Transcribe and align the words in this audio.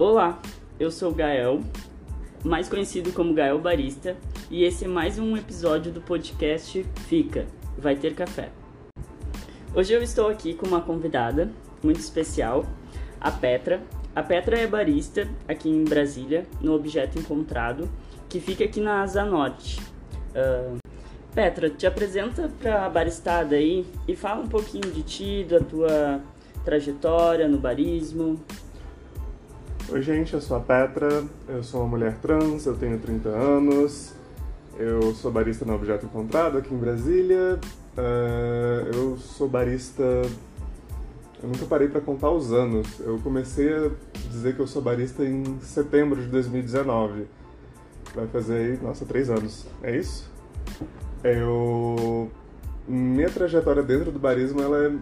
Olá, 0.00 0.40
eu 0.78 0.90
sou 0.90 1.12
Gael, 1.12 1.60
mais 2.42 2.70
conhecido 2.70 3.12
como 3.12 3.34
Gael 3.34 3.58
Barista, 3.58 4.16
e 4.50 4.64
esse 4.64 4.86
é 4.86 4.88
mais 4.88 5.18
um 5.18 5.36
episódio 5.36 5.92
do 5.92 6.00
podcast 6.00 6.82
Fica, 7.06 7.44
vai 7.76 7.94
ter 7.94 8.14
café. 8.14 8.48
Hoje 9.74 9.92
eu 9.92 10.02
estou 10.02 10.30
aqui 10.30 10.54
com 10.54 10.66
uma 10.66 10.80
convidada 10.80 11.50
muito 11.82 12.00
especial, 12.00 12.64
a 13.20 13.30
Petra. 13.30 13.82
A 14.16 14.22
Petra 14.22 14.58
é 14.58 14.66
barista 14.66 15.28
aqui 15.46 15.68
em 15.68 15.84
Brasília, 15.84 16.46
no 16.62 16.72
Objeto 16.72 17.18
Encontrado, 17.18 17.86
que 18.26 18.40
fica 18.40 18.64
aqui 18.64 18.80
na 18.80 19.02
Asa 19.02 19.22
Norte. 19.22 19.82
Uh, 20.30 20.78
Petra, 21.34 21.68
te 21.68 21.86
apresenta 21.86 22.50
para 22.58 22.86
a 22.86 22.88
baristada 22.88 23.54
aí 23.54 23.84
e 24.08 24.16
fala 24.16 24.40
um 24.40 24.48
pouquinho 24.48 24.90
de 24.90 25.02
ti, 25.02 25.46
da 25.46 25.60
tua 25.60 26.22
trajetória 26.64 27.46
no 27.46 27.58
barismo. 27.58 28.40
Oi, 29.92 30.02
gente, 30.02 30.34
eu 30.34 30.40
sou 30.40 30.56
a 30.56 30.60
Petra, 30.60 31.24
eu 31.48 31.64
sou 31.64 31.80
uma 31.80 31.88
mulher 31.88 32.16
trans, 32.22 32.64
eu 32.64 32.76
tenho 32.76 32.96
30 33.00 33.28
anos, 33.28 34.14
eu 34.78 35.12
sou 35.14 35.32
barista 35.32 35.64
no 35.64 35.74
Objeto 35.74 36.06
Encontrado 36.06 36.58
aqui 36.58 36.72
em 36.72 36.78
Brasília. 36.78 37.58
Uh, 37.98 38.94
eu 38.94 39.18
sou 39.18 39.48
barista. 39.48 40.04
Eu 40.04 41.48
nunca 41.48 41.66
parei 41.66 41.88
para 41.88 42.00
contar 42.00 42.30
os 42.30 42.52
anos. 42.52 43.00
Eu 43.00 43.18
comecei 43.18 43.68
a 43.68 43.90
dizer 44.30 44.54
que 44.54 44.60
eu 44.60 44.66
sou 44.68 44.80
barista 44.80 45.24
em 45.24 45.58
setembro 45.60 46.22
de 46.22 46.28
2019. 46.28 47.26
Vai 48.14 48.28
fazer 48.28 48.80
nossa, 48.80 49.04
três 49.04 49.28
anos. 49.28 49.66
É 49.82 49.96
isso? 49.96 50.30
Eu. 51.24 52.30
Minha 52.86 53.28
trajetória 53.28 53.82
dentro 53.82 54.12
do 54.12 54.20
barismo, 54.20 54.62
ela 54.62 54.86
é 54.86 54.92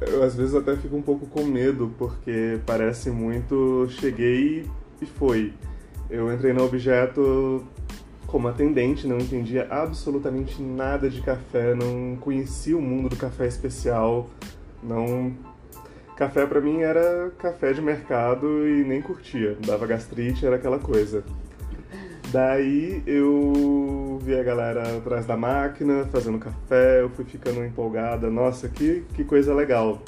eu 0.00 0.22
às 0.22 0.34
vezes 0.34 0.54
até 0.54 0.76
fico 0.76 0.96
um 0.96 1.02
pouco 1.02 1.26
com 1.26 1.44
medo, 1.44 1.92
porque 1.98 2.58
parece 2.64 3.10
muito 3.10 3.86
cheguei 3.90 4.66
e 5.00 5.06
foi. 5.06 5.52
Eu 6.10 6.32
entrei 6.32 6.52
no 6.52 6.64
objeto 6.64 7.64
como 8.26 8.46
atendente, 8.48 9.06
não 9.06 9.18
entendia 9.18 9.66
absolutamente 9.70 10.62
nada 10.62 11.08
de 11.08 11.20
café, 11.22 11.74
não 11.74 12.16
conhecia 12.16 12.76
o 12.76 12.82
mundo 12.82 13.08
do 13.08 13.16
café 13.16 13.46
especial, 13.46 14.28
não 14.82 15.34
café 16.16 16.44
para 16.46 16.60
mim 16.60 16.80
era 16.80 17.30
café 17.38 17.72
de 17.72 17.80
mercado 17.80 18.68
e 18.68 18.84
nem 18.84 19.00
curtia, 19.00 19.56
dava 19.64 19.86
gastrite, 19.86 20.44
era 20.44 20.56
aquela 20.56 20.78
coisa. 20.78 21.24
Daí 22.30 23.02
eu 23.06 24.18
vi 24.22 24.38
a 24.38 24.42
galera 24.42 24.98
atrás 24.98 25.24
da 25.24 25.36
máquina, 25.36 26.04
fazendo 26.12 26.38
café, 26.38 27.00
eu 27.00 27.08
fui 27.10 27.24
ficando 27.24 27.64
empolgada, 27.64 28.28
nossa, 28.28 28.68
que, 28.68 29.02
que 29.14 29.24
coisa 29.24 29.54
legal. 29.54 30.02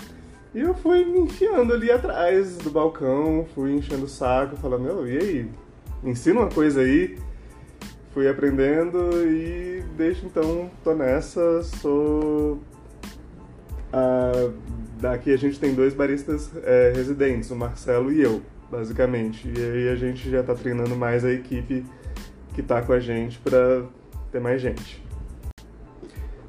E 0.55 0.61
eu 0.61 0.75
fui 0.75 1.05
me 1.05 1.21
enfiando 1.21 1.73
ali 1.73 1.91
atrás 1.91 2.59
do 2.59 2.71
balcão, 2.71 3.47
fui 3.55 3.73
enchendo 3.73 4.05
o 4.05 4.09
saco, 4.09 4.57
falando, 4.57 4.83
meu, 4.83 5.09
e 5.09 5.17
aí? 5.17 5.51
Me 6.03 6.11
ensina 6.11 6.41
uma 6.41 6.49
coisa 6.51 6.81
aí. 6.81 7.17
Fui 8.13 8.29
aprendendo 8.29 8.99
e 9.25 9.83
desde 9.97 10.27
então 10.27 10.69
tô 10.83 10.93
nessa, 10.95 11.63
sou. 11.63 12.59
Ah, 13.93 14.51
daqui 15.01 15.33
a 15.33 15.37
gente 15.39 15.59
tem 15.61 15.75
dois 15.75 15.95
baristas 15.95 16.51
é, 16.65 16.93
residentes, 16.95 17.51
o 17.53 17.57
Marcelo 17.57 18.13
e 18.13 18.21
eu, 18.21 18.43
basicamente. 18.69 19.49
E 19.49 19.63
aí 19.63 19.89
a 19.89 19.95
gente 19.95 20.29
já 20.29 20.43
tá 20.43 20.55
treinando 20.55 20.97
mais 20.97 21.25
a 21.25 21.31
equipe 21.31 21.85
que 22.55 22.61
está 22.61 22.83
com 22.83 22.93
a 22.93 23.01
gente 23.01 23.39
para 23.39 23.85
ter 24.31 24.41
mais 24.41 24.61
gente. 24.61 25.03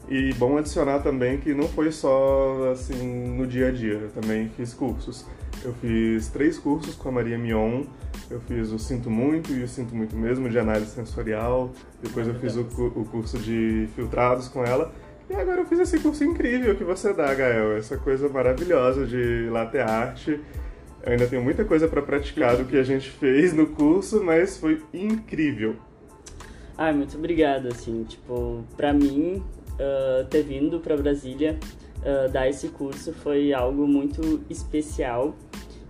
E 0.09 0.33
bom 0.33 0.57
adicionar 0.57 0.99
também 0.99 1.38
que 1.38 1.53
não 1.53 1.67
foi 1.69 1.91
só 1.91 2.71
assim 2.71 3.27
no 3.38 3.47
dia 3.47 3.69
a 3.69 3.71
dia, 3.71 3.94
eu 3.94 4.09
também 4.09 4.49
fiz 4.49 4.73
cursos. 4.73 5.25
Eu 5.63 5.73
fiz 5.75 6.27
três 6.27 6.57
cursos 6.57 6.95
com 6.95 7.09
a 7.09 7.11
Maria 7.11 7.38
Mion. 7.38 7.83
Eu 8.29 8.40
fiz 8.41 8.72
o 8.72 8.79
Sinto 8.79 9.09
Muito 9.09 9.51
e 9.51 9.63
o 9.63 9.67
Sinto 9.67 9.95
Muito 9.95 10.16
Mesmo 10.16 10.50
de 10.50 10.57
análise 10.57 10.91
sensorial. 10.91 11.72
Depois 12.01 12.28
eu 12.28 12.34
fiz 12.35 12.56
o, 12.56 12.61
o 12.61 13.06
curso 13.06 13.38
de 13.38 13.88
filtrados 13.95 14.47
com 14.47 14.66
ela. 14.66 14.91
E 15.29 15.35
agora 15.35 15.61
eu 15.61 15.66
fiz 15.66 15.79
esse 15.79 16.00
curso 16.00 16.23
incrível 16.23 16.75
que 16.75 16.84
você 16.84 17.13
dá, 17.13 17.34
Gael. 17.34 17.78
Essa 17.78 17.95
coisa 17.95 18.28
maravilhosa 18.28 19.06
de 19.06 19.47
latte 19.50 19.78
arte 19.78 20.41
eu 21.03 21.13
ainda 21.13 21.25
tenho 21.25 21.41
muita 21.41 21.66
coisa 21.66 21.88
para 21.88 22.01
praticar 22.01 22.56
do 22.57 22.66
que 22.66 22.78
a 22.78 22.84
gente 22.84 23.09
fez 23.09 23.53
no 23.53 23.67
curso, 23.67 24.23
mas 24.23 24.57
foi 24.57 24.81
incrível. 24.94 25.75
Ai, 26.78 26.94
muito 26.94 27.18
obrigado, 27.18 27.68
assim, 27.68 28.04
tipo, 28.04 28.64
pra 28.76 28.94
mim, 28.94 29.44
uh, 29.74 30.26
ter 30.30 30.44
vindo 30.44 30.80
pra 30.80 30.98
Brasília 30.98 31.59
uh, 32.00 32.32
dar 32.32 32.48
esse 32.48 32.70
curso 32.70 33.14
foi 33.14 33.54
algo 33.54 33.88
muito 33.88 34.42
especial 34.50 35.36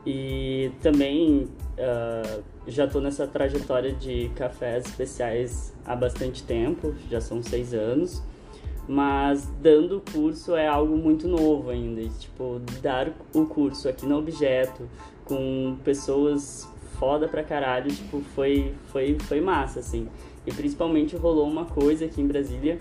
e 0.06 0.72
também 0.82 1.48
uh, 1.78 2.44
já 2.68 2.88
tô 2.88 3.00
nessa 3.00 3.28
trajetória 3.28 3.94
de 3.94 4.30
cafés 4.36 4.86
especiais 4.86 5.74
há 5.86 5.96
bastante 5.96 6.44
tempo, 6.44 6.94
já 7.10 7.22
são 7.22 7.42
seis 7.44 7.74
anos, 7.74 8.22
mas 8.88 9.48
dando 9.62 9.98
o 9.98 10.02
curso 10.02 10.56
é 10.56 10.68
algo 10.68 10.98
muito 10.98 11.28
novo 11.28 11.70
ainda. 11.70 12.02
E, 12.02 12.10
tipo, 12.10 12.60
dar 12.82 13.12
o 13.34 13.46
curso 13.46 13.88
aqui 13.88 14.06
no 14.06 14.18
Objeto 14.18 14.90
com 15.24 15.78
pessoas 15.84 16.68
foda 17.00 17.28
pra 17.28 17.44
caralho, 17.44 17.92
tipo, 17.92 18.22
foi, 18.36 18.74
foi, 18.88 19.18
foi 19.22 19.40
massa, 19.40 19.80
assim. 19.80 20.08
E 20.46 20.52
principalmente 20.52 21.16
rolou 21.16 21.48
uma 21.48 21.66
coisa 21.66 22.06
aqui 22.06 22.22
em 22.22 22.28
Brasília 22.28 22.80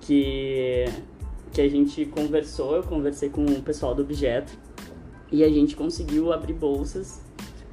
que, 0.00 0.84
que 1.52 1.60
a 1.60 1.68
gente 1.68 2.06
conversou, 2.06 2.76
eu 2.76 2.82
conversei 2.82 3.28
com 3.28 3.44
o 3.44 3.62
pessoal 3.62 3.94
do 3.94 4.02
Objeto 4.02 4.56
e 5.32 5.42
a 5.42 5.48
gente 5.48 5.74
conseguiu 5.74 6.32
abrir 6.32 6.54
bolsas 6.54 7.20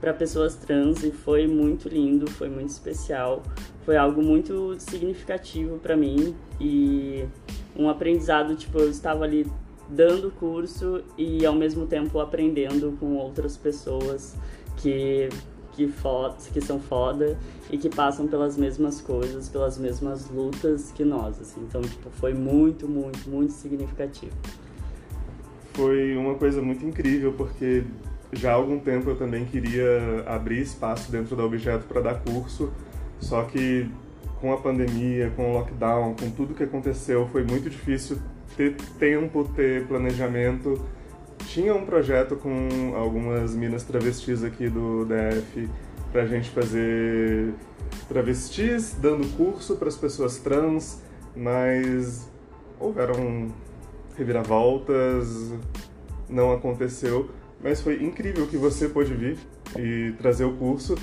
para 0.02 0.13
pessoas 0.13 0.56
trans 0.56 1.03
e 1.03 1.12
foi 1.12 1.47
muito 1.47 1.88
lindo, 1.88 2.29
foi 2.29 2.50
muito 2.50 2.69
especial, 2.69 3.41
foi 3.85 3.96
algo 3.96 4.22
muito 4.22 4.75
significativo 4.78 5.78
para 5.78 5.96
mim 5.96 6.35
e 6.59 7.23
um 7.75 7.88
aprendizado, 7.88 8.56
tipo, 8.56 8.79
eu 8.79 8.90
estava 8.90 9.23
ali 9.23 9.50
dando 9.88 10.31
curso 10.31 11.03
e 11.18 11.46
ao 11.46 11.53
mesmo 11.53 11.85
tempo 11.85 12.19
aprendendo 12.19 12.97
com 13.00 13.16
outras 13.16 13.56
pessoas 13.56 14.35
que 14.78 15.29
que, 15.75 15.91
que 16.53 16.61
são 16.61 16.79
foda 16.79 17.38
e 17.69 17.78
que 17.78 17.89
passam 17.89 18.28
pelas 18.28 18.57
mesmas 18.57 19.01
coisas, 19.01 19.50
pelas 19.50 19.78
mesmas 19.78 20.29
lutas 20.29 20.91
que 20.91 21.03
nós, 21.03 21.39
assim. 21.39 21.61
Então, 21.61 21.81
tipo, 21.81 22.09
foi 22.11 22.34
muito, 22.34 22.88
muito, 22.88 23.29
muito 23.29 23.53
significativo. 23.53 24.34
Foi 25.73 26.16
uma 26.16 26.35
coisa 26.35 26.61
muito 26.61 26.85
incrível 26.85 27.34
porque 27.34 27.84
já 28.31 28.51
há 28.51 28.56
algum 28.56 28.79
tempo 28.79 29.09
eu 29.09 29.16
também 29.16 29.45
queria 29.45 30.23
abrir 30.25 30.61
espaço 30.61 31.11
dentro 31.11 31.35
da 31.35 31.44
Objeto 31.44 31.85
para 31.85 32.01
dar 32.01 32.16
curso, 32.22 32.72
só 33.19 33.44
que 33.44 33.90
com 34.40 34.51
a 34.51 34.57
pandemia, 34.57 35.31
com 35.35 35.51
o 35.51 35.53
lockdown, 35.53 36.16
com 36.16 36.29
tudo 36.29 36.53
que 36.53 36.63
aconteceu, 36.63 37.28
foi 37.28 37.44
muito 37.44 37.69
difícil 37.69 38.17
ter 38.57 38.75
tempo, 39.00 39.50
ter 39.55 39.88
planejamento. 39.88 40.79
Tinha 41.47 41.73
um 41.75 41.85
projeto 41.85 42.35
com 42.35 42.93
algumas 42.95 43.55
minas 43.55 43.83
travestis 43.83 44.43
aqui 44.43 44.69
do 44.69 45.05
DF 45.05 45.69
pra 46.11 46.25
gente 46.25 46.49
fazer 46.49 47.53
travestis 48.07 48.95
dando 48.99 49.27
curso 49.35 49.75
para 49.75 49.87
as 49.87 49.97
pessoas 49.97 50.37
trans, 50.37 51.01
mas 51.35 52.29
houveram 52.79 53.51
reviravoltas, 54.17 55.53
não 56.29 56.51
aconteceu, 56.51 57.29
mas 57.63 57.81
foi 57.81 58.03
incrível 58.03 58.47
que 58.47 58.57
você 58.57 58.87
pôde 58.87 59.13
vir 59.13 59.37
e 59.77 60.13
trazer 60.19 60.45
o 60.45 60.53
curso 60.53 60.95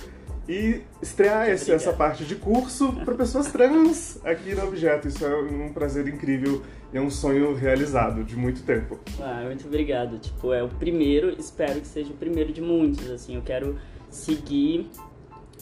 e 0.49 0.83
estrear 1.01 1.49
esse, 1.49 1.71
essa 1.71 1.93
parte 1.93 2.25
de 2.25 2.35
curso 2.35 2.93
para 3.05 3.15
pessoas 3.15 3.51
trans 3.53 4.19
aqui 4.25 4.55
no 4.55 4.67
Objeto. 4.67 5.07
Isso 5.07 5.25
é 5.25 5.35
um 5.37 5.73
prazer 5.73 6.09
incrível 6.09 6.63
é 6.93 7.01
um 7.01 7.11
sonho 7.11 7.55
realizado 7.55 8.25
de 8.25 8.37
muito 8.37 8.63
tempo. 8.63 8.99
Ah, 9.21 9.43
muito 9.45 9.67
obrigado. 9.67 10.19
Tipo, 10.19 10.53
é 10.53 10.63
o 10.63 10.69
primeiro, 10.69 11.31
espero 11.39 11.81
que 11.81 11.87
seja 11.87 12.11
o 12.11 12.17
primeiro 12.17 12.53
de 12.53 12.61
muitos. 12.61 13.11
Assim, 13.11 13.37
eu 13.37 13.43
quero 13.43 13.79
seguir 14.09 14.91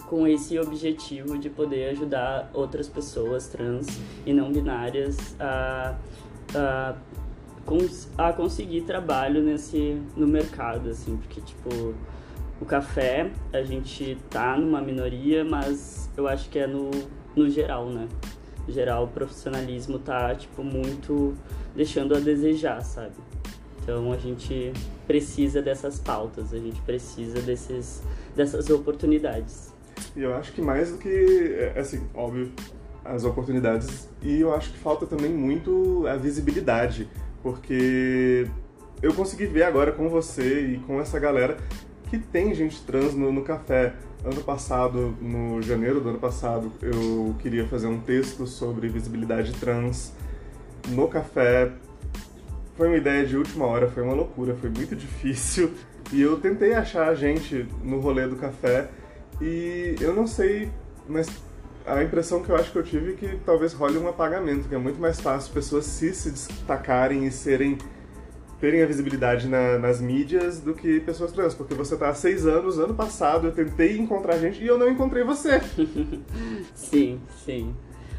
com 0.06 0.26
esse 0.26 0.58
objetivo 0.58 1.38
de 1.38 1.50
poder 1.50 1.90
ajudar 1.90 2.50
outras 2.54 2.88
pessoas 2.88 3.48
trans 3.48 3.86
e 4.24 4.32
não 4.32 4.50
binárias 4.50 5.36
a, 5.38 5.96
a, 6.54 6.94
a 8.16 8.32
conseguir 8.32 8.82
trabalho 8.82 9.42
nesse 9.42 10.00
no 10.16 10.26
mercado, 10.26 10.88
assim, 10.88 11.16
porque 11.18 11.42
tipo 11.42 11.94
o 12.60 12.64
café, 12.64 13.30
a 13.52 13.62
gente 13.62 14.18
tá 14.28 14.56
numa 14.56 14.80
minoria, 14.80 15.44
mas 15.44 16.10
eu 16.16 16.26
acho 16.26 16.48
que 16.48 16.58
é 16.58 16.66
no, 16.66 16.90
no 17.36 17.48
geral, 17.48 17.88
né? 17.88 18.08
Geral, 18.68 19.04
o 19.04 19.08
profissionalismo 19.08 19.98
tá, 19.98 20.34
tipo, 20.34 20.62
muito 20.62 21.34
deixando 21.74 22.14
a 22.14 22.20
desejar, 22.20 22.82
sabe? 22.82 23.14
Então 23.82 24.12
a 24.12 24.16
gente 24.18 24.72
precisa 25.06 25.62
dessas 25.62 25.98
pautas, 25.98 26.52
a 26.52 26.58
gente 26.58 26.80
precisa 26.82 27.40
desses, 27.40 28.02
dessas 28.36 28.68
oportunidades. 28.68 29.72
E 30.14 30.22
eu 30.22 30.34
acho 30.34 30.52
que 30.52 30.60
mais 30.60 30.90
do 30.92 30.98
que, 30.98 31.08
é, 31.08 31.78
assim, 31.78 32.06
óbvio, 32.14 32.52
as 33.04 33.24
oportunidades, 33.24 34.08
e 34.20 34.40
eu 34.40 34.54
acho 34.54 34.70
que 34.70 34.78
falta 34.78 35.06
também 35.06 35.32
muito 35.32 36.06
a 36.06 36.16
visibilidade, 36.16 37.08
porque 37.42 38.46
eu 39.00 39.14
consegui 39.14 39.46
ver 39.46 39.62
agora 39.62 39.92
com 39.92 40.08
você 40.08 40.72
e 40.72 40.78
com 40.80 41.00
essa 41.00 41.18
galera 41.18 41.56
que 42.10 42.18
tem 42.18 42.54
gente 42.54 42.82
trans 42.82 43.14
no, 43.14 43.32
no 43.32 43.42
café. 43.42 43.94
Ano 44.24 44.42
passado, 44.42 45.16
no 45.20 45.62
janeiro 45.62 46.00
do 46.00 46.08
ano 46.08 46.18
passado, 46.18 46.72
eu 46.82 47.36
queria 47.38 47.66
fazer 47.68 47.86
um 47.86 48.00
texto 48.00 48.46
sobre 48.46 48.88
visibilidade 48.88 49.52
trans 49.54 50.12
no 50.88 51.06
café. 51.06 51.72
Foi 52.76 52.88
uma 52.88 52.96
ideia 52.96 53.24
de 53.24 53.36
última 53.36 53.64
hora, 53.64 53.88
foi 53.88 54.02
uma 54.02 54.14
loucura, 54.14 54.56
foi 54.56 54.70
muito 54.70 54.94
difícil. 54.96 55.72
E 56.12 56.20
eu 56.20 56.38
tentei 56.40 56.74
achar 56.74 57.14
gente 57.14 57.66
no 57.82 58.00
rolê 58.00 58.26
do 58.26 58.34
café 58.34 58.88
e 59.40 59.94
eu 60.00 60.12
não 60.12 60.26
sei, 60.26 60.68
mas 61.06 61.28
a 61.86 62.02
impressão 62.02 62.42
que 62.42 62.50
eu 62.50 62.56
acho 62.56 62.72
que 62.72 62.78
eu 62.78 62.82
tive 62.82 63.12
é 63.12 63.14
que 63.14 63.36
talvez 63.46 63.72
role 63.72 63.98
um 63.98 64.08
apagamento, 64.08 64.68
que 64.68 64.74
é 64.74 64.78
muito 64.78 65.00
mais 65.00 65.20
fácil 65.20 65.52
pessoas 65.52 65.84
se, 65.84 66.12
se 66.12 66.30
destacarem 66.30 67.24
e 67.24 67.30
serem 67.30 67.78
terem 68.60 68.82
a 68.82 68.86
visibilidade 68.86 69.48
na, 69.48 69.78
nas 69.78 70.00
mídias 70.00 70.60
do 70.60 70.74
que 70.74 71.00
pessoas 71.00 71.32
trans, 71.32 71.54
porque 71.54 71.74
você 71.74 71.96
tá 71.96 72.08
há 72.08 72.14
seis 72.14 72.46
anos, 72.46 72.78
ano 72.78 72.94
passado 72.94 73.48
eu 73.48 73.52
tentei 73.52 73.98
encontrar 73.98 74.38
gente 74.38 74.62
e 74.62 74.66
eu 74.66 74.76
não 74.76 74.88
encontrei 74.88 75.22
você. 75.22 75.60
sim, 76.74 77.20
sim. 77.44 77.74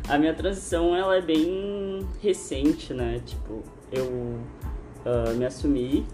A 0.07 0.17
minha 0.17 0.33
transição 0.33 0.95
ela 0.95 1.15
é 1.15 1.21
bem 1.21 2.07
recente, 2.21 2.93
né? 2.93 3.21
Tipo, 3.25 3.63
eu 3.91 4.05
uh, 4.05 5.35
me 5.37 5.45
assumi, 5.45 6.05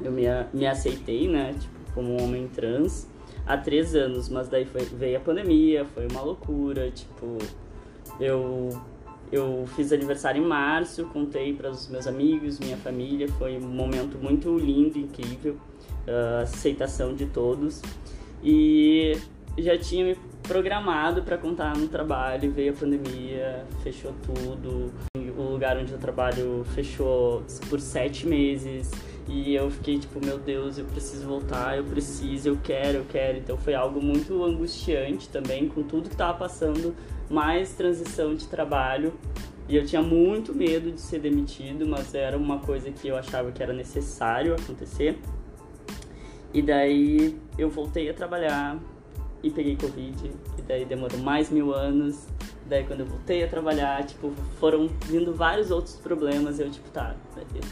eu 0.00 0.12
me, 0.12 0.24
me 0.52 0.66
aceitei, 0.66 1.26
né? 1.26 1.54
Tipo, 1.58 1.74
como 1.94 2.12
um 2.12 2.22
homem 2.22 2.46
trans 2.48 3.08
há 3.46 3.56
três 3.56 3.94
anos, 3.94 4.28
mas 4.28 4.48
daí 4.48 4.64
foi, 4.64 4.82
veio 4.82 5.16
a 5.16 5.20
pandemia, 5.20 5.84
foi 5.86 6.06
uma 6.08 6.20
loucura, 6.20 6.90
tipo, 6.90 7.38
eu 8.20 8.68
eu 9.32 9.64
fiz 9.76 9.92
aniversário 9.92 10.42
em 10.42 10.46
março, 10.46 11.06
contei 11.06 11.52
para 11.52 11.70
os 11.70 11.88
meus 11.88 12.06
amigos, 12.06 12.58
minha 12.58 12.76
família, 12.76 13.28
foi 13.28 13.56
um 13.56 13.68
momento 13.68 14.18
muito 14.18 14.56
lindo, 14.58 14.98
incrível, 14.98 15.56
a 16.06 16.42
aceitação 16.42 17.14
de 17.14 17.26
todos. 17.26 17.80
E 18.42 19.16
já 19.58 19.76
tinha 19.78 20.04
me 20.04 20.16
programado 20.42 21.22
para 21.22 21.36
contar 21.38 21.76
no 21.76 21.86
trabalho, 21.88 22.50
veio 22.50 22.72
a 22.72 22.76
pandemia, 22.76 23.64
fechou 23.82 24.12
tudo. 24.24 24.92
O 25.36 25.42
lugar 25.52 25.76
onde 25.76 25.92
eu 25.92 25.98
trabalho 25.98 26.64
fechou 26.74 27.42
por 27.68 27.80
sete 27.80 28.26
meses. 28.26 28.90
E 29.28 29.54
eu 29.54 29.70
fiquei 29.70 29.96
tipo, 29.98 30.24
meu 30.24 30.38
Deus, 30.38 30.76
eu 30.76 30.84
preciso 30.86 31.26
voltar, 31.26 31.78
eu 31.78 31.84
preciso, 31.84 32.48
eu 32.48 32.58
quero, 32.62 32.98
eu 32.98 33.04
quero. 33.08 33.38
Então 33.38 33.56
foi 33.56 33.74
algo 33.74 34.02
muito 34.02 34.42
angustiante 34.42 35.28
também, 35.28 35.68
com 35.68 35.84
tudo 35.84 36.08
que 36.08 36.14
estava 36.14 36.36
passando, 36.36 36.96
mais 37.30 37.72
transição 37.72 38.34
de 38.34 38.46
trabalho. 38.46 39.14
E 39.68 39.76
eu 39.76 39.86
tinha 39.86 40.02
muito 40.02 40.52
medo 40.52 40.90
de 40.90 41.00
ser 41.00 41.20
demitido, 41.20 41.86
mas 41.86 42.12
era 42.12 42.36
uma 42.36 42.58
coisa 42.58 42.90
que 42.90 43.06
eu 43.06 43.16
achava 43.16 43.52
que 43.52 43.62
era 43.62 43.72
necessário 43.72 44.52
acontecer. 44.52 45.16
E 46.52 46.60
daí 46.60 47.38
eu 47.56 47.70
voltei 47.70 48.10
a 48.10 48.14
trabalhar 48.14 48.76
e 49.40 49.48
peguei 49.48 49.76
Covid. 49.76 50.32
E 50.58 50.62
daí 50.62 50.84
demorou 50.84 51.20
mais 51.20 51.50
mil 51.50 51.72
anos. 51.72 52.26
Daí 52.66 52.84
quando 52.84 53.00
eu 53.00 53.06
voltei 53.06 53.44
a 53.44 53.48
trabalhar, 53.48 54.04
tipo, 54.04 54.32
foram 54.58 54.88
vindo 55.06 55.32
vários 55.32 55.70
outros 55.70 55.94
problemas. 55.94 56.58
Eu, 56.58 56.68
tipo, 56.68 56.90
tá, 56.90 57.14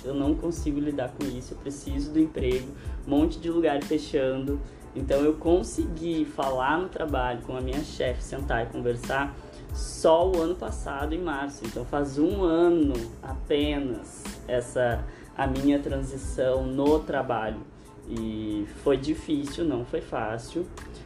eu 0.05 0.15
não 0.15 0.37
consigo 0.37 0.79
lidar 0.79 1.13
com 1.13 1.27
isso, 1.27 1.55
eu 1.55 1.59
preciso 1.59 2.13
do 2.13 2.21
emprego, 2.21 2.69
um 3.07 3.11
monte 3.11 3.41
de 3.41 3.51
lugar 3.51 3.83
fechando. 3.83 4.61
Então 4.95 5.21
eu 5.21 5.35
consegui 5.35 6.25
falar 6.25 6.79
no 6.79 6.89
trabalho 6.89 7.43
com 7.43 7.57
a 7.57 7.61
minha 7.61 7.83
chefe, 7.83 8.23
sentar 8.23 8.65
e 8.65 8.67
conversar 8.67 9.37
só 9.75 10.31
o 10.31 10.41
ano 10.41 10.55
passado, 10.55 11.15
em 11.15 11.21
março. 11.21 11.65
Então 11.65 11.85
faz 11.85 12.19
um 12.19 12.43
ano 12.43 12.95
apenas 13.23 14.25
essa 14.47 15.05
a 15.37 15.47
minha 15.47 15.79
transição 15.79 16.67
no 16.67 16.99
trabalho. 16.99 17.61
E 18.09 18.67
foi 18.83 18.97
difícil, 18.97 19.65
não 19.65 19.85
foi 19.85 20.01
fácil. 20.01 20.63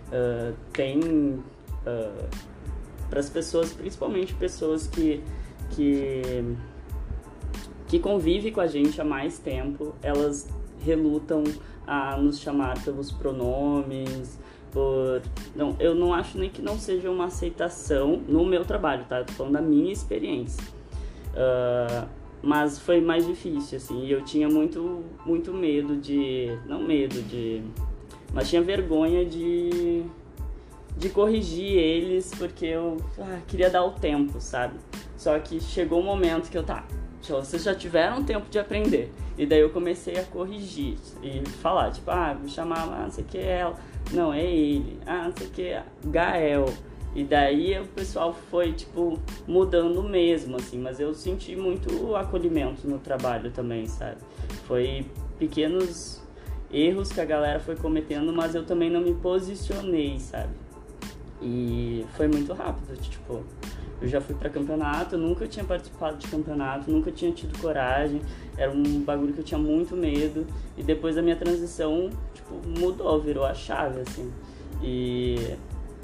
Uh, 0.09 0.55
tem 0.73 1.01
uh, 1.01 2.29
para 3.11 3.21
as 3.21 3.29
pessoas, 3.29 3.73
principalmente 3.75 4.33
pessoas 4.35 4.87
que, 4.87 5.23
que, 5.71 6.57
que 7.89 7.99
convivem 7.99 8.51
com 8.51 8.61
a 8.61 8.67
gente 8.67 8.99
há 9.01 9.05
mais 9.05 9.39
tempo, 9.39 9.95
elas 10.03 10.49
relutam 10.81 11.45
a 11.87 12.17
nos 12.17 12.41
chamar 12.41 12.83
pelos 12.83 13.13
pronomes, 13.13 14.39
por. 14.73 15.23
Não, 15.55 15.77
eu 15.79 15.95
não 15.95 16.13
acho 16.13 16.39
nem 16.39 16.51
que 16.51 16.61
não 16.61 16.79
seja 16.79 17.11
uma 17.11 17.27
aceitação 17.27 18.23
no 18.27 18.45
meu 18.45 18.65
trabalho, 18.65 19.05
tá? 19.09 19.19
Eu 19.19 19.27
tô 19.27 19.33
falando 19.35 19.53
da 19.53 19.63
minha 19.63 19.93
experiência. 19.93 20.63
Uh, 21.35 22.09
mas 22.43 22.79
foi 22.79 23.01
mais 23.01 23.25
difícil, 23.27 23.79
assim, 23.79 24.05
e 24.05 24.11
eu 24.11 24.23
tinha 24.23 24.49
muito, 24.49 25.05
muito 25.25 25.53
medo 25.53 25.97
de. 25.97 26.59
Não 26.67 26.83
medo 26.83 27.23
de. 27.23 27.63
Mas 28.33 28.49
tinha 28.49 28.63
vergonha 28.63 29.25
de 29.25 30.05
de 30.97 31.09
corrigir 31.09 31.79
eles 31.79 32.33
porque 32.37 32.67
eu 32.67 32.99
ah, 33.19 33.41
queria 33.47 33.71
dar 33.71 33.85
o 33.85 33.93
tempo, 33.93 34.41
sabe? 34.41 34.79
Só 35.17 35.39
que 35.39 35.61
chegou 35.61 36.01
um 36.01 36.05
momento 36.05 36.51
que 36.51 36.59
eu 36.59 36.63
tá, 36.63 36.85
vocês 37.31 37.63
já 37.63 37.75
tiveram 37.75 38.25
tempo 38.25 38.51
de 38.51 38.59
aprender. 38.59 39.13
E 39.39 39.47
daí 39.47 39.61
eu 39.61 39.71
comecei 39.71 40.19
a 40.19 40.25
corrigir 40.25 40.97
e 41.23 41.47
falar, 41.61 41.91
tipo, 41.93 42.11
ah, 42.11 42.35
me 42.35 42.49
chamava, 42.49 42.97
ah, 42.97 43.03
não 43.05 43.11
sei 43.11 43.25
o 43.25 43.27
que 43.27 43.39
é 43.39 43.59
ela. 43.61 43.77
Não, 44.11 44.33
é 44.33 44.45
ele. 44.45 44.99
Ah, 45.07 45.25
não 45.25 45.37
sei 45.37 45.47
o 45.47 45.51
que 45.51 45.63
é 45.63 45.85
Gael. 46.05 46.67
E 47.15 47.23
daí 47.25 47.79
o 47.79 47.87
pessoal 47.87 48.35
foi, 48.51 48.73
tipo, 48.73 49.19
mudando 49.47 50.03
mesmo, 50.03 50.57
assim. 50.57 50.79
Mas 50.79 50.99
eu 50.99 51.15
senti 51.15 51.55
muito 51.55 52.17
acolhimento 52.17 52.89
no 52.89 52.99
trabalho 52.99 53.51
também, 53.51 53.87
sabe? 53.87 54.17
Foi 54.67 55.07
pequenos 55.39 56.23
erros 56.73 57.13
que 57.13 57.21
a 57.21 57.25
galera 57.25 57.61
foi 57.61 57.77
cometendo, 57.77 58.33
mas 58.33 58.55
eu 58.55 58.65
também 58.65 58.91
não 58.91 59.01
me 59.01 59.15
posicionei, 59.15 60.19
sabe? 60.19 60.55
E 61.43 62.07
foi 62.17 62.29
muito 62.29 62.53
rápido, 62.53 62.97
tipo, 63.01 63.45
eu 64.03 64.09
já 64.09 64.21
fui 64.21 64.35
para 64.35 64.51
campeonato, 64.51 65.17
nunca 65.17 65.47
tinha 65.47 65.65
participado 65.65 66.17
de 66.17 66.27
campeonato, 66.27 66.91
nunca 66.91 67.13
tinha 67.13 67.31
tido 67.31 67.57
coragem, 67.59 68.21
era 68.57 68.71
um 68.71 69.01
bagulho 69.01 69.33
que 69.33 69.39
eu 69.39 69.45
tinha 69.45 69.59
muito 69.59 69.97
medo. 69.97 70.45
E 70.77 70.83
depois 70.83 71.15
da 71.15 71.23
minha 71.23 71.37
transição, 71.37 72.11
tipo, 72.35 72.55
mudou, 72.81 73.21
virou 73.21 73.45
a 73.45 73.55
chave, 73.55 74.01
assim. 74.01 74.33
E, 74.83 75.57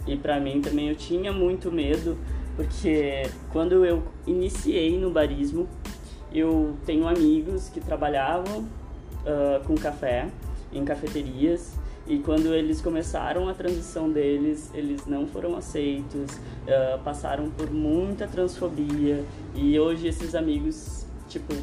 e 0.07 0.17
para 0.17 0.39
mim 0.39 0.61
também 0.61 0.89
eu 0.89 0.95
tinha 0.95 1.33
muito 1.33 1.73
medo, 1.73 2.17
porque 2.55 3.23
quando 3.53 3.85
eu 3.85 4.05
iniciei 4.27 4.97
no 4.97 5.11
barismo, 5.11 5.69
eu 6.33 6.77
tenho 6.87 7.09
amigos 7.09 7.69
que 7.69 7.81
trabalhavam 7.81 8.61
uh, 8.61 9.65
com 9.67 9.75
café 9.75 10.29
em 10.73 10.85
cafeterias 10.85 11.78
e 12.09 12.19
quando 12.19 12.55
eles 12.55 12.81
começaram 12.81 13.49
a 13.49 13.55
transição 13.55 14.11
deles, 14.11 14.71
eles 14.75 15.07
não 15.07 15.27
foram 15.27 15.57
aceitos, 15.57 16.33
uh, 16.33 16.99
passaram 17.05 17.51
por 17.51 17.71
muita 17.71 18.27
transfobia 18.27 19.25
e 19.55 19.79
hoje 19.79 20.09
esses 20.09 20.35
amigos, 20.35 21.07
tipo, 21.29 21.55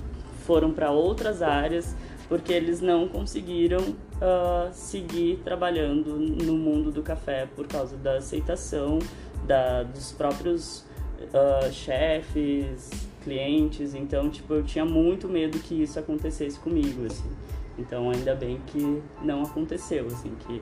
foram 0.46 0.72
para 0.72 0.92
outras 0.92 1.42
áreas 1.42 1.96
porque 2.30 2.54
eles 2.54 2.82
não 2.82 3.08
conseguiram 3.08 3.82
uh, 3.82 4.72
seguir 4.72 5.40
trabalhando 5.44 6.18
no 6.18 6.54
mundo 6.54 6.92
do 6.92 7.02
café 7.02 7.48
por 7.56 7.68
causa 7.68 7.98
da 7.98 8.18
aceitação 8.18 9.00
da, 9.46 9.84
dos 9.84 10.12
próprios 10.12 10.86
uh, 11.22 11.72
chefes, 11.72 12.90
clientes. 13.24 13.94
Então, 13.94 14.30
tipo, 14.30 14.54
eu 14.54 14.64
tinha 14.64 14.86
muito 14.86 15.28
medo 15.28 15.60
que 15.60 15.82
isso 15.82 16.00
acontecesse 16.00 16.60
comigo, 16.60 17.06
assim. 17.06 17.30
Então 17.78 18.10
ainda 18.10 18.34
bem 18.34 18.60
que 18.68 19.02
não 19.22 19.44
aconteceu, 19.44 20.08
assim, 20.08 20.34
que, 20.40 20.62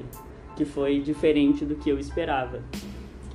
que 0.56 0.66
foi 0.66 1.00
diferente 1.00 1.66
do 1.66 1.76
que 1.76 1.90
eu 1.90 2.00
esperava. 2.00 2.62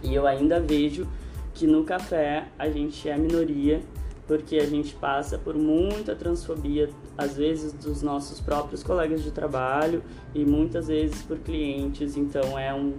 E 0.02 0.14
eu 0.14 0.26
ainda 0.26 0.60
vejo 0.60 1.06
que 1.54 1.66
no 1.66 1.84
café 1.84 2.48
a 2.58 2.68
gente 2.68 3.08
é 3.08 3.16
minoria 3.16 3.80
porque 4.28 4.56
a 4.56 4.66
gente 4.66 4.94
passa 4.94 5.38
por 5.38 5.56
muita 5.56 6.14
transfobia, 6.14 6.90
às 7.16 7.34
vezes 7.34 7.72
dos 7.72 8.02
nossos 8.02 8.38
próprios 8.38 8.82
colegas 8.82 9.24
de 9.24 9.30
trabalho 9.30 10.02
e 10.34 10.44
muitas 10.44 10.88
vezes 10.88 11.22
por 11.22 11.38
clientes, 11.38 12.14
então 12.14 12.58
é, 12.58 12.72
um, 12.74 12.92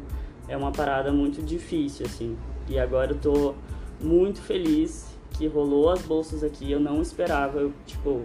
é 0.48 0.57
uma 0.57 0.71
parada 0.71 1.12
muito 1.12 1.39
difícil, 1.43 2.07
assim. 2.07 2.36
E 2.67 2.79
agora 2.79 3.12
eu 3.12 3.17
tô 3.19 3.53
muito 4.01 4.41
feliz 4.41 5.07
que 5.31 5.45
rolou 5.45 5.91
as 5.91 6.01
bolsas 6.01 6.43
aqui, 6.43 6.71
eu 6.71 6.79
não 6.79 7.00
esperava, 7.00 7.59
eu, 7.59 7.71
tipo, 7.86 8.24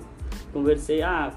conversei, 0.50 1.02
ah, 1.02 1.34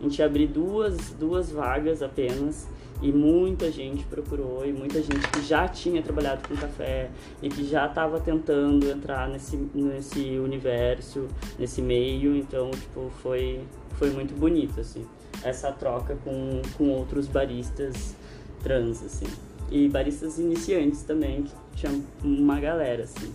a 0.00 0.02
gente 0.02 0.22
abriu 0.22 0.48
duas, 0.48 1.10
duas 1.10 1.52
vagas 1.52 2.02
apenas 2.02 2.66
e 3.02 3.12
muita 3.12 3.70
gente 3.70 4.04
procurou 4.04 4.64
e 4.64 4.72
muita 4.72 5.02
gente 5.02 5.26
que 5.28 5.42
já 5.42 5.68
tinha 5.68 6.02
trabalhado 6.02 6.46
com 6.48 6.56
café 6.56 7.10
e 7.42 7.48
que 7.48 7.64
já 7.64 7.86
estava 7.86 8.18
tentando 8.18 8.90
entrar 8.90 9.28
nesse, 9.28 9.56
nesse 9.74 10.38
universo, 10.38 11.28
nesse 11.58 11.82
meio, 11.82 12.34
então 12.34 12.70
tipo 12.70 13.10
foi 13.22 13.60
foi 13.92 14.10
muito 14.10 14.34
bonito 14.34 14.80
assim 14.80 15.04
essa 15.44 15.70
troca 15.72 16.16
com, 16.24 16.62
com 16.76 16.88
outros 16.90 17.26
baristas 17.26 18.16
trans 18.62 19.02
assim 19.02 19.26
e 19.70 19.88
baristas 19.88 20.38
iniciantes 20.38 21.02
também 21.02 21.42
que 21.42 21.52
tinha 21.76 21.92
uma 22.22 22.58
galera 22.58 23.04
assim 23.04 23.32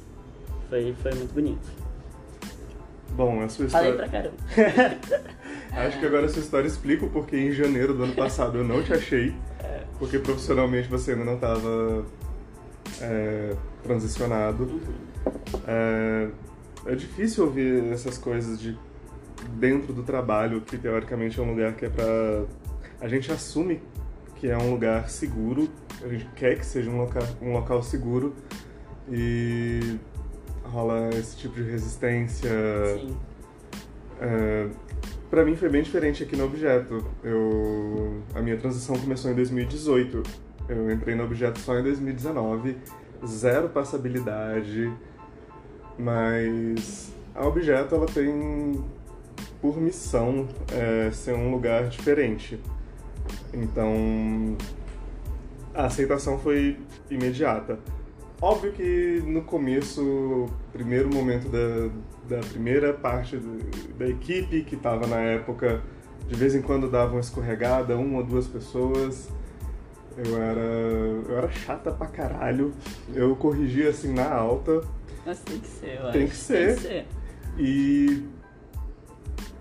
foi 0.69 0.93
foi 1.01 1.13
muito 1.13 1.33
bonito. 1.33 1.85
Bom, 3.15 3.41
a 3.41 3.47
sua 3.47 3.65
história. 3.65 3.93
Falei 3.93 4.09
pra 4.09 4.09
caramba. 4.09 4.35
Acho 5.75 5.99
que 5.99 6.05
agora 6.05 6.25
essa 6.25 6.39
história 6.39 6.67
explica 6.67 7.05
o 7.05 7.09
porquê 7.09 7.37
em 7.37 7.51
janeiro 7.51 7.93
do 7.93 8.03
ano 8.03 8.13
passado 8.13 8.57
eu 8.57 8.63
não 8.63 8.81
te 8.81 8.93
achei. 8.93 9.35
porque 9.99 10.19
profissionalmente 10.19 10.87
você 10.89 11.11
ainda 11.11 11.25
não 11.25 11.35
estava 11.35 12.05
é, 13.01 13.55
transicionado. 13.83 14.81
É, 15.67 16.29
é 16.85 16.95
difícil 16.95 17.45
ouvir 17.45 17.91
essas 17.91 18.17
coisas 18.17 18.59
de 18.59 18.77
dentro 19.53 19.93
do 19.93 20.03
trabalho, 20.03 20.61
que 20.61 20.77
teoricamente 20.77 21.39
é 21.39 21.43
um 21.43 21.49
lugar 21.49 21.73
que 21.73 21.85
é 21.85 21.89
pra. 21.89 22.05
A 23.01 23.07
gente 23.07 23.31
assume 23.31 23.81
que 24.35 24.47
é 24.47 24.57
um 24.57 24.71
lugar 24.71 25.09
seguro, 25.09 25.69
a 26.03 26.07
gente 26.07 26.25
quer 26.35 26.57
que 26.57 26.65
seja 26.65 26.89
um 26.89 26.97
local, 26.97 27.23
um 27.41 27.53
local 27.53 27.81
seguro 27.83 28.33
e 29.09 29.97
rola 30.63 31.09
esse 31.09 31.37
tipo 31.37 31.55
de 31.55 31.63
resistência. 31.63 32.49
Sim. 32.99 33.17
É, 34.21 34.69
para 35.35 35.43
mim 35.43 35.53
foi 35.57 35.67
bem 35.67 35.83
diferente 35.83 36.23
aqui 36.23 36.33
no 36.37 36.45
Objeto. 36.45 37.05
Eu, 37.21 38.23
a 38.33 38.41
minha 38.41 38.55
transição 38.55 38.97
começou 38.97 39.29
em 39.29 39.35
2018. 39.35 40.23
Eu 40.69 40.89
entrei 40.89 41.13
no 41.13 41.25
Objeto 41.25 41.59
só 41.59 41.77
em 41.77 41.83
2019, 41.83 42.77
zero 43.27 43.67
passabilidade, 43.67 44.89
mas 45.99 47.13
a 47.35 47.45
Objeto 47.45 47.95
ela 47.95 48.05
tem 48.05 48.81
por 49.61 49.77
missão 49.77 50.47
é, 50.71 51.11
ser 51.11 51.33
um 51.33 51.51
lugar 51.51 51.89
diferente. 51.89 52.57
Então 53.53 54.55
a 55.73 55.87
aceitação 55.87 56.39
foi 56.39 56.77
imediata. 57.11 57.77
Óbvio 58.41 58.73
que 58.73 59.23
no 59.25 59.41
começo, 59.43 60.47
primeiro 60.73 61.13
momento 61.13 61.47
da, 61.49 62.35
da 62.37 62.41
primeira 62.47 62.93
parte 62.93 63.37
do, 63.37 63.57
da 63.97 64.07
equipe 64.07 64.63
que 64.63 64.75
estava 64.75 65.07
na 65.07 65.19
época, 65.21 65.81
de 66.27 66.35
vez 66.35 66.53
em 66.53 66.61
quando 66.61 66.89
dava 66.89 67.13
uma 67.13 67.21
escorregada, 67.21 67.97
uma 67.97 68.19
ou 68.19 68.25
duas 68.25 68.47
pessoas. 68.47 69.29
Eu 70.17 70.41
era, 70.41 70.61
eu 70.61 71.37
era 71.37 71.51
chata 71.51 71.91
pra 71.91 72.07
caralho. 72.07 72.73
Eu 73.13 73.35
corrigia 73.35 73.89
assim 73.89 74.13
na 74.13 74.29
alta. 74.33 74.81
Mas 75.25 75.39
tem 75.39 75.59
que 75.59 75.67
ser, 75.67 75.99
eu 75.99 76.11
Tem 76.11 76.23
acho. 76.23 76.31
que 76.31 76.37
ser. 76.37 76.65
Tem 76.67 76.75
que 76.75 76.81
ser. 76.81 77.05
E 77.57 78.23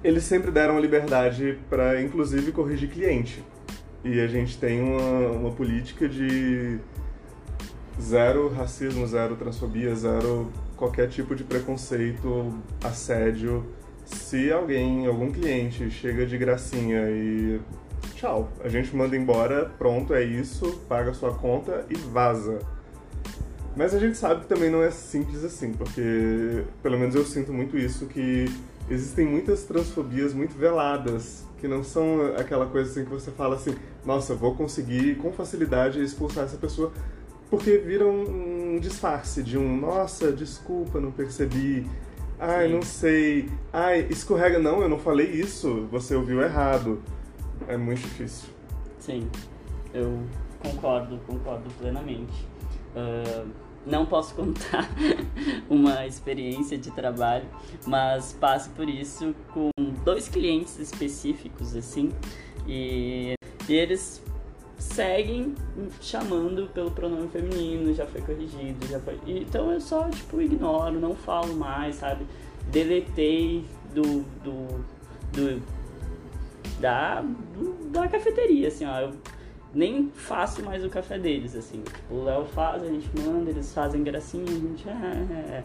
eles 0.02 0.25
sempre 0.25 0.50
deram 0.50 0.76
a 0.76 0.81
liberdade 0.81 1.59
para, 1.71 2.00
inclusive, 2.02 2.52
corrigir 2.52 2.90
cliente. 2.90 3.43
E 4.04 4.21
a 4.21 4.26
gente 4.26 4.59
tem 4.59 4.81
uma, 4.83 5.31
uma 5.31 5.50
política 5.50 6.09
de 6.09 6.78
zero 8.01 8.49
racismo, 8.49 9.07
zero 9.07 9.37
transfobia, 9.37 9.95
zero 9.95 10.51
qualquer 10.77 11.09
tipo 11.09 11.35
de 11.35 11.45
preconceito, 11.45 12.53
assédio. 12.83 13.65
Se 14.05 14.53
alguém, 14.53 15.07
algum 15.07 15.33
cliente 15.33 15.91
chega 15.91 16.27
de 16.27 16.37
gracinha 16.37 17.09
e 17.11 17.61
tchau, 18.15 18.49
a 18.63 18.69
gente 18.69 18.95
manda 18.95 19.17
embora, 19.17 19.71
pronto, 19.79 20.15
é 20.15 20.23
isso, 20.23 20.81
paga 20.89 21.15
sua 21.15 21.35
conta 21.35 21.87
e 21.89 21.95
vaza. 21.95 22.59
Mas 23.77 23.95
a 23.95 23.99
gente 23.99 24.17
sabe 24.17 24.43
que 24.43 24.47
também 24.47 24.71
não 24.71 24.83
é 24.83 24.91
simples 24.91 25.43
assim, 25.43 25.73
porque 25.73 26.65
pelo 26.83 26.99
menos 26.99 27.15
eu 27.15 27.25
sinto 27.25 27.53
muito 27.53 27.77
isso 27.77 28.07
que 28.07 28.45
existem 28.89 29.27
muitas 29.27 29.65
transfobias 29.65 30.33
muito 30.33 30.57
veladas, 30.57 31.45
que 31.59 31.67
não 31.67 31.83
são 31.83 32.35
aquela 32.37 32.67
coisa 32.67 32.91
assim 32.91 33.05
que 33.05 33.11
você 33.11 33.31
fala 33.31 33.57
assim, 33.57 33.75
nossa, 34.05 34.35
vou 34.35 34.55
conseguir 34.55 35.17
com 35.17 35.33
facilidade 35.33 36.03
expulsar 36.03 36.45
essa 36.45 36.57
pessoa, 36.57 36.93
porque 37.55 37.79
vira 37.79 38.05
um, 38.05 38.75
um 38.75 38.81
disfarce 38.81 39.41
de 39.41 39.57
um, 39.57 39.77
nossa, 39.77 40.33
desculpa, 40.33 41.01
não 41.01 41.13
percebi, 41.13 41.89
ai, 42.37 42.67
Sim. 42.67 42.75
não 42.75 42.83
sei, 42.83 43.49
ai, 43.73 44.09
escorrega, 44.11 44.59
não, 44.59 44.83
eu 44.83 44.89
não 44.89 44.99
falei 44.99 45.31
isso, 45.31 45.87
você 45.89 46.17
ouviu 46.17 46.43
errado. 46.43 47.01
É 47.69 47.77
muito 47.77 48.01
difícil. 48.01 48.49
Sim, 48.99 49.31
eu 49.93 50.21
concordo, 50.61 51.21
concordo 51.29 51.71
plenamente. 51.79 52.45
Ah, 52.97 53.47
não 53.87 54.05
posso 54.05 54.35
contar 54.35 54.91
uma 55.71 56.05
experiência 56.09 56.77
de 56.77 56.91
trabalho, 56.91 57.47
mas 57.87 58.33
passo 58.33 58.69
por 58.71 58.89
isso 58.89 59.33
com 59.53 59.71
dois 60.05 60.27
clientes 60.29 60.81
específicos, 60.81 61.77
assim, 61.77 62.11
e, 62.67 63.35
e 63.69 63.73
eles 63.73 64.24
seguem 64.93 65.55
chamando 66.00 66.69
pelo 66.73 66.91
pronome 66.91 67.29
feminino, 67.29 67.93
já 67.95 68.07
foi 68.07 68.21
corrigido, 68.21 68.87
já 68.87 69.00
foi. 69.00 69.19
Então 69.26 69.73
eu 69.73 69.81
só, 69.81 70.09
tipo, 70.09 70.41
ignoro, 70.41 71.00
não 71.00 71.14
falo 71.14 71.55
mais, 71.55 71.97
sabe? 71.97 72.26
Deletei 72.71 73.64
do. 73.95 74.25
do, 74.43 74.85
do 75.33 75.62
da, 76.81 77.25
da 77.91 78.09
cafeteria, 78.09 78.69
assim, 78.69 78.85
ó. 78.85 79.00
Eu 79.00 79.14
nem 79.73 80.11
faço 80.14 80.62
mais 80.62 80.85
o 80.85 80.88
café 80.88 81.19
deles, 81.19 81.55
assim. 81.57 81.81
Tipo, 81.81 82.14
o 82.14 82.25
Léo 82.25 82.45
faz, 82.47 82.83
a 82.83 82.87
gente 82.87 83.09
manda, 83.19 83.50
eles 83.50 83.73
fazem 83.73 84.03
gracinha, 84.03 84.45
a 84.45 84.55
gente. 84.55 84.88
É, 84.88 84.93
é, 84.93 85.57
é. 85.57 85.64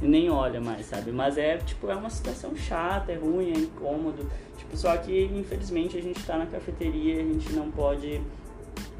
Nem 0.00 0.30
olha 0.30 0.60
mais, 0.62 0.86
sabe? 0.86 1.12
Mas 1.12 1.36
é, 1.36 1.58
tipo, 1.58 1.90
é 1.90 1.94
uma 1.94 2.08
situação 2.08 2.56
chata, 2.56 3.12
é 3.12 3.16
ruim, 3.16 3.52
é 3.52 3.58
incômodo. 3.58 4.26
Tipo, 4.56 4.74
só 4.76 4.96
que, 4.96 5.24
infelizmente, 5.24 5.98
a 5.98 6.00
gente 6.00 6.24
tá 6.24 6.38
na 6.38 6.46
cafeteria, 6.46 7.20
a 7.20 7.24
gente 7.24 7.52
não 7.52 7.70
pode. 7.70 8.20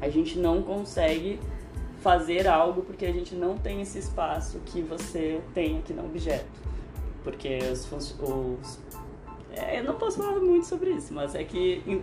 A 0.01 0.09
gente 0.09 0.37
não 0.37 0.61
consegue 0.61 1.39
fazer 2.01 2.47
algo 2.47 2.81
porque 2.81 3.05
a 3.05 3.11
gente 3.11 3.35
não 3.35 3.57
tem 3.57 3.81
esse 3.81 3.99
espaço 3.99 4.59
que 4.65 4.81
você 4.81 5.39
tem 5.53 5.77
aqui 5.77 5.93
no 5.93 6.05
objeto. 6.05 6.45
Porque 7.23 7.59
os, 7.71 7.87
os 7.91 8.79
é, 9.55 9.79
eu 9.79 9.83
não 9.83 9.95
posso 9.95 10.17
falar 10.17 10.39
muito 10.39 10.65
sobre 10.65 10.91
isso, 10.91 11.13
mas 11.13 11.35
é 11.35 11.43
que. 11.43 11.81
en- 11.85 12.01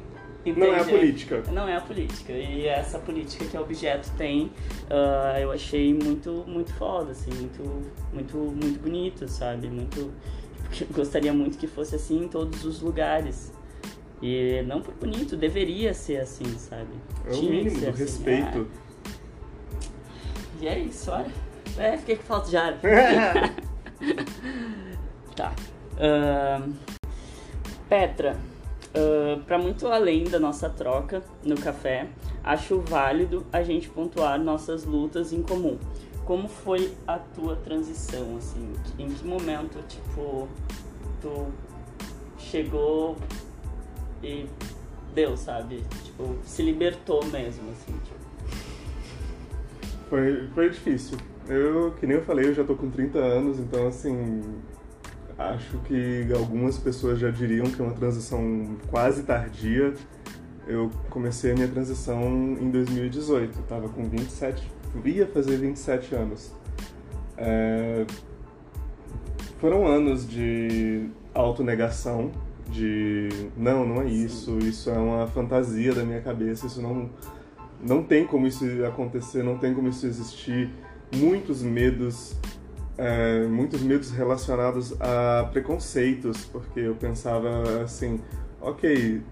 Não 0.53 0.67
é 0.67 0.71
a 0.77 0.83
entende? 0.83 0.91
política. 0.99 1.43
Não 1.51 1.69
é 1.69 1.77
a 1.77 1.81
política. 1.81 2.33
E 2.33 2.67
essa 2.67 2.99
política 2.99 3.45
que 3.45 3.57
o 3.57 3.61
objeto 3.61 4.11
tem, 4.17 4.53
ah, 4.89 5.41
eu 5.41 5.51
achei 5.51 5.93
muito, 5.93 6.45
muito 6.47 6.73
foda, 6.75 7.11
assim, 7.11 7.31
muito, 7.35 7.63
muito, 8.13 8.37
muito 8.37 8.81
bonito, 8.81 9.27
sabe? 9.29 9.69
Muito. 9.69 10.13
gostaria 10.95 11.33
muito 11.33 11.59
que 11.59 11.67
fosse 11.67 11.97
assim 11.97 12.25
em 12.25 12.29
todos 12.29 12.65
os 12.65 12.81
lugares. 12.81 13.53
E 14.21 14.63
não 14.63 14.81
por 14.81 14.95
bonito, 14.95 15.37
deveria 15.37 15.95
ser 15.95 16.21
assim, 16.21 16.47
sabe? 16.59 16.91
É 17.27 17.33
o 17.33 17.43
mínimo 17.43 17.81
do 17.81 17.89
assim. 17.89 17.99
respeito. 17.99 18.69
Ah, 18.69 19.13
e 20.61 20.69
é 20.69 20.79
isso, 20.79 21.11
olha. 21.11 21.33
É, 21.77 21.97
fiquei 21.97 22.17
com 22.17 22.25
falta 22.25 22.51
de 22.51 22.57
ar. 22.57 22.75
Tá. 25.37 25.55
Ahn, 26.01 26.73
Petra, 27.89 28.37
ah, 28.95 29.41
pra 29.47 29.59
muito 29.59 29.87
além 29.87 30.25
da 30.25 30.39
nossa 30.39 30.69
troca 30.69 31.23
no 31.45 31.55
café, 31.55 32.09
acho 32.43 32.81
válido 32.81 33.47
a 33.53 33.63
gente 33.63 33.89
pontuar 33.89 34.39
nossas 34.41 34.85
lutas 34.85 35.33
em 35.33 35.43
comum. 35.43 35.79
Como 36.25 36.49
foi 36.49 36.93
a 37.07 37.19
tua 37.19 37.57
transição, 37.57 38.37
assim? 38.37 38.73
Em 38.99 39.09
que 39.09 39.27
momento, 39.27 39.83
tipo, 39.89 40.49
tu 41.23 41.47
chegou 42.39 43.17
e 44.23 44.47
deu, 45.15 45.37
sabe? 45.37 45.83
Tipo, 46.05 46.37
se 46.45 46.63
libertou 46.63 47.25
mesmo, 47.27 47.71
assim, 47.71 47.93
tipo. 48.05 48.19
Foi, 50.09 50.49
foi 50.55 50.71
difícil. 50.71 51.19
Eu, 51.49 51.93
que 51.93 52.07
nem 52.07 52.17
eu 52.17 52.23
falei, 52.23 52.47
eu 52.47 52.55
já 52.55 52.65
tô 52.65 52.75
com 52.75 52.91
30 52.91 53.19
anos, 53.19 53.59
então 53.59 53.87
assim, 53.89 54.43
acho 55.39 55.79
que 55.79 56.27
algumas 56.35 56.79
pessoas 56.79 57.19
já 57.19 57.31
diriam 57.31 57.67
que 57.67 57.81
é 57.81 57.85
uma 57.85 57.95
transição 57.95 58.77
quase 58.91 59.23
tardia. 59.23 59.95
Eu 60.67 60.91
comecei 61.09 61.53
a 61.53 61.55
minha 61.55 61.69
transição 61.69 62.23
em 62.61 62.71
2018, 62.71 63.63
tava 63.63 63.89
com 63.89 64.05
27, 64.05 64.71
ia 65.05 65.27
fazer 65.27 65.57
27 65.57 66.15
anos. 66.15 66.53
É, 67.37 68.05
Foram 69.61 69.87
anos 69.87 70.29
de 70.29 71.09
autonegação, 71.35 72.31
de 72.71 73.29
não, 73.57 73.87
não 73.87 74.03
é 74.03 74.07
isso, 74.07 74.59
isso 74.59 74.91
é 74.91 74.99
uma 74.99 75.27
fantasia 75.27 75.95
da 75.95 76.05
minha 76.05 76.21
cabeça, 76.21 76.67
isso 76.67 76.83
não, 76.83 77.09
não 77.81 78.03
tem 78.03 78.27
como 78.27 78.47
isso 78.47 78.65
acontecer, 78.85 79.43
não 79.43 79.59
tem 79.59 79.75
como 79.75 79.89
isso 79.89 80.07
existir. 80.07 80.71
Muitos 81.15 81.63
medos, 81.63 82.37
é, 82.99 83.47
muitos 83.47 83.83
medos 83.83 84.11
relacionados 84.11 84.95
a 85.01 85.49
preconceitos, 85.51 86.45
porque 86.45 86.81
eu 86.81 86.95
pensava 86.95 87.83
assim, 87.83 88.21
ok, 88.61 89.23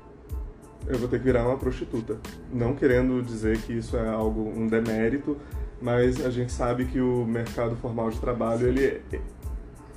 eu 0.87 0.99
vou 0.99 1.09
ter 1.09 1.19
que 1.19 1.25
virar 1.25 1.47
uma 1.47 1.59
prostituta. 1.59 2.19
Não 2.53 2.75
querendo 2.75 3.23
dizer 3.23 3.59
que 3.59 3.73
isso 3.75 3.97
é 3.97 4.09
algo, 4.09 4.41
um 4.41 4.67
demérito, 4.67 5.37
mas 5.81 6.25
a 6.25 6.31
gente 6.31 6.53
sabe 6.53 6.87
que 6.87 7.01
o 7.01 7.25
mercado 7.27 7.77
formal 7.77 8.09
de 8.11 8.19
trabalho, 8.19 8.69
ele, 8.69 9.03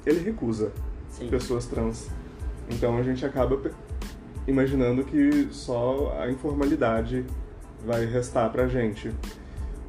ele 0.06 0.20
recusa 0.20 0.72
Sim. 1.10 1.30
pessoas 1.30 1.66
trans. 1.66 2.10
Então 2.70 2.98
a 2.98 3.04
gente 3.04 3.26
acaba 3.26 3.60
imaginando 4.48 5.04
que 5.04 5.48
só 5.52 6.16
a 6.20 6.30
informalidade 6.30 7.26
vai 7.86 8.06
restar 8.06 8.50
pra 8.52 8.68
gente. 8.68 9.12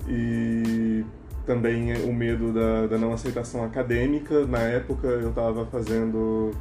E 0.09 1.05
também 1.47 1.93
o 2.05 2.13
medo 2.13 2.53
da, 2.53 2.87
da 2.87 2.99
não 2.99 3.13
aceitação 3.13 3.65
acadêmica. 3.65 4.47
Na 4.47 4.61
época 4.61 5.07
eu 5.07 5.31
estava 5.31 5.67
fazendo, 5.67 6.53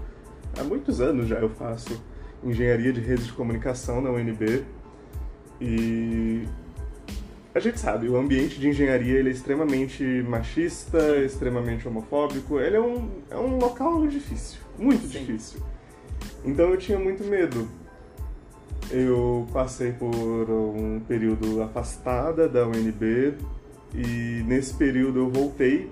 há 0.60 0.64
muitos 0.64 1.00
anos 1.02 1.28
já 1.28 1.38
eu 1.38 1.50
faço, 1.50 2.02
engenharia 2.44 2.92
de 2.92 3.00
redes 3.00 3.28
de 3.28 3.34
comunicação 3.34 4.02
na 4.02 4.10
UNB. 4.10 4.64
E 5.62 6.44
a 7.54 7.60
gente 7.60 7.80
sabe, 7.80 8.08
o 8.08 8.16
ambiente 8.16 8.60
de 8.60 8.70
engenharia 8.70 9.20
ele 9.20 9.30
é 9.30 9.32
extremamente 9.32 10.04
machista, 10.28 11.18
extremamente 11.18 11.88
homofóbico. 11.88 12.60
Ele 12.60 12.78
é 12.78 12.82
um, 12.82 13.10
é 13.30 13.38
um 13.38 13.58
local 13.58 14.08
difícil, 14.08 14.60
muito 14.78 15.08
Sim. 15.08 15.20
difícil. 15.20 15.60
Então 16.44 16.70
eu 16.70 16.78
tinha 16.78 16.98
muito 16.98 17.24
medo. 17.24 17.68
Eu 18.92 19.48
passei 19.54 19.92
por 19.92 20.10
um 20.50 21.00
período 21.08 21.62
afastada 21.62 22.48
da 22.48 22.66
UNB 22.66 23.36
e 23.94 24.44
nesse 24.48 24.74
período 24.74 25.20
eu 25.20 25.30
voltei 25.30 25.92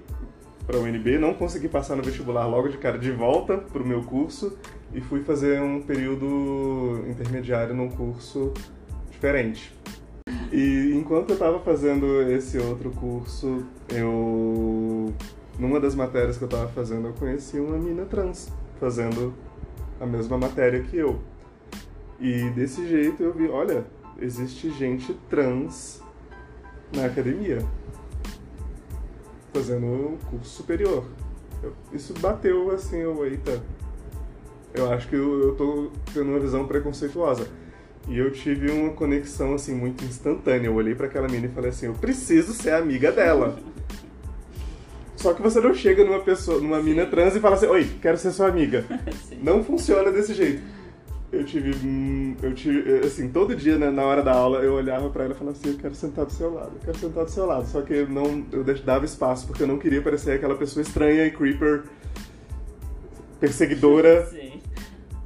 para 0.65 0.77
a 0.77 0.81
UNB, 0.81 1.17
não 1.17 1.33
consegui 1.33 1.69
passar 1.69 1.95
no 1.95 2.03
vestibular 2.03 2.45
logo 2.45 2.67
de 2.67 2.77
cara 2.77 2.97
de 2.97 3.11
volta 3.11 3.57
para 3.57 3.81
o 3.81 3.87
meu 3.87 4.03
curso 4.03 4.57
e 4.93 4.99
fui 4.99 5.23
fazer 5.23 5.61
um 5.61 5.81
período 5.81 7.05
intermediário 7.07 7.73
num 7.73 7.89
curso 7.89 8.53
diferente. 9.11 9.73
E 10.51 10.93
enquanto 10.93 11.29
eu 11.29 11.33
estava 11.35 11.59
fazendo 11.59 12.21
esse 12.29 12.57
outro 12.57 12.91
curso, 12.91 13.65
eu 13.89 15.13
numa 15.57 15.79
das 15.79 15.95
matérias 15.95 16.37
que 16.37 16.43
eu 16.43 16.47
estava 16.47 16.67
fazendo, 16.67 17.07
eu 17.07 17.13
conheci 17.13 17.59
uma 17.59 17.77
mina 17.77 18.05
trans 18.05 18.51
fazendo 18.79 19.33
a 19.99 20.05
mesma 20.05 20.37
matéria 20.37 20.81
que 20.81 20.97
eu. 20.97 21.19
E 22.19 22.49
desse 22.51 22.87
jeito 22.87 23.21
eu 23.21 23.33
vi, 23.33 23.47
olha, 23.47 23.85
existe 24.19 24.69
gente 24.71 25.13
trans 25.29 26.01
na 26.95 27.05
academia 27.05 27.59
fazendo 29.53 29.85
o 29.85 30.17
curso 30.29 30.49
superior. 30.49 31.05
Eu, 31.63 31.73
isso 31.91 32.13
bateu 32.19 32.71
assim, 32.71 32.97
eu, 32.97 33.25
eita, 33.25 33.61
eu 34.73 34.91
acho 34.91 35.07
que 35.07 35.15
eu, 35.15 35.41
eu 35.41 35.55
tô 35.55 35.91
tendo 36.13 36.29
uma 36.29 36.39
visão 36.39 36.67
preconceituosa. 36.67 37.47
E 38.07 38.17
eu 38.17 38.31
tive 38.31 38.71
uma 38.71 38.93
conexão 38.93 39.53
assim 39.53 39.75
muito 39.75 40.05
instantânea. 40.05 40.67
Eu 40.67 40.75
olhei 40.75 40.95
para 40.95 41.07
aquela 41.07 41.27
menina 41.27 41.47
e 41.47 41.51
falei 41.55 41.71
assim: 41.71 41.87
eu 41.87 41.93
preciso 41.93 42.53
ser 42.53 42.71
amiga 42.71 43.11
dela. 43.11 43.59
Só 45.27 45.33
que 45.33 45.41
você 45.41 45.59
não 45.59 45.73
chega 45.73 46.05
numa 46.05 46.21
pessoa, 46.21 46.61
numa 46.61 46.81
mina 46.81 47.05
trans 47.05 47.35
e 47.35 47.41
fala 47.41 47.55
assim: 47.55 47.65
"Oi, 47.65 47.85
quero 48.01 48.15
ser 48.15 48.31
sua 48.31 48.47
amiga". 48.47 48.85
não 49.43 49.61
funciona 49.61 50.09
desse 50.09 50.33
jeito. 50.33 50.61
Eu 51.33 51.43
tive, 51.43 51.75
hum, 51.85 52.33
eu 52.41 52.53
tive, 52.53 52.99
assim, 52.99 53.27
todo 53.27 53.53
dia 53.53 53.77
né, 53.77 53.89
na 53.89 54.03
hora 54.03 54.23
da 54.23 54.31
aula 54.31 54.59
eu 54.59 54.75
olhava 54.75 55.09
para 55.09 55.25
ela 55.25 55.33
e 55.33 55.37
falava 55.37 55.57
assim: 55.57 55.71
"Eu 55.71 55.77
quero 55.77 55.93
sentar 55.95 56.25
do 56.25 56.31
seu 56.31 56.53
lado, 56.53 56.71
eu 56.75 56.79
quero 56.79 56.97
sentar 56.97 57.25
do 57.25 57.29
seu 57.29 57.45
lado". 57.45 57.67
Só 57.67 57.81
que 57.81 57.93
eu 57.93 58.07
não, 58.07 58.45
eu 58.53 58.63
dava 58.85 59.03
espaço 59.03 59.45
porque 59.47 59.63
eu 59.63 59.67
não 59.67 59.77
queria 59.77 60.01
parecer 60.01 60.31
aquela 60.31 60.55
pessoa 60.55 60.81
estranha 60.81 61.25
e 61.25 61.31
creeper, 61.31 61.83
perseguidora. 63.37 64.27
Sim. 64.31 64.61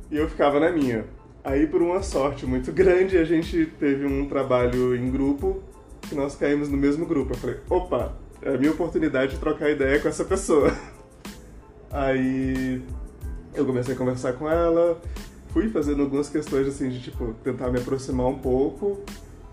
E 0.09 0.17
eu 0.17 0.27
ficava 0.27 0.59
na 0.59 0.71
minha. 0.71 1.05
Aí, 1.43 1.67
por 1.67 1.79
uma 1.79 2.01
sorte 2.01 2.43
muito 2.43 2.71
grande, 2.71 3.19
a 3.19 3.23
gente 3.23 3.67
teve 3.79 4.07
um 4.07 4.27
trabalho 4.27 4.95
em 4.95 5.11
grupo 5.11 5.61
que 6.01 6.15
nós 6.15 6.35
caímos 6.35 6.69
no 6.69 6.77
mesmo 6.77 7.05
grupo. 7.05 7.33
Eu 7.33 7.37
falei, 7.37 7.57
opa, 7.69 8.15
é 8.41 8.55
a 8.55 8.57
minha 8.57 8.71
oportunidade 8.71 9.33
de 9.33 9.39
trocar 9.39 9.69
ideia 9.69 9.99
com 9.99 10.07
essa 10.07 10.25
pessoa. 10.25 10.75
Aí 11.91 12.81
eu 13.53 13.65
comecei 13.65 13.93
a 13.93 13.97
conversar 13.97 14.33
com 14.33 14.49
ela, 14.49 14.99
fui 15.49 15.69
fazendo 15.69 16.01
algumas 16.01 16.29
questões 16.29 16.67
assim 16.67 16.89
de 16.89 17.01
tipo 17.01 17.33
tentar 17.43 17.69
me 17.69 17.79
aproximar 17.79 18.27
um 18.27 18.39
pouco 18.39 19.01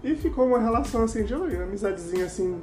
e 0.02 0.14
ficou 0.14 0.47
uma 0.47 0.61
relação 0.61 1.02
assim 1.02 1.25
de 1.25 1.35
uma 1.35 1.47
amizadezinha 1.64 2.26
assim, 2.26 2.61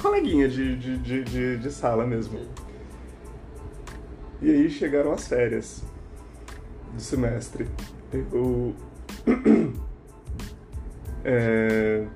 coleguinha 0.00 0.48
de, 0.48 0.76
de, 0.76 0.98
de, 0.98 1.24
de, 1.24 1.58
de 1.58 1.70
sala 1.70 2.06
mesmo. 2.06 2.40
E 4.40 4.50
aí 4.50 4.70
chegaram 4.70 5.12
as 5.12 5.28
férias 5.28 5.82
do 6.94 7.00
semestre 7.00 7.68
eu. 8.12 8.74
é, 11.24 12.06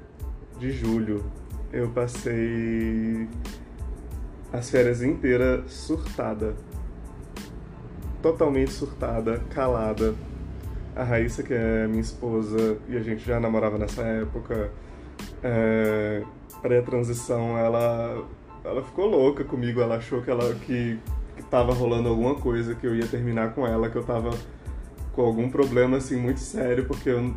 de 0.58 0.70
julho, 0.70 1.24
eu 1.72 1.88
passei 1.88 3.26
as 4.52 4.70
férias 4.70 5.02
inteiras 5.02 5.70
surtada. 5.72 6.54
Totalmente 8.20 8.70
surtada, 8.70 9.38
calada. 9.50 10.14
A 10.94 11.02
Raíssa, 11.02 11.42
que 11.42 11.54
é 11.54 11.86
minha 11.86 12.02
esposa, 12.02 12.76
e 12.86 12.96
a 12.96 13.00
gente 13.00 13.24
já 13.24 13.40
namorava 13.40 13.78
nessa 13.78 14.02
época, 14.02 14.70
é, 15.42 16.22
pré-transição, 16.60 17.56
ela, 17.56 18.28
ela 18.62 18.82
ficou 18.82 19.06
louca 19.06 19.42
comigo. 19.42 19.80
Ela 19.80 19.96
achou 19.96 20.20
que, 20.20 20.30
ela, 20.30 20.54
que, 20.54 20.98
que 21.34 21.42
tava 21.44 21.72
rolando 21.72 22.10
alguma 22.10 22.34
coisa, 22.34 22.74
que 22.74 22.86
eu 22.86 22.94
ia 22.94 23.06
terminar 23.06 23.54
com 23.54 23.66
ela, 23.66 23.88
que 23.88 23.96
eu 23.96 24.04
tava 24.04 24.30
com 25.12 25.22
algum 25.22 25.48
problema 25.50 25.96
assim 25.96 26.16
muito 26.16 26.40
sério, 26.40 26.84
porque 26.86 27.08
eu, 27.08 27.34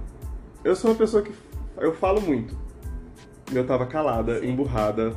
eu 0.63 0.75
sou 0.75 0.91
uma 0.91 0.97
pessoa 0.97 1.23
que 1.23 1.31
eu 1.77 1.93
falo 1.93 2.19
muito. 2.19 2.64
E 3.51 3.55
eu 3.55 3.65
tava 3.65 3.85
calada, 3.85 4.39
Sim. 4.39 4.49
emburrada, 4.49 5.15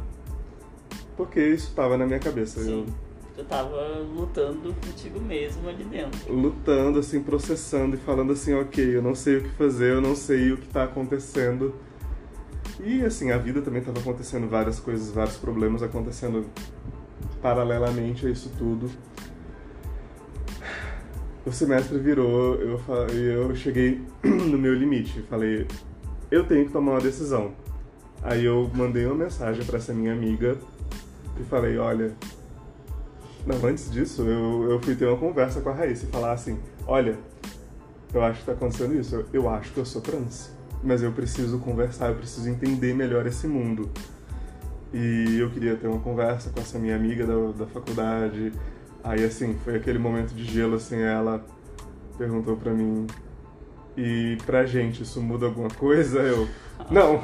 porque 1.17 1.41
isso 1.41 1.75
tava 1.75 1.97
na 1.97 2.07
minha 2.07 2.19
cabeça. 2.19 2.61
Sim. 2.61 2.87
Eu, 3.37 3.45
tu 3.45 3.49
tava 3.49 3.99
lutando 4.15 4.75
contigo 4.75 5.21
mesmo 5.21 5.69
ali 5.69 5.85
dentro. 5.85 6.33
Lutando, 6.33 6.99
assim, 6.99 7.23
processando 7.23 7.97
e 7.97 7.99
falando 7.99 8.33
assim, 8.33 8.55
ok, 8.55 8.97
eu 8.97 9.03
não 9.03 9.15
sei 9.15 9.39
o 9.39 9.43
que 9.43 9.51
fazer, 9.51 9.93
eu 9.93 10.01
não 10.01 10.15
sei 10.15 10.53
o 10.53 10.59
que 10.59 10.69
tá 10.69 10.85
acontecendo. 10.85 11.75
E 12.81 13.03
assim, 13.05 13.31
a 13.33 13.39
vida 13.39 13.63
também 13.63 13.83
tava 13.83 13.99
acontecendo 13.99 14.49
várias 14.49 14.79
coisas, 14.79 15.11
vários 15.11 15.37
problemas 15.37 15.83
acontecendo 15.83 16.47
paralelamente 17.41 18.27
a 18.27 18.31
isso 18.31 18.51
tudo 18.59 18.91
o 21.49 21.53
semestre 21.53 21.99
virou, 21.99 22.57
eu, 22.57 22.81
eu 23.15 23.57
cheguei 23.57 24.03
no 24.23 24.59
meu 24.59 24.75
limite. 24.75 25.23
Falei, 25.23 25.67
eu 26.31 26.45
tenho 26.47 26.67
que 26.67 26.73
tomar 26.73 26.93
uma 26.93 27.01
decisão. 27.01 27.53
Aí 28.23 28.45
eu 28.45 28.71
mandei 28.75 29.07
uma 29.07 29.15
mensagem 29.15 29.65
para 29.65 29.79
essa 29.79 29.93
minha 29.93 30.13
amiga 30.13 30.57
e 31.39 31.45
falei, 31.45 31.79
olha. 31.79 32.13
Não, 33.47 33.65
antes 33.67 33.91
disso, 33.91 34.23
eu, 34.23 34.73
eu 34.73 34.81
fui 34.81 34.95
ter 34.95 35.07
uma 35.07 35.17
conversa 35.17 35.61
com 35.61 35.71
a 35.71 35.73
Raíssa 35.73 36.05
e 36.05 36.09
falar 36.09 36.33
assim: 36.33 36.59
olha, 36.87 37.17
eu 38.13 38.23
acho 38.23 38.41
que 38.41 38.47
tá 38.47 38.53
acontecendo 38.53 38.95
isso. 38.95 39.15
Eu, 39.15 39.27
eu 39.33 39.49
acho 39.49 39.73
que 39.73 39.79
eu 39.79 39.87
sou 39.87 40.03
trans. 40.03 40.51
Mas 40.83 41.03
eu 41.03 41.11
preciso 41.13 41.59
conversar, 41.59 42.11
eu 42.11 42.17
preciso 42.17 42.49
entender 42.49 42.95
melhor 42.95 43.27
esse 43.27 43.47
mundo. 43.47 43.91
E 44.93 45.39
eu 45.39 45.51
queria 45.51 45.77
ter 45.77 45.87
uma 45.87 46.01
conversa 46.01 46.51
com 46.51 46.61
essa 46.61 46.79
minha 46.79 46.97
amiga 46.97 47.27
da, 47.27 47.65
da 47.65 47.67
faculdade 47.67 48.53
Aí, 49.03 49.25
assim, 49.25 49.57
foi 49.65 49.77
aquele 49.77 49.99
momento 49.99 50.35
de 50.35 50.45
gelo, 50.45 50.77
assim, 50.77 51.01
ela 51.01 51.45
perguntou 52.17 52.57
pra 52.57 52.73
mim, 52.73 53.07
e 53.97 54.37
pra 54.45 54.67
gente 54.67 55.03
isso 55.03 55.21
muda 55.23 55.47
alguma 55.47 55.71
coisa? 55.71 56.19
Eu, 56.19 56.49
não, 56.91 57.23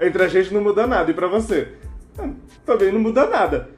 entre 0.00 0.22
a 0.22 0.28
gente 0.28 0.52
não 0.52 0.62
muda 0.62 0.86
nada, 0.86 1.10
e 1.10 1.14
pra 1.14 1.26
você? 1.26 1.74
Ah, 2.18 2.30
também 2.64 2.92
não 2.92 3.00
muda 3.00 3.26
nada. 3.26 3.70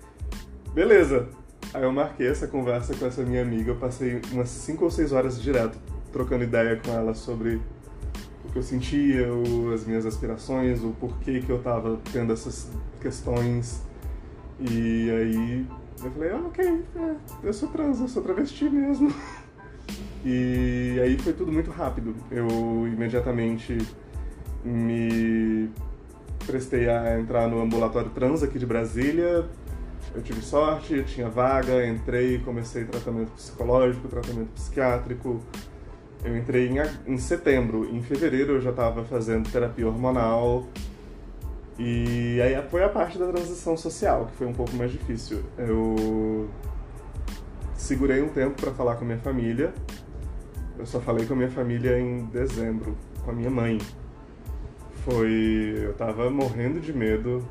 Beleza. 0.72 1.28
Aí 1.74 1.82
eu 1.82 1.92
marquei 1.92 2.26
essa 2.28 2.46
conversa 2.46 2.94
com 2.94 3.06
essa 3.06 3.22
minha 3.22 3.42
amiga, 3.42 3.72
eu 3.72 3.76
passei 3.76 4.20
umas 4.32 4.48
5 4.48 4.84
ou 4.84 4.90
6 4.90 5.12
horas 5.12 5.40
direto 5.40 5.78
trocando 6.12 6.44
ideia 6.44 6.80
com 6.82 6.90
ela 6.90 7.14
sobre 7.14 7.60
o 8.44 8.50
que 8.50 8.58
eu 8.58 8.62
sentia, 8.62 9.32
o, 9.32 9.72
as 9.72 9.84
minhas 9.84 10.06
aspirações, 10.06 10.82
o 10.82 10.90
porquê 10.98 11.40
que 11.40 11.50
eu 11.50 11.58
tava 11.58 11.98
tendo 12.12 12.32
essas 12.32 12.70
questões. 13.00 13.82
E 14.58 15.10
aí 15.10 15.66
eu 16.02 16.10
falei, 16.10 16.30
ah, 16.30 16.42
ok, 16.46 16.84
é, 16.96 17.14
eu 17.42 17.52
sou 17.52 17.68
trans, 17.68 18.00
eu 18.00 18.08
sou 18.08 18.22
travesti 18.22 18.68
mesmo. 18.68 19.12
E 20.24 20.98
aí 21.00 21.16
foi 21.16 21.32
tudo 21.32 21.50
muito 21.52 21.70
rápido. 21.70 22.14
Eu 22.28 22.48
imediatamente 22.88 23.78
me 24.64 25.70
prestei 26.50 26.88
a 26.88 27.20
entrar 27.20 27.46
no 27.46 27.60
ambulatório 27.60 28.10
trans 28.10 28.42
aqui 28.42 28.58
de 28.58 28.66
Brasília. 28.66 29.44
Eu 30.14 30.22
tive 30.22 30.40
sorte, 30.40 30.94
eu 30.94 31.04
tinha 31.04 31.28
vaga, 31.28 31.86
entrei, 31.86 32.38
comecei 32.38 32.84
tratamento 32.84 33.30
psicológico, 33.32 34.08
tratamento 34.08 34.48
psiquiátrico. 34.54 35.42
Eu 36.24 36.36
entrei 36.36 36.68
em, 36.68 37.12
em 37.12 37.18
setembro. 37.18 37.84
Em 37.94 38.02
fevereiro 38.02 38.54
eu 38.54 38.60
já 38.60 38.70
estava 38.70 39.04
fazendo 39.04 39.50
terapia 39.50 39.86
hormonal, 39.86 40.66
e 41.78 42.40
aí 42.42 42.60
foi 42.68 42.82
a 42.82 42.88
parte 42.88 43.16
da 43.16 43.26
transição 43.28 43.76
social, 43.76 44.26
que 44.26 44.36
foi 44.36 44.46
um 44.48 44.52
pouco 44.52 44.74
mais 44.74 44.90
difícil. 44.90 45.44
Eu 45.56 46.48
segurei 47.76 48.20
um 48.20 48.28
tempo 48.28 48.60
para 48.60 48.72
falar 48.72 48.96
com 48.96 49.04
a 49.04 49.06
minha 49.06 49.18
família. 49.18 49.72
Eu 50.76 50.84
só 50.86 50.98
falei 50.98 51.24
com 51.24 51.34
a 51.34 51.36
minha 51.36 51.50
família 51.50 51.98
em 51.98 52.24
dezembro, 52.26 52.96
com 53.24 53.30
a 53.30 53.34
minha 53.34 53.50
mãe. 53.50 53.78
Foi. 55.10 55.74
Eu 55.84 55.94
tava 55.94 56.28
morrendo 56.30 56.80
de 56.80 56.92
medo. 56.92 57.42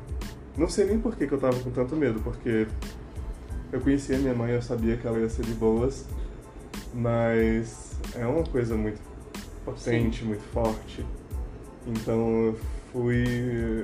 Não 0.56 0.68
sei 0.68 0.86
nem 0.86 0.98
por 0.98 1.16
que, 1.16 1.26
que 1.26 1.32
eu 1.32 1.38
tava 1.38 1.58
com 1.58 1.70
tanto 1.70 1.96
medo, 1.96 2.20
porque 2.20 2.68
eu 3.72 3.80
conhecia 3.80 4.16
minha 4.18 4.34
mãe, 4.34 4.52
eu 4.52 4.62
sabia 4.62 4.96
que 4.96 5.06
ela 5.06 5.18
ia 5.18 5.28
ser 5.28 5.44
de 5.44 5.52
boas, 5.52 6.04
mas 6.94 7.96
é 8.14 8.26
uma 8.26 8.44
coisa 8.44 8.76
muito 8.76 9.00
potente, 9.64 10.20
Sim. 10.20 10.26
muito 10.26 10.42
forte. 10.52 11.04
Então 11.86 12.54
fui. 12.92 13.24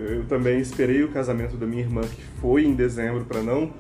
Eu 0.09 0.25
também 0.27 0.61
esperei 0.61 1.03
o 1.03 1.09
casamento 1.09 1.57
da 1.57 1.67
minha 1.67 1.83
irmã, 1.83 2.03
que 2.03 2.23
foi 2.41 2.65
em 2.65 2.75
dezembro, 2.75 3.25
para 3.25 3.43
não 3.43 3.73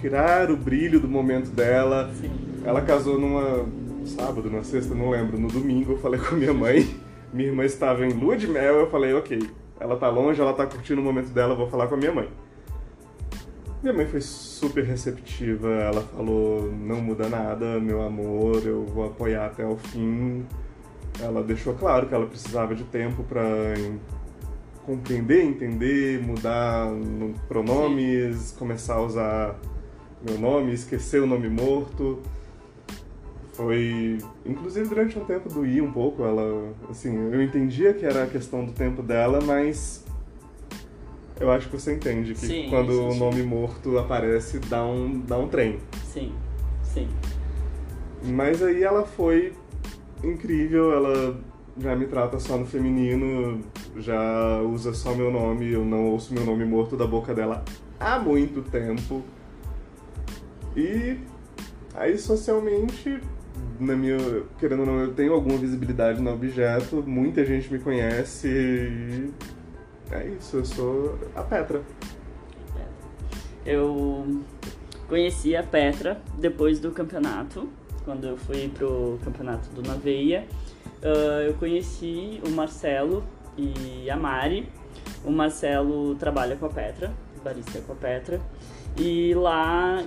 tirar 0.00 0.50
o 0.50 0.56
brilho 0.56 0.98
do 0.98 1.08
momento 1.08 1.50
dela. 1.50 2.12
Sim. 2.20 2.30
Ela 2.64 2.82
casou 2.82 3.20
numa 3.20 3.66
sábado, 4.04 4.50
na 4.50 4.64
sexta, 4.64 4.94
não 4.94 5.10
lembro. 5.10 5.38
No 5.38 5.48
domingo 5.48 5.92
eu 5.92 5.98
falei 5.98 6.18
com 6.18 6.34
a 6.34 6.38
minha 6.38 6.54
mãe. 6.54 7.07
Minha 7.32 7.48
irmã 7.48 7.64
estava 7.64 8.06
em 8.06 8.12
lua 8.12 8.36
de 8.36 8.46
mel, 8.46 8.76
eu 8.76 8.90
falei, 8.90 9.12
ok, 9.14 9.38
ela 9.78 9.96
tá 9.96 10.08
longe, 10.08 10.40
ela 10.40 10.52
tá 10.52 10.66
curtindo 10.66 11.00
o 11.00 11.04
momento 11.04 11.28
dela, 11.30 11.54
vou 11.54 11.68
falar 11.68 11.86
com 11.86 11.94
a 11.94 11.98
minha 11.98 12.12
mãe. 12.12 12.28
Minha 13.80 13.94
mãe 13.94 14.06
foi 14.06 14.20
super 14.20 14.82
receptiva, 14.84 15.68
ela 15.68 16.00
falou: 16.00 16.72
não 16.72 17.00
muda 17.00 17.28
nada, 17.28 17.78
meu 17.78 18.02
amor, 18.02 18.66
eu 18.66 18.84
vou 18.86 19.06
apoiar 19.06 19.46
até 19.46 19.64
o 19.64 19.76
fim. 19.76 20.44
Ela 21.20 21.44
deixou 21.44 21.74
claro 21.74 22.08
que 22.08 22.14
ela 22.14 22.26
precisava 22.26 22.74
de 22.74 22.82
tempo 22.84 23.22
para 23.22 23.44
compreender, 24.84 25.44
entender, 25.44 26.20
mudar 26.20 26.88
pronomes, 27.46 28.52
começar 28.58 28.94
a 28.94 29.02
usar 29.02 29.60
meu 30.26 30.38
nome, 30.38 30.72
esquecer 30.72 31.22
o 31.22 31.26
nome 31.26 31.48
morto. 31.48 32.20
Foi, 33.58 34.18
inclusive 34.46 34.88
durante 34.88 35.18
um 35.18 35.24
tempo 35.24 35.52
doía 35.52 35.82
um 35.82 35.90
pouco, 35.90 36.22
ela, 36.22 36.72
assim, 36.88 37.12
eu 37.12 37.42
entendia 37.42 37.92
que 37.92 38.06
era 38.06 38.22
a 38.22 38.26
questão 38.28 38.64
do 38.64 38.70
tempo 38.70 39.02
dela, 39.02 39.40
mas 39.44 40.04
eu 41.40 41.50
acho 41.50 41.68
que 41.68 41.76
você 41.76 41.92
entende 41.92 42.34
que 42.34 42.46
sim, 42.46 42.68
quando 42.70 42.90
o 42.90 43.16
nome 43.16 43.42
morto 43.42 43.98
aparece, 43.98 44.60
dá 44.60 44.84
um, 44.84 45.18
dá 45.18 45.36
um 45.36 45.48
trem. 45.48 45.80
Sim, 46.04 46.32
sim. 46.84 47.08
Mas 48.22 48.62
aí 48.62 48.84
ela 48.84 49.04
foi 49.04 49.52
incrível, 50.22 50.92
ela 50.92 51.36
já 51.78 51.96
me 51.96 52.06
trata 52.06 52.38
só 52.38 52.56
no 52.56 52.64
feminino, 52.64 53.60
já 53.96 54.60
usa 54.62 54.94
só 54.94 55.12
meu 55.16 55.32
nome, 55.32 55.72
eu 55.72 55.84
não 55.84 56.06
ouço 56.06 56.32
meu 56.32 56.44
nome 56.44 56.64
morto 56.64 56.96
da 56.96 57.08
boca 57.08 57.34
dela 57.34 57.64
há 57.98 58.20
muito 58.20 58.62
tempo. 58.62 59.20
E 60.76 61.18
aí 61.92 62.16
socialmente, 62.16 63.20
na 63.80 63.94
minha, 63.94 64.16
querendo 64.58 64.80
ou 64.80 64.86
não, 64.86 65.00
eu 65.00 65.14
tenho 65.14 65.32
alguma 65.32 65.56
visibilidade 65.56 66.20
no 66.20 66.32
objeto, 66.32 67.02
muita 67.06 67.44
gente 67.44 67.72
me 67.72 67.78
conhece 67.78 68.48
e 68.48 69.30
é 70.10 70.26
isso, 70.28 70.56
eu 70.56 70.64
sou 70.64 71.18
a 71.34 71.42
Petra. 71.42 71.82
Eu 73.64 74.42
conheci 75.08 75.54
a 75.54 75.62
Petra 75.62 76.20
depois 76.38 76.80
do 76.80 76.90
campeonato, 76.90 77.68
quando 78.04 78.26
eu 78.26 78.36
fui 78.36 78.68
pro 78.68 79.18
campeonato 79.22 79.68
do 79.70 79.82
Naveia. 79.82 80.46
Uh, 81.02 81.42
eu 81.46 81.54
conheci 81.54 82.40
o 82.46 82.50
Marcelo 82.50 83.22
e 83.56 84.08
a 84.10 84.16
Mari. 84.16 84.66
O 85.24 85.30
Marcelo 85.30 86.14
trabalha 86.14 86.56
com 86.56 86.66
a 86.66 86.70
Petra, 86.70 87.12
barista 87.44 87.80
com 87.80 87.92
a 87.92 87.96
Petra. 87.96 88.40
E 88.96 89.34
lá 89.34 90.02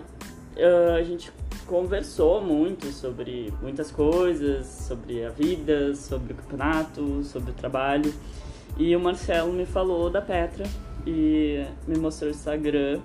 uh, 0.57 0.95
a 0.95 1.03
gente 1.03 1.31
conversou 1.65 2.41
muito 2.41 2.87
sobre 2.87 3.53
muitas 3.61 3.91
coisas, 3.91 4.65
sobre 4.65 5.25
a 5.25 5.29
vida, 5.29 5.95
sobre 5.95 6.33
o 6.33 6.35
campeonato, 6.35 7.23
sobre 7.23 7.51
o 7.51 7.53
trabalho. 7.53 8.13
E 8.77 8.95
o 8.95 8.99
Marcelo 8.99 9.51
me 9.51 9.65
falou 9.65 10.09
da 10.09 10.21
Petra 10.21 10.65
e 11.05 11.65
me 11.87 11.97
mostrou 11.97 12.29
o 12.29 12.33
Instagram 12.33 12.99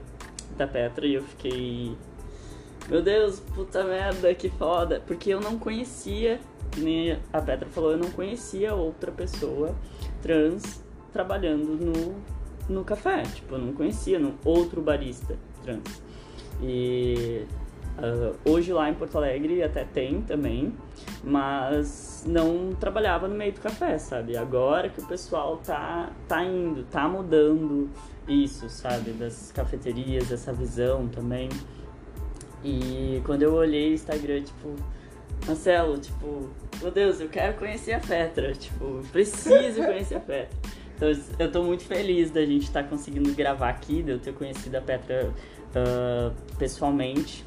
da 0.56 0.66
Petra 0.66 1.06
e 1.06 1.14
eu 1.14 1.22
fiquei. 1.22 1.96
Meu 2.88 3.02
Deus, 3.02 3.40
puta 3.40 3.82
merda, 3.84 4.34
que 4.34 4.48
foda. 4.48 5.02
Porque 5.06 5.30
eu 5.30 5.40
não 5.40 5.58
conhecia, 5.58 6.40
nem 6.76 7.18
a 7.32 7.40
Petra 7.40 7.68
falou, 7.68 7.92
eu 7.92 7.98
não 7.98 8.10
conhecia 8.10 8.74
outra 8.74 9.10
pessoa 9.10 9.74
trans 10.22 10.84
trabalhando 11.12 11.76
no, 11.76 12.14
no 12.68 12.84
café. 12.84 13.22
Tipo, 13.22 13.56
eu 13.56 13.58
não 13.58 13.72
conhecia 13.72 14.18
no, 14.18 14.34
outro 14.44 14.80
barista 14.80 15.36
trans. 15.62 16.02
E 16.62 17.44
Uh, 17.98 18.36
hoje 18.44 18.74
lá 18.74 18.90
em 18.90 18.94
Porto 18.94 19.16
Alegre 19.16 19.62
até 19.62 19.84
tem 19.84 20.20
também, 20.20 20.74
mas 21.24 22.24
não 22.26 22.74
trabalhava 22.78 23.26
no 23.26 23.34
meio 23.34 23.52
do 23.52 23.60
café, 23.60 23.96
sabe? 23.96 24.36
Agora 24.36 24.90
que 24.90 25.00
o 25.00 25.06
pessoal 25.06 25.56
tá, 25.58 26.10
tá 26.28 26.44
indo, 26.44 26.84
tá 26.84 27.08
mudando 27.08 27.88
isso, 28.28 28.68
sabe? 28.68 29.12
Das 29.12 29.50
cafeterias, 29.50 30.30
essa 30.30 30.52
visão 30.52 31.08
também. 31.08 31.48
E 32.62 33.22
quando 33.24 33.42
eu 33.42 33.54
olhei 33.54 33.92
o 33.92 33.94
Instagram, 33.94 34.42
tipo, 34.42 34.74
Marcelo, 35.46 35.98
tipo, 35.98 36.50
meu 36.82 36.90
Deus, 36.90 37.20
eu 37.20 37.28
quero 37.28 37.56
conhecer 37.56 37.92
a 37.92 38.00
Petra, 38.00 38.52
tipo, 38.52 39.00
preciso 39.10 39.82
conhecer 39.82 40.16
a 40.16 40.20
Petra. 40.20 40.58
Então 40.96 41.08
eu 41.38 41.52
tô 41.52 41.62
muito 41.62 41.84
feliz 41.84 42.30
da 42.30 42.44
gente 42.44 42.64
estar 42.64 42.82
tá 42.82 42.88
conseguindo 42.88 43.32
gravar 43.32 43.68
aqui, 43.68 44.02
de 44.02 44.10
eu 44.10 44.18
ter 44.18 44.34
conhecido 44.34 44.76
a 44.76 44.80
Petra 44.80 45.30
uh, 45.30 46.56
pessoalmente. 46.58 47.44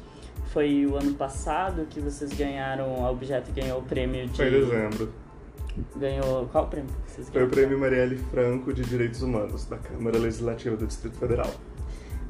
Foi 0.52 0.84
o 0.84 0.96
ano 0.96 1.14
passado 1.14 1.86
que 1.88 2.00
vocês 2.00 2.32
ganharam, 2.32 3.04
a 3.04 3.10
Objeto 3.10 3.52
ganhou 3.52 3.78
o 3.78 3.82
prêmio 3.82 4.26
de. 4.26 4.36
Foi 4.36 4.48
em 4.48 4.50
dezembro. 4.50 5.12
Ganhou. 5.96 6.46
Qual 6.46 6.66
prêmio 6.66 6.90
que 7.04 7.12
vocês 7.12 7.30
ganharam? 7.30 7.48
Foi 7.50 7.62
o 7.62 7.64
prêmio 7.64 7.78
Marielle 7.78 8.16
Franco 8.16 8.72
de 8.72 8.82
Direitos 8.82 9.22
Humanos, 9.22 9.64
da 9.66 9.78
Câmara 9.78 10.18
Legislativa 10.18 10.76
do 10.76 10.86
Distrito 10.86 11.16
Federal. 11.18 11.50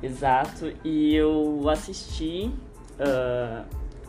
Exato, 0.03 0.73
e 0.85 1.15
eu 1.15 1.67
assisti 1.69 2.51
uh, 2.99 3.65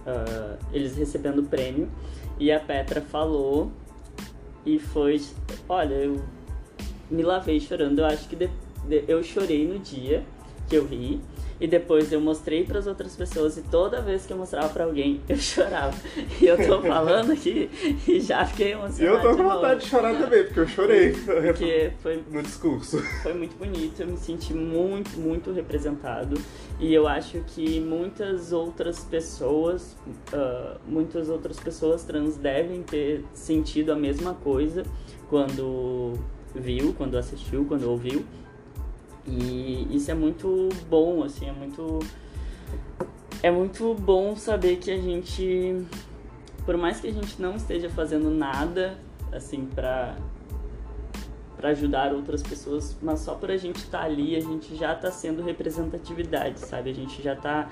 uh, 0.06 0.58
eles 0.72 0.96
recebendo 0.98 1.40
o 1.40 1.44
prêmio 1.44 1.90
e 2.38 2.52
a 2.52 2.60
Petra 2.60 3.02
falou 3.02 3.72
e 4.66 4.78
foi. 4.78 5.22
Olha, 5.70 5.94
eu 5.94 6.22
me 7.10 7.24
lavei 7.24 7.62
chorando. 7.62 8.00
Eu 8.00 8.06
acho 8.06 8.28
que 8.28 8.36
de, 8.36 8.50
de, 8.88 9.06
eu 9.08 9.24
chorei 9.24 9.66
no 9.66 9.80
dia 9.80 10.26
que 10.72 10.78
eu 10.78 10.86
vi. 10.86 11.20
E 11.60 11.68
depois 11.68 12.12
eu 12.12 12.20
mostrei 12.20 12.64
para 12.64 12.80
as 12.80 12.88
outras 12.88 13.16
pessoas 13.16 13.56
e 13.56 13.62
toda 13.62 14.02
vez 14.02 14.26
que 14.26 14.34
eu 14.34 14.38
mostrava 14.38 14.70
para 14.70 14.86
alguém, 14.86 15.22
eu 15.30 15.38
chorava. 15.38 15.96
E 16.42 16.48
eu 16.48 16.58
tô 16.58 16.82
falando 16.82 17.34
aqui 17.34 17.70
e 18.08 18.20
já 18.20 18.44
fiquei 18.46 18.72
emocionado. 18.72 19.18
Eu 19.18 19.22
tô 19.22 19.38
com 19.38 19.48
vontade 19.48 19.82
de 19.82 19.88
chorar 19.88 20.18
também, 20.18 20.44
porque 20.46 20.60
eu 20.62 20.68
chorei 20.68 21.12
porque 21.12 21.92
foi, 22.02 22.24
no 22.32 22.42
discurso. 22.42 22.98
Foi 23.22 23.34
muito 23.34 23.56
bonito, 23.58 24.00
eu 24.00 24.08
me 24.08 24.18
senti 24.18 24.56
muito, 24.56 25.20
muito 25.20 25.52
representado. 25.52 26.42
E 26.80 26.92
eu 26.92 27.08
acho 27.08 27.40
que 27.48 27.80
muitas 27.80 28.52
outras 28.52 29.04
pessoas, 29.04 29.96
uh, 30.34 30.80
muitas 30.88 31.30
outras 31.30 31.60
pessoas 31.60 32.04
trans 32.04 32.38
devem 32.38 32.82
ter 32.82 33.24
sentido 33.36 33.92
a 33.92 33.96
mesma 33.96 34.34
coisa 34.34 34.84
quando 35.30 36.14
viu, 36.56 36.94
quando 36.98 37.18
assistiu, 37.18 37.66
quando 37.66 37.84
ouviu. 37.84 38.26
E 39.28 39.88
isso 39.92 40.10
é 40.10 40.14
muito 40.14 40.70
bom, 40.90 41.24
assim, 41.24 41.48
é 41.48 41.52
muito. 41.52 42.00
É 43.44 43.52
muito 43.52 43.94
bom 43.96 44.36
saber 44.36 44.78
que 44.78 44.92
a 44.92 44.98
gente. 44.98 45.86
Por 46.66 46.78
mais 46.78 47.00
que 47.00 47.08
a 47.08 47.12
gente 47.12 47.42
não 47.42 47.56
esteja 47.56 47.90
fazendo 47.90 48.30
nada, 48.30 48.98
assim, 49.32 49.66
pra, 49.66 50.16
pra 51.58 51.70
ajudar 51.70 52.14
outras 52.14 52.44
pessoas, 52.44 52.98
mas 53.02 53.20
só 53.20 53.34
por 53.34 53.50
a 53.50 53.58
gente 53.58 53.78
estar 53.78 54.00
tá 54.00 54.06
ali, 54.06 54.36
a 54.36 54.40
gente 54.40 54.76
já 54.76 54.94
tá 54.96 55.12
sendo 55.12 55.42
representatividade, 55.42 56.60
sabe? 56.60 56.92
A 56.92 56.94
gente 56.94 57.22
já 57.22 57.36
tá. 57.36 57.70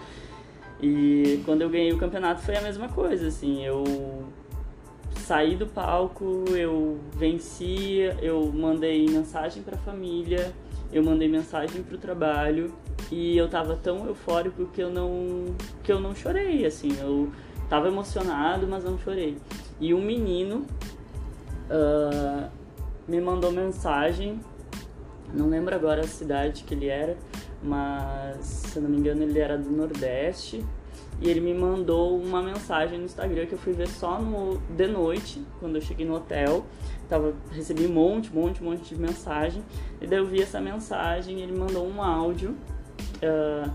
E 0.81 1.41
quando 1.45 1.61
eu 1.61 1.69
ganhei 1.69 1.91
o 1.91 1.97
campeonato 1.97 2.41
foi 2.41 2.55
a 2.55 2.61
mesma 2.61 2.87
coisa, 2.89 3.27
assim, 3.27 3.63
eu 3.65 3.83
saí 5.17 5.55
do 5.55 5.67
palco, 5.67 6.45
eu 6.55 6.99
venci, 7.13 7.99
eu 8.21 8.51
mandei 8.51 9.05
mensagem 9.07 9.61
pra 9.61 9.77
família 9.77 10.53
eu 10.91 11.03
mandei 11.03 11.27
mensagem 11.27 11.83
pro 11.83 11.97
trabalho 11.97 12.73
e 13.11 13.37
eu 13.37 13.47
tava 13.47 13.75
tão 13.75 14.07
eufórico 14.07 14.65
que 14.67 14.81
eu 14.81 14.89
não 14.89 15.45
que 15.83 15.91
eu 15.91 15.99
não 15.99 16.15
chorei, 16.15 16.65
assim, 16.65 16.89
eu 16.99 17.31
tava 17.69 17.87
emocionado, 17.87 18.67
mas 18.67 18.83
não 18.83 18.97
chorei. 18.97 19.37
E 19.79 19.93
um 19.93 20.01
menino 20.01 20.65
uh, 21.69 22.49
me 23.07 23.21
mandou 23.21 23.51
mensagem, 23.51 24.39
não 25.33 25.47
lembro 25.47 25.75
agora 25.75 26.01
a 26.01 26.07
cidade 26.07 26.63
que 26.63 26.73
ele 26.73 26.87
era, 26.87 27.17
mas 27.63 28.45
se 28.45 28.79
não 28.79 28.89
me 28.89 28.97
engano 28.97 29.23
ele 29.23 29.39
era 29.39 29.57
do 29.57 29.69
Nordeste. 29.69 30.65
E 31.21 31.29
ele 31.29 31.41
me 31.41 31.53
mandou 31.53 32.17
uma 32.17 32.41
mensagem 32.41 32.97
no 32.97 33.03
Instagram 33.03 33.45
que 33.45 33.51
eu 33.51 33.57
fui 33.57 33.73
ver 33.73 33.89
só 33.89 34.21
no 34.21 34.57
de 34.69 34.87
noite, 34.87 35.43
quando 35.59 35.75
eu 35.75 35.81
cheguei 35.81 36.05
no 36.05 36.15
hotel 36.15 36.65
tava, 37.09 37.33
recebi 37.51 37.85
um 37.85 37.93
monte, 37.93 38.33
monte, 38.33 38.63
monte 38.63 38.93
de 38.93 39.01
mensagem. 39.01 39.63
E 39.99 40.07
daí 40.07 40.19
eu 40.19 40.25
vi 40.25 40.41
essa 40.41 40.61
mensagem 40.61 41.41
ele 41.41 41.57
mandou 41.57 41.85
um 41.87 42.01
áudio 42.01 42.55
uh, 43.17 43.69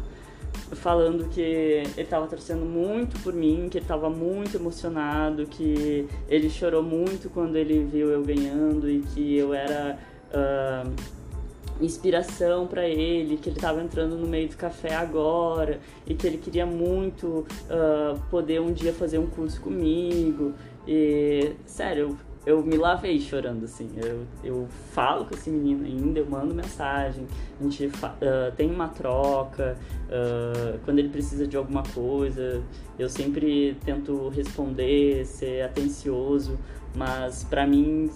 falando 0.77 1.29
que 1.29 1.41
ele 1.41 1.93
estava 1.97 2.27
torcendo 2.27 2.65
muito 2.65 3.21
por 3.21 3.35
mim, 3.35 3.69
que 3.69 3.79
ele 3.79 3.85
estava 3.85 4.09
muito 4.09 4.57
emocionado, 4.57 5.47
que 5.47 6.09
ele 6.29 6.49
chorou 6.49 6.83
muito 6.83 7.29
quando 7.29 7.57
ele 7.57 7.85
viu 7.85 8.09
eu 8.11 8.23
ganhando 8.23 8.89
e 8.89 9.01
que 9.01 9.37
eu 9.37 9.53
era. 9.53 9.99
Uh, 10.31 11.15
inspiração 11.81 12.69
para 12.69 12.89
ele, 12.89 13.37
que 13.37 13.49
ele 13.49 13.57
estava 13.57 13.83
entrando 13.83 14.17
no 14.17 14.29
meio 14.29 14.49
do 14.49 14.57
café 14.57 14.95
agora 14.95 15.81
e 16.07 16.15
que 16.15 16.25
ele 16.25 16.39
queria 16.39 16.65
muito 16.65 17.27
uh, 17.67 18.17
poder 18.31 18.61
um 18.61 18.73
dia 18.73 18.93
fazer 18.93 19.19
um 19.19 19.27
curso 19.27 19.61
comigo. 19.61 20.55
E, 20.87 21.53
sério, 21.67 22.17
eu 22.47 22.63
me 22.63 22.77
lavei 22.77 23.21
chorando, 23.21 23.65
assim. 23.65 23.91
Eu, 23.97 24.27
eu 24.43 24.69
falo 24.93 25.25
com 25.25 25.35
esse 25.35 25.51
menino 25.51 25.85
ainda, 25.85 26.19
eu 26.19 26.27
mando 26.27 26.55
mensagem, 26.55 27.27
a 27.59 27.63
gente 27.63 27.87
uh, 27.87 28.53
tem 28.57 28.71
uma 28.71 28.89
troca, 28.89 29.77
uh, 30.09 30.79
quando 30.85 30.99
ele 30.99 31.09
precisa 31.09 31.47
de 31.47 31.57
alguma 31.57 31.83
coisa, 31.83 32.63
eu 32.99 33.09
sempre 33.09 33.77
tento 33.85 34.29
responder, 34.29 35.25
ser 35.25 35.63
atencioso, 35.63 36.59
mas 36.95 37.45
para 37.45 37.67
mim 37.67 38.11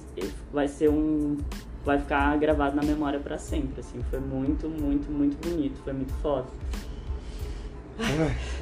vai 0.53 0.69
ser 0.69 0.89
um 0.89 1.37
vai 1.85 1.99
ficar 1.99 2.37
gravado 2.37 2.77
na 2.77 2.83
memória 2.83 3.19
para 3.19 3.39
sempre, 3.39 3.81
assim. 3.81 4.03
Foi 4.11 4.21
muito, 4.21 4.69
muito, 4.69 5.11
muito 5.11 5.39
bonito, 5.49 5.81
foi 5.83 5.95
muito 5.95 6.13
foda. 6.15 6.47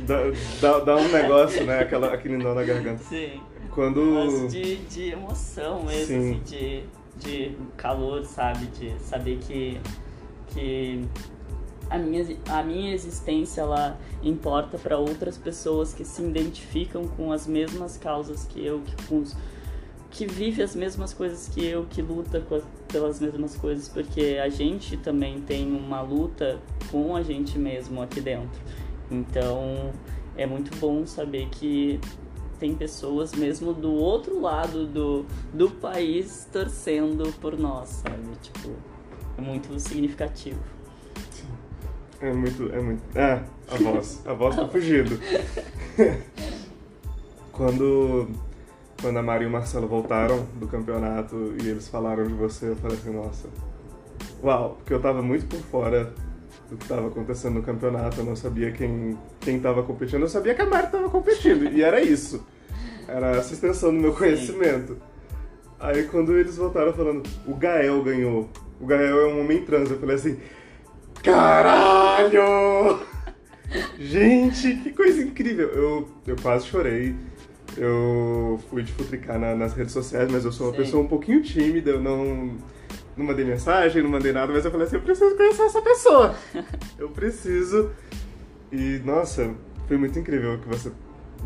dá, 0.07 0.17
dá, 0.61 0.79
dá, 0.79 0.97
um 0.97 1.09
negócio, 1.09 1.65
né? 1.67 1.81
Aquela, 1.81 2.15
aquele 2.15 2.37
nó 2.39 2.55
na 2.55 2.63
garganta. 2.63 3.03
Sim. 3.03 3.41
Quando... 3.77 4.01
Mas 4.01 4.51
de, 4.51 4.77
de 4.87 5.11
emoção 5.11 5.83
mesmo, 5.83 6.07
Sim. 6.07 6.31
assim, 6.31 6.41
de, 6.47 6.83
de 7.19 7.57
calor, 7.77 8.25
sabe? 8.25 8.65
De 8.69 8.99
saber 9.01 9.39
que, 9.41 9.79
que 10.47 11.05
a 11.91 11.99
minha, 11.99 12.25
a 12.49 12.63
minha 12.63 12.95
existência 12.95 13.61
ela 13.61 14.01
importa 14.23 14.79
para 14.79 14.97
outras 14.97 15.37
pessoas 15.37 15.93
que 15.93 16.07
se 16.07 16.23
identificam 16.23 17.07
com 17.07 17.31
as 17.31 17.47
mesmas 17.47 17.99
causas 17.99 18.47
que 18.47 18.65
eu, 18.65 18.81
que, 18.81 19.07
com 19.09 19.19
os, 19.19 19.37
que 20.11 20.27
vive 20.27 20.63
as 20.63 20.75
mesmas 20.75 21.13
coisas 21.13 21.47
que 21.47 21.63
eu, 21.63 21.85
que 21.85 22.01
luta 22.01 22.41
com, 22.41 22.63
pelas 22.91 23.21
mesmas 23.21 23.57
coisas, 23.57 23.91
porque 23.91 24.39
a 24.43 24.49
gente 24.49 24.97
também 24.97 25.43
tem 25.43 25.71
uma 25.71 26.01
luta 26.01 26.59
com 26.91 27.15
a 27.15 27.23
gente 27.23 27.59
mesmo 27.59 28.01
aqui 28.01 28.23
dentro. 28.23 28.59
Então 29.11 29.93
é 30.35 30.47
muito 30.47 30.75
bom 30.79 31.07
saber 31.07 31.51
que 31.51 32.01
tem 32.59 32.75
pessoas 32.75 33.33
mesmo 33.35 33.73
do 33.73 33.93
outro 33.93 34.41
lado 34.41 34.87
do, 34.87 35.25
do 35.53 35.71
país 35.71 36.49
torcendo 36.53 37.33
por 37.41 37.59
nós, 37.59 38.03
sabe? 38.05 38.23
Tipo, 38.43 38.71
é 39.39 39.41
muito 39.41 39.79
significativo. 39.79 40.61
É 42.21 42.33
muito, 42.33 42.73
é 42.73 42.81
muito. 42.81 43.03
É, 43.19 43.43
a 43.69 43.77
voz. 43.77 44.23
A 44.27 44.33
voz 44.33 44.57
tá 44.57 44.67
fugindo. 44.67 45.21
quando, 47.53 48.29
quando 49.01 49.19
a 49.19 49.23
Maria 49.23 49.47
e 49.47 49.49
o 49.49 49.53
Marcelo 49.53 49.87
voltaram 49.87 50.47
do 50.55 50.67
campeonato 50.67 51.55
e 51.63 51.69
eles 51.69 51.89
falaram 51.89 52.27
de 52.27 52.33
você, 52.33 52.71
eu 52.71 52.77
falei 52.77 52.97
assim, 52.97 53.13
nossa. 53.13 53.49
Uau, 54.43 54.77
porque 54.79 54.95
eu 54.95 55.01
tava 55.01 55.23
muito 55.23 55.47
por 55.47 55.61
fora 55.61 56.13
do 56.71 56.77
que 56.77 56.85
estava 56.85 57.09
acontecendo 57.09 57.55
no 57.55 57.63
campeonato, 57.63 58.21
eu 58.21 58.25
não 58.25 58.37
sabia 58.37 58.73
quem 58.73 59.17
quem 59.41 59.57
estava 59.57 59.83
competindo, 59.83 60.23
eu 60.23 60.29
sabia 60.29 60.55
que 60.55 60.63
a 60.63 60.67
Mari 60.67 60.87
estava 60.87 61.09
competindo 61.09 61.65
e 61.73 61.83
era 61.83 62.01
isso. 62.01 62.45
Era 63.09 63.37
essa 63.37 63.55
extensão 63.55 63.95
do 63.95 64.01
meu 64.01 64.13
conhecimento. 64.13 64.95
Sim. 64.95 65.01
Aí 65.79 66.05
quando 66.05 66.37
eles 66.37 66.57
voltaram 66.57 66.93
falando, 66.93 67.23
o 67.47 67.55
Gael 67.55 68.03
ganhou. 68.03 68.49
O 68.81 68.87
Gael 68.87 69.21
é 69.21 69.27
um 69.27 69.41
homem 69.41 69.63
trans, 69.63 69.91
eu 69.91 69.99
falei 69.99 70.17
assim, 70.17 70.39
caralho! 71.23 73.01
Gente, 73.99 74.77
que 74.77 74.91
coisa 74.93 75.23
incrível! 75.23 75.69
Eu, 75.69 76.09
eu 76.27 76.37
quase 76.41 76.67
chorei. 76.67 77.15
Eu 77.77 78.59
fui 78.71 78.83
de 78.83 78.93
futricar 78.93 79.39
na, 79.39 79.55
nas 79.55 79.75
redes 79.75 79.93
sociais, 79.93 80.31
mas 80.31 80.45
eu 80.45 80.53
sou 80.53 80.69
uma 80.69 80.73
Sim. 80.73 80.79
pessoa 80.79 81.05
um 81.05 81.09
pouquinho 81.09 81.43
tímida, 81.43 81.91
eu 81.91 82.01
não 82.01 82.57
não 83.17 83.25
mandei 83.25 83.45
mensagem, 83.45 84.03
não 84.03 84.11
mandei 84.11 84.33
nada, 84.33 84.53
mas 84.53 84.65
eu 84.65 84.71
falei 84.71 84.87
assim, 84.87 84.97
eu 84.97 85.03
preciso 85.03 85.37
conhecer 85.37 85.63
essa 85.63 85.81
pessoa. 85.81 86.35
eu 86.99 87.09
preciso. 87.09 87.91
E, 88.71 89.01
nossa, 89.05 89.55
foi 89.89 89.97
muito 89.97 90.19
incrível 90.19 90.59
que 90.59 90.69
você 90.69 90.93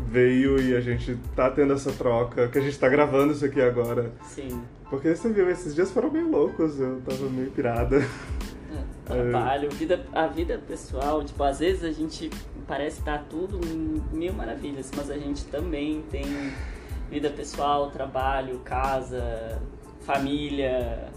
veio 0.07 0.59
e 0.59 0.75
a 0.75 0.81
gente 0.81 1.17
tá 1.35 1.49
tendo 1.49 1.73
essa 1.73 1.91
troca, 1.91 2.47
que 2.47 2.57
a 2.57 2.61
gente 2.61 2.77
tá 2.77 2.89
gravando 2.89 3.33
isso 3.33 3.45
aqui 3.45 3.61
agora. 3.61 4.11
Sim. 4.23 4.61
Porque 4.89 5.15
você 5.15 5.29
viu, 5.29 5.49
esses 5.49 5.73
dias 5.73 5.91
foram 5.91 6.11
meio 6.11 6.29
loucos, 6.29 6.79
eu 6.79 7.01
tava 7.01 7.29
meio 7.29 7.51
pirada. 7.51 7.97
É, 7.97 8.81
trabalho, 9.05 9.69
vida, 9.69 10.05
a 10.11 10.27
vida 10.27 10.59
pessoal, 10.67 11.23
tipo, 11.23 11.41
às 11.43 11.59
vezes 11.59 11.83
a 11.83 11.91
gente 11.91 12.29
parece 12.67 12.99
estar 12.99 13.25
tudo 13.29 13.59
mil 14.11 14.33
maravilhas, 14.33 14.91
mas 14.95 15.09
a 15.09 15.17
gente 15.17 15.45
também 15.45 16.03
tem 16.09 16.25
vida 17.09 17.29
pessoal, 17.29 17.91
trabalho, 17.91 18.59
casa, 18.59 19.61
família, 20.01 21.09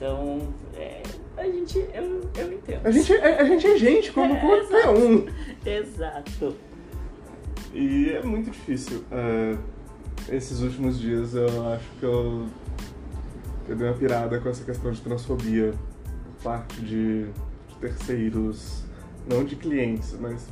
então, 0.00 0.48
é, 0.74 1.02
a 1.36 1.44
gente, 1.44 1.78
eu, 1.92 2.22
eu 2.34 2.52
entendo. 2.54 2.86
A 2.86 2.90
gente, 2.90 3.12
é, 3.12 3.38
a 3.38 3.44
gente 3.44 3.66
é 3.66 3.76
gente, 3.76 4.10
como 4.12 4.32
é, 4.32 4.40
qualquer 4.40 4.88
um. 4.88 5.26
Exato. 5.66 6.56
E 7.74 8.08
é 8.08 8.22
muito 8.22 8.50
difícil. 8.50 9.04
É, 9.12 9.58
esses 10.34 10.62
últimos 10.62 10.98
dias 10.98 11.34
eu 11.34 11.68
acho 11.68 11.84
que 11.98 12.02
eu, 12.02 12.46
eu 13.68 13.76
dei 13.76 13.88
uma 13.88 13.94
pirada 13.94 14.40
com 14.40 14.48
essa 14.48 14.64
questão 14.64 14.90
de 14.90 15.02
transfobia 15.02 15.74
por 16.38 16.44
parte 16.44 16.80
de, 16.80 17.26
de 17.26 17.74
terceiros, 17.78 18.84
não 19.28 19.44
de 19.44 19.54
clientes, 19.54 20.16
mas 20.18 20.48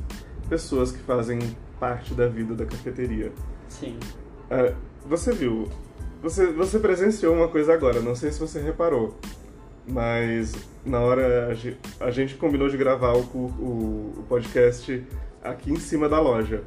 pessoas 0.47 0.91
que 0.91 0.99
fazem 0.99 1.39
parte 1.79 2.13
da 2.13 2.27
vida 2.27 2.53
da 2.53 2.67
cafeteria. 2.67 3.31
Sim. 3.67 3.97
É, 4.51 4.75
você 5.07 5.31
viu, 5.31 5.67
você, 6.21 6.51
você 6.51 6.77
presenciou 6.77 7.33
uma 7.33 7.47
coisa 7.47 7.73
agora, 7.73 7.99
não 7.99 8.15
sei 8.15 8.31
se 8.31 8.39
você 8.39 8.61
reparou. 8.61 9.17
Mas 9.91 10.53
na 10.85 10.99
hora 10.99 11.55
a 11.99 12.11
gente 12.11 12.35
combinou 12.35 12.69
de 12.69 12.77
gravar 12.77 13.13
o, 13.13 13.21
o, 13.21 14.13
o 14.17 14.23
podcast 14.29 15.03
aqui 15.43 15.71
em 15.71 15.79
cima 15.79 16.07
da 16.07 16.19
loja. 16.19 16.63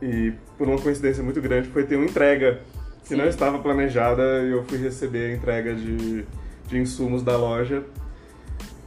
E 0.00 0.32
por 0.56 0.68
uma 0.68 0.78
coincidência 0.78 1.22
muito 1.22 1.40
grande 1.40 1.68
foi 1.68 1.84
ter 1.84 1.96
uma 1.96 2.06
entrega 2.06 2.60
que 3.02 3.08
Sim. 3.08 3.16
não 3.16 3.26
estava 3.26 3.58
planejada 3.58 4.42
e 4.44 4.50
eu 4.50 4.64
fui 4.64 4.78
receber 4.78 5.32
a 5.32 5.36
entrega 5.36 5.74
de, 5.74 6.24
de 6.66 6.78
insumos 6.78 7.22
da 7.22 7.36
loja. 7.36 7.84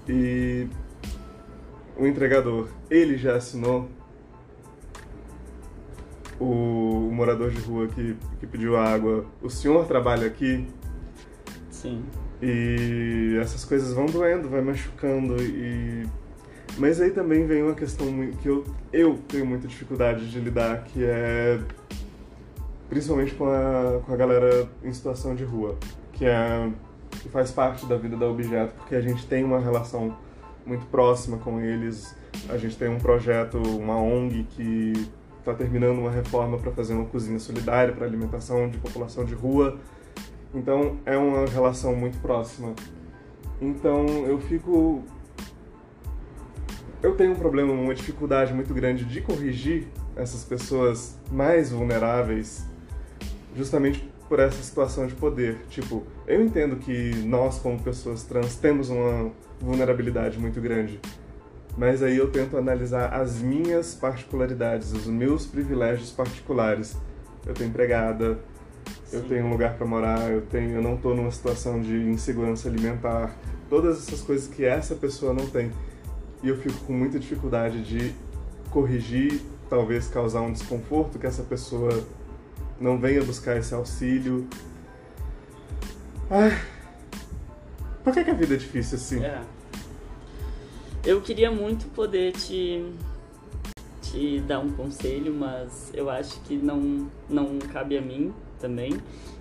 E 0.08 0.68
o 1.98 2.08
entregador, 2.08 2.70
ele 2.90 3.18
já 3.18 3.36
assinou 3.36 3.90
o, 6.40 7.10
morador 7.12 7.52
de 7.52 7.62
rua 7.62 7.88
que, 7.88 8.16
que 8.40 8.48
pediu 8.48 8.76
água. 8.76 9.26
O 9.42 9.50
senhor 9.50 9.86
trabalha 9.86 10.28
aqui? 10.28 10.68
Sim. 11.70 12.04
E 12.41 13.38
essas 13.41 13.63
coisas 13.63 13.93
vão 13.93 14.06
doendo, 14.06 14.50
vai 14.50 14.62
machucando 14.62 15.41
e 15.41 16.06
mas 16.78 17.00
aí 17.00 17.12
também 17.12 17.46
vem 17.46 17.62
uma 17.62 17.76
questão 17.76 18.08
que 18.41 18.48
eu, 18.48 18.65
eu 18.91 19.19
tenho 19.28 19.46
muita 19.46 19.67
dificuldade 19.67 20.30
de 20.30 20.39
lidar, 20.39 20.84
que 20.86 21.04
é 21.04 21.60
principalmente 22.89 23.36
com 23.36 23.46
a, 23.46 24.02
com 24.04 24.12
a 24.12 24.15
galera 24.15 24.67
em 24.84 24.91
situação 24.91 25.36
de 25.36 25.43
rua, 25.43 25.78
que 26.13 26.26
é 26.26 26.69
que 27.22 27.30
faz 27.30 27.52
parte 27.52 27.86
da 27.86 27.96
vida 27.96 28.17
da 28.17 28.28
objeto, 28.28 28.74
porque 28.76 28.96
a 28.96 29.02
gente 29.02 29.26
tem 29.28 29.43
uma 29.43 29.60
relação 29.60 30.17
muito 30.65 30.86
próxima 30.88 31.38
com 31.38 31.62
eles. 31.62 32.15
A 32.50 32.58
gente 32.58 32.76
tem 32.76 32.89
um 32.89 32.98
projeto, 32.98 33.58
uma 33.58 33.96
ONG 33.98 34.43
que 34.50 34.93
está 35.39 35.54
terminando 35.54 36.00
uma 36.00 36.12
reforma 36.12 36.58
para 36.58 36.72
fazer 36.72 36.93
uma 36.93 37.06
cozinha 37.06 37.38
solidária 37.38 37.93
para 37.93 38.06
alimentação 38.06 38.69
de 38.69 38.78
população 38.78 39.24
de 39.24 39.34
rua. 39.34 39.78
Então 40.54 41.00
é 41.06 41.18
uma 41.18 41.46
relação 41.48 41.96
muito 41.96 42.20
próxima. 42.20 42.74
Então 43.62 44.06
eu 44.28 44.39
fico. 44.39 45.04
Eu 47.02 47.16
tenho 47.16 47.32
um 47.32 47.36
problema, 47.36 47.74
uma 47.74 47.94
dificuldade 47.94 48.54
muito 48.54 48.74
grande 48.74 49.04
de 49.04 49.20
corrigir 49.22 49.88
essas 50.16 50.44
pessoas 50.44 51.18
mais 51.32 51.72
vulneráveis, 51.72 52.66
justamente 53.56 54.10
por 54.30 54.39
essa 54.39 54.62
situação 54.62 55.06
de 55.06 55.13
poder. 55.16 55.58
Tipo, 55.70 56.04
eu 56.26 56.42
entendo 56.44 56.78
que 56.78 57.13
nós, 57.26 57.60
como 57.60 57.80
pessoas 57.82 58.24
trans, 58.24 58.56
temos 58.56 58.89
uma 58.89 59.32
vulnerabilidade 59.60 60.39
muito 60.39 60.62
grande. 60.62 61.00
Mas 61.78 62.04
aí 62.04 62.18
eu 62.18 62.32
tento 62.32 62.56
analisar 62.56 63.13
as 63.13 63.42
minhas 63.42 63.96
particularidades, 63.96 64.94
os 64.94 65.08
meus 65.08 65.46
privilégios 65.46 66.12
particulares. 66.12 66.96
Eu 67.46 67.54
tô 67.54 67.63
empregada, 67.63 68.39
eu 69.12 69.22
tenho 69.24 69.46
um 69.46 69.50
lugar 69.52 69.76
para 69.76 69.86
morar, 69.86 70.32
eu 70.32 70.41
tenho, 70.41 70.72
eu 70.72 70.82
não 70.82 70.96
estou 70.96 71.15
numa 71.15 71.32
situação 71.32 71.82
de 71.82 71.96
insegurança 71.96 72.67
alimentar, 72.67 73.36
todas 73.69 74.08
essas 74.08 74.22
coisas 74.22 74.48
que 74.48 74.65
essa 74.65 74.96
pessoa 74.96 75.34
não 75.34 75.46
tem. 75.48 75.72
E 76.41 76.50
eu 76.50 76.58
fico 76.58 76.78
com 76.86 76.93
muita 76.93 77.19
dificuldade 77.19 77.84
de 77.84 78.13
corrigir, 78.69 79.41
talvez 79.69 80.08
causar 80.08 80.41
um 80.41 80.52
desconforto 80.52 81.19
que 81.19 81.28
essa 81.28 81.43
pessoa 81.43 82.04
não 82.80 83.00
venha 83.00 83.24
buscar 83.24 83.56
esse 83.58 83.74
auxílio. 83.74 84.48
Por 88.04 88.13
que, 88.13 88.24
que 88.24 88.32
a 88.32 88.34
vida 88.34 88.56
é 88.56 88.58
difícil 88.58 88.98
assim? 88.98 89.24
É. 89.24 89.41
Eu 91.06 91.22
queria 91.22 91.52
muito 91.52 91.86
poder 91.88 92.32
te 92.34 92.84
te 94.13 94.39
dar 94.41 94.60
um 94.60 94.69
conselho, 94.71 95.34
mas 95.34 95.91
eu 95.93 96.10
acho 96.10 96.39
que 96.41 96.56
não 96.56 97.10
não 97.28 97.58
cabe 97.58 97.97
a 97.97 98.02
mim 98.02 98.32
também. 98.60 98.91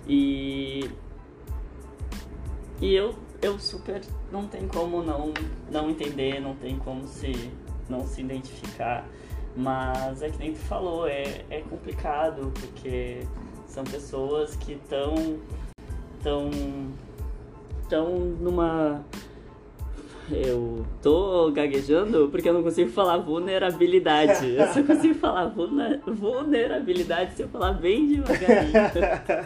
E 0.07 0.89
e 2.81 2.93
eu 2.93 3.15
eu 3.41 3.59
super 3.59 4.01
não 4.31 4.47
tem 4.47 4.67
como 4.67 5.03
não 5.03 5.31
não 5.71 5.89
entender, 5.89 6.41
não 6.41 6.55
tem 6.55 6.77
como 6.79 7.07
se 7.07 7.51
não 7.87 8.05
se 8.07 8.21
identificar, 8.21 9.07
mas 9.55 10.21
é 10.23 10.29
que 10.29 10.39
nem 10.39 10.53
tu 10.53 10.59
falou, 10.59 11.07
é, 11.07 11.45
é 11.49 11.61
complicado 11.61 12.51
porque 12.59 13.27
são 13.67 13.83
pessoas 13.83 14.55
que 14.55 14.73
estão 14.73 15.39
tão 16.23 16.49
tão 17.87 18.17
numa 18.17 19.05
eu 20.31 20.85
tô 21.01 21.51
gaguejando 21.51 22.29
porque 22.29 22.47
eu 22.49 22.53
não 22.53 22.63
consigo 22.63 22.89
falar 22.89 23.17
vulnerabilidade. 23.17 24.55
Eu 24.55 24.67
só 24.67 24.83
consigo 24.83 25.15
falar 25.15 25.53
vulnerabilidade 26.07 27.35
se 27.35 27.41
eu 27.43 27.49
falar 27.49 27.73
bem 27.73 28.07
devagarinho. 28.07 28.73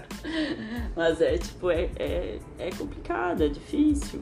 Mas 0.96 1.22
é 1.22 1.38
tipo, 1.38 1.70
é, 1.70 1.90
é, 1.98 2.40
é 2.60 2.70
complicado, 2.78 3.44
é 3.44 3.48
difícil. 3.48 4.22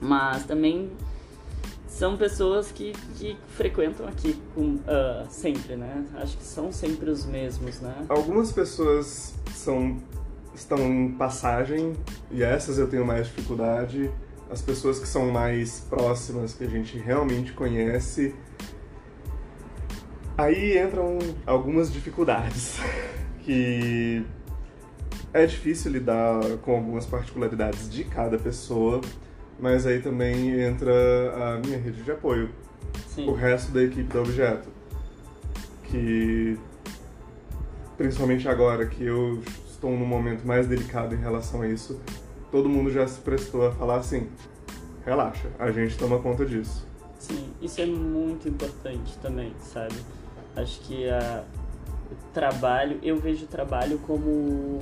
Mas 0.00 0.44
também 0.44 0.90
são 1.86 2.16
pessoas 2.16 2.70
que, 2.70 2.92
que 3.16 3.36
frequentam 3.48 4.06
aqui 4.06 4.40
com, 4.54 4.74
uh, 4.74 5.26
sempre, 5.28 5.74
né? 5.74 6.04
Acho 6.14 6.36
que 6.36 6.44
são 6.44 6.70
sempre 6.70 7.10
os 7.10 7.26
mesmos, 7.26 7.80
né? 7.80 7.94
Algumas 8.08 8.52
pessoas 8.52 9.34
são 9.52 9.96
estão 10.54 10.78
em 10.78 11.12
passagem 11.12 11.94
e 12.30 12.42
essas 12.42 12.78
eu 12.78 12.88
tenho 12.88 13.04
mais 13.04 13.26
dificuldade. 13.26 14.10
As 14.50 14.62
pessoas 14.62 14.98
que 14.98 15.06
são 15.06 15.30
mais 15.30 15.80
próximas, 15.80 16.54
que 16.54 16.64
a 16.64 16.68
gente 16.68 16.98
realmente 16.98 17.52
conhece, 17.52 18.34
aí 20.36 20.78
entram 20.78 21.18
algumas 21.46 21.92
dificuldades 21.92 22.78
que 23.44 24.24
é 25.32 25.44
difícil 25.44 25.92
lidar 25.92 26.40
com 26.62 26.74
algumas 26.74 27.04
particularidades 27.04 27.90
de 27.90 28.04
cada 28.04 28.38
pessoa 28.38 29.00
mas 29.58 29.86
aí 29.86 30.00
também 30.00 30.60
entra 30.60 30.92
a 31.34 31.58
minha 31.58 31.78
rede 31.78 32.02
de 32.02 32.10
apoio, 32.10 32.50
Sim. 33.08 33.28
o 33.28 33.32
resto 33.32 33.72
da 33.72 33.82
equipe 33.82 34.04
do 34.04 34.20
objeto, 34.20 34.68
que 35.84 36.58
principalmente 37.96 38.48
agora 38.48 38.86
que 38.86 39.04
eu 39.04 39.42
estou 39.68 39.90
num 39.90 40.06
momento 40.06 40.46
mais 40.46 40.68
delicado 40.68 41.14
em 41.14 41.18
relação 41.18 41.62
a 41.62 41.68
isso, 41.68 42.00
todo 42.50 42.68
mundo 42.68 42.90
já 42.90 43.06
se 43.06 43.20
prestou 43.20 43.66
a 43.66 43.72
falar 43.72 43.96
assim, 43.96 44.28
relaxa, 45.04 45.48
a 45.58 45.70
gente 45.70 45.96
toma 45.96 46.18
conta 46.18 46.44
disso. 46.44 46.86
Sim, 47.18 47.50
isso 47.60 47.80
é 47.80 47.86
muito 47.86 48.48
importante 48.48 49.16
também, 49.18 49.52
sabe? 49.60 49.96
Acho 50.56 50.80
que 50.80 51.08
a, 51.08 51.44
o 52.10 52.32
trabalho, 52.32 52.98
eu 53.02 53.16
vejo 53.16 53.44
o 53.44 53.48
trabalho 53.48 53.98
como 54.06 54.80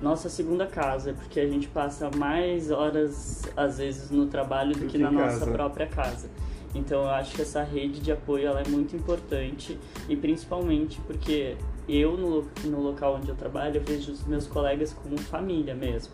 nossa 0.00 0.28
segunda 0.28 0.66
casa, 0.66 1.12
porque 1.12 1.40
a 1.40 1.48
gente 1.48 1.66
passa 1.68 2.10
mais 2.16 2.70
horas, 2.70 3.42
às 3.56 3.78
vezes, 3.78 4.10
no 4.10 4.26
trabalho 4.26 4.74
do, 4.74 4.86
que, 4.86 4.96
na 4.96 5.10
nossa 5.10 5.46
própria 5.46 5.86
casa. 5.86 6.28
Então 6.74 7.02
eu 7.02 7.10
acho 7.10 7.34
que 7.34 7.42
essa 7.42 7.62
rede 7.62 8.00
de 8.00 8.12
apoio 8.12 8.46
ela 8.46 8.60
é 8.60 8.68
muito 8.68 8.94
importante 8.94 9.78
e 10.08 10.14
principalmente 10.14 11.00
porque 11.06 11.56
eu 11.88 12.16
no, 12.16 12.46
no 12.64 12.82
local 12.82 13.16
onde 13.16 13.30
eu 13.30 13.34
trabalho 13.34 13.76
eu 13.76 13.82
vejo 13.82 14.12
os 14.12 14.24
meus 14.26 14.46
colegas 14.46 14.92
como 14.92 15.16
família 15.18 15.74
mesmo 15.74 16.12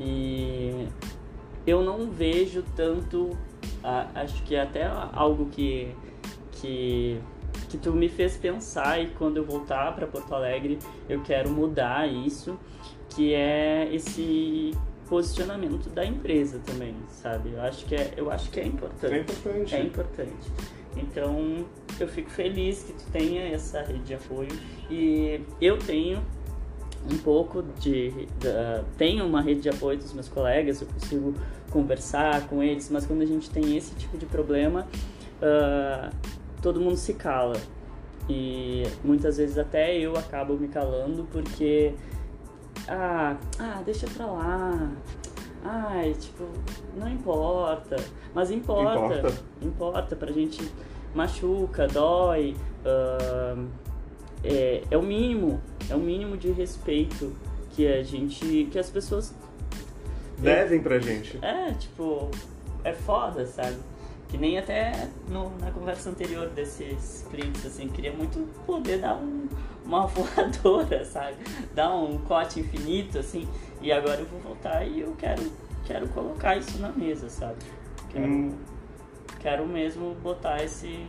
e 0.00 0.88
eu 1.66 1.82
não 1.82 2.10
vejo 2.10 2.64
tanto 2.74 3.36
acho 4.14 4.42
que 4.42 4.54
é 4.54 4.62
até 4.62 4.86
algo 5.12 5.46
que 5.46 5.94
que 6.52 7.20
que 7.68 7.78
tu 7.78 7.92
me 7.92 8.08
fez 8.08 8.36
pensar 8.36 9.00
e 9.00 9.08
quando 9.10 9.38
eu 9.38 9.44
voltar 9.44 9.94
para 9.94 10.06
Porto 10.06 10.34
Alegre 10.34 10.78
eu 11.08 11.22
quero 11.22 11.50
mudar 11.50 12.06
isso 12.06 12.58
que 13.10 13.34
é 13.34 13.88
esse 13.92 14.72
posicionamento 15.08 15.90
da 15.90 16.04
empresa 16.06 16.58
também, 16.64 16.94
sabe? 17.08 17.52
Eu 17.52 17.60
acho 17.60 17.84
que 17.84 17.94
é, 17.94 18.14
eu 18.16 18.30
acho 18.30 18.50
que 18.50 18.60
é 18.60 18.66
importante. 18.66 19.14
É 19.14 19.18
importante. 19.20 19.74
É 19.74 19.82
importante. 19.82 20.52
Então, 20.96 21.66
eu 22.00 22.08
fico 22.08 22.30
feliz 22.30 22.82
que 22.82 22.92
tu 22.92 23.04
tenha 23.12 23.42
essa 23.48 23.82
rede 23.82 24.00
de 24.00 24.14
apoio 24.14 24.48
e 24.90 25.40
eu 25.60 25.78
tenho 25.78 26.22
um 27.10 27.18
pouco 27.18 27.62
de, 27.80 28.10
de 28.10 28.26
tenho 28.96 29.26
uma 29.26 29.40
rede 29.40 29.60
de 29.60 29.68
apoio 29.68 29.98
dos 29.98 30.12
meus 30.12 30.28
colegas, 30.28 30.80
eu 30.80 30.88
consigo 30.88 31.34
conversar 31.70 32.46
com 32.48 32.62
eles, 32.62 32.90
mas 32.90 33.06
quando 33.06 33.22
a 33.22 33.26
gente 33.26 33.50
tem 33.50 33.76
esse 33.76 33.94
tipo 33.94 34.16
de 34.18 34.26
problema, 34.26 34.86
uh, 35.40 36.14
todo 36.60 36.80
mundo 36.80 36.96
se 36.96 37.14
cala 37.14 37.56
e 38.28 38.84
muitas 39.02 39.38
vezes 39.38 39.58
até 39.58 39.96
eu 39.96 40.16
acabo 40.16 40.54
me 40.54 40.68
calando 40.68 41.26
porque 41.32 41.94
ah, 42.88 43.36
ah, 43.58 43.82
deixa 43.84 44.06
pra 44.08 44.26
lá. 44.26 44.90
Ai, 45.64 46.14
tipo, 46.14 46.44
não 46.96 47.08
importa. 47.08 47.96
Mas 48.34 48.50
importa. 48.50 49.16
Importa, 49.16 49.42
importa 49.62 50.16
pra 50.16 50.32
gente. 50.32 50.68
Machuca, 51.14 51.86
dói. 51.86 52.56
Uh, 52.84 53.68
é, 54.44 54.82
é 54.90 54.96
o 54.96 55.02
mínimo. 55.02 55.60
É 55.88 55.94
o 55.94 56.00
mínimo 56.00 56.36
de 56.36 56.50
respeito 56.50 57.32
que 57.70 57.86
a 57.86 58.02
gente. 58.02 58.68
que 58.70 58.78
as 58.78 58.90
pessoas. 58.90 59.34
Devem 60.38 60.80
pra 60.80 60.98
gente. 60.98 61.38
É, 61.42 61.72
tipo, 61.72 62.30
é 62.82 62.92
foda, 62.92 63.46
sabe? 63.46 63.76
Que 64.28 64.38
nem 64.38 64.58
até 64.58 65.08
no, 65.28 65.56
na 65.58 65.70
conversa 65.70 66.10
anterior 66.10 66.48
desses 66.48 67.26
clientes, 67.30 67.64
assim, 67.66 67.86
queria 67.88 68.12
muito 68.12 68.48
poder 68.64 68.98
dar 68.98 69.14
um, 69.16 69.46
uma 69.84 70.06
voadora, 70.08 71.04
sabe? 71.04 71.36
Dar 71.74 71.94
um 71.94 72.18
cote 72.18 72.60
infinito, 72.60 73.18
assim. 73.18 73.46
E 73.80 73.92
agora 73.92 74.20
eu 74.20 74.26
vou 74.26 74.40
voltar 74.40 74.84
e 74.84 75.00
eu 75.00 75.14
quero, 75.16 75.42
quero 75.84 76.08
colocar 76.08 76.56
isso 76.56 76.78
na 76.78 76.90
mesa, 76.90 77.28
sabe? 77.28 77.58
Quero, 78.10 78.26
hum. 78.26 78.58
quero 79.40 79.66
mesmo 79.66 80.14
botar 80.14 80.62
esse. 80.64 81.06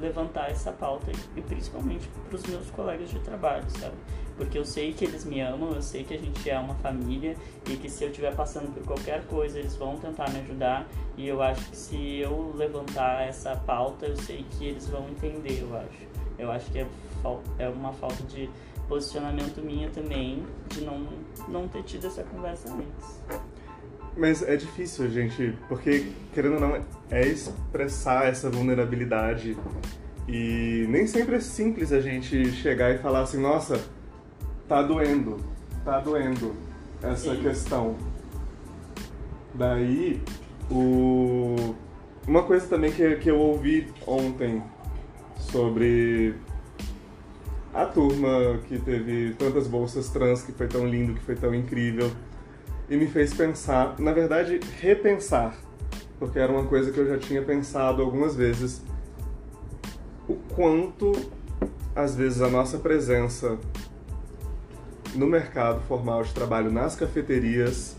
Levantar 0.00 0.50
essa 0.50 0.72
pauta 0.72 1.10
e, 1.36 1.40
principalmente 1.42 2.08
para 2.28 2.36
os 2.36 2.42
meus 2.44 2.70
colegas 2.70 3.10
de 3.10 3.18
trabalho, 3.20 3.64
sabe? 3.78 3.94
porque 4.36 4.58
eu 4.58 4.64
sei 4.64 4.92
que 4.92 5.04
eles 5.04 5.24
me 5.24 5.40
amam, 5.40 5.72
eu 5.72 5.82
sei 5.82 6.04
que 6.04 6.14
a 6.14 6.18
gente 6.18 6.48
é 6.48 6.58
uma 6.58 6.74
família 6.76 7.34
e 7.68 7.76
que 7.76 7.88
se 7.88 8.04
eu 8.04 8.10
estiver 8.10 8.34
passando 8.34 8.72
por 8.72 8.84
qualquer 8.84 9.26
coisa, 9.26 9.58
eles 9.58 9.74
vão 9.76 9.96
tentar 9.96 10.30
me 10.30 10.40
ajudar. 10.40 10.86
E 11.16 11.26
eu 11.26 11.42
acho 11.42 11.70
que 11.70 11.76
se 11.76 12.18
eu 12.18 12.52
levantar 12.54 13.26
essa 13.26 13.56
pauta, 13.56 14.06
eu 14.06 14.16
sei 14.16 14.44
que 14.50 14.66
eles 14.66 14.86
vão 14.88 15.08
entender, 15.08 15.62
eu 15.62 15.74
acho. 15.76 16.06
Eu 16.38 16.52
acho 16.52 16.70
que 16.70 16.80
é, 16.80 16.86
é 17.58 17.68
uma 17.68 17.92
falta 17.94 18.22
de 18.24 18.50
posicionamento 18.86 19.62
minha 19.62 19.88
também, 19.88 20.44
de 20.68 20.82
não, 20.82 21.08
não 21.48 21.66
ter 21.66 21.82
tido 21.82 22.06
essa 22.06 22.22
conversa 22.22 22.72
antes. 22.72 23.22
Mas 24.16 24.42
é 24.42 24.56
difícil, 24.56 25.10
gente, 25.10 25.54
porque, 25.68 26.06
querendo 26.32 26.54
ou 26.54 26.60
não, 26.60 26.84
é 27.10 27.26
expressar 27.26 28.26
essa 28.26 28.48
vulnerabilidade. 28.48 29.56
E 30.26 30.86
nem 30.88 31.06
sempre 31.06 31.36
é 31.36 31.40
simples 31.40 31.92
a 31.92 32.00
gente 32.00 32.50
chegar 32.52 32.94
e 32.94 32.98
falar 32.98 33.20
assim, 33.20 33.38
nossa, 33.38 33.78
tá 34.66 34.82
doendo, 34.82 35.36
tá 35.84 36.00
doendo 36.00 36.54
essa 37.02 37.34
Sim. 37.34 37.42
questão. 37.42 37.96
Daí, 39.54 40.20
o... 40.70 41.74
uma 42.26 42.42
coisa 42.42 42.66
também 42.66 42.90
que, 42.92 43.16
que 43.16 43.30
eu 43.30 43.38
ouvi 43.38 43.86
ontem 44.06 44.62
sobre 45.38 46.34
a 47.72 47.84
turma 47.84 48.58
que 48.66 48.78
teve 48.78 49.34
tantas 49.34 49.68
bolsas 49.68 50.08
trans, 50.08 50.42
que 50.42 50.52
foi 50.52 50.66
tão 50.66 50.86
lindo, 50.86 51.12
que 51.12 51.20
foi 51.20 51.36
tão 51.36 51.54
incrível, 51.54 52.10
e 52.88 52.96
me 52.96 53.06
fez 53.06 53.34
pensar, 53.34 53.98
na 53.98 54.12
verdade, 54.12 54.60
repensar, 54.80 55.56
porque 56.18 56.38
era 56.38 56.52
uma 56.52 56.64
coisa 56.64 56.90
que 56.90 56.98
eu 56.98 57.06
já 57.06 57.18
tinha 57.18 57.42
pensado 57.42 58.02
algumas 58.02 58.34
vezes, 58.36 58.82
o 60.28 60.34
quanto, 60.54 61.12
às 61.94 62.14
vezes, 62.14 62.40
a 62.40 62.48
nossa 62.48 62.78
presença 62.78 63.58
no 65.14 65.26
mercado 65.26 65.80
formal 65.82 66.22
de 66.22 66.32
trabalho 66.32 66.70
nas 66.70 66.94
cafeterias 66.94 67.96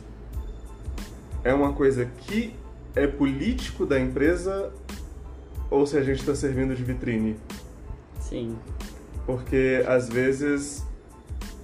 é 1.44 1.54
uma 1.54 1.74
coisa 1.74 2.06
que 2.06 2.56
é 2.96 3.08
político 3.08 3.86
da 3.86 4.00
empresa 4.00 4.72
ou 5.70 5.86
se 5.86 5.98
a 5.98 6.04
gente 6.04 6.20
está 6.20 6.36
servindo 6.36 6.76
de 6.76 6.84
vitrine? 6.84 7.38
Sim. 8.20 8.58
Porque 9.26 9.84
às 9.88 10.10
vezes 10.10 10.87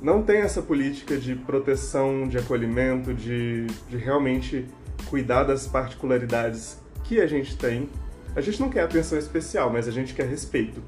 não 0.03 0.21
tem 0.21 0.41
essa 0.41 0.61
política 0.61 1.17
de 1.17 1.35
proteção, 1.35 2.27
de 2.27 2.37
acolhimento, 2.37 3.13
de, 3.13 3.65
de 3.89 3.97
realmente 3.97 4.67
cuidar 5.09 5.43
das 5.43 5.65
particularidades 5.65 6.77
que 7.03 7.19
a 7.19 7.25
gente 7.25 7.57
tem. 7.57 7.89
A 8.35 8.41
gente 8.41 8.59
não 8.59 8.69
quer 8.69 8.81
atenção 8.81 9.17
especial, 9.17 9.71
mas 9.71 9.87
a 9.87 9.91
gente 9.91 10.13
quer 10.13 10.27
respeito 10.27 10.83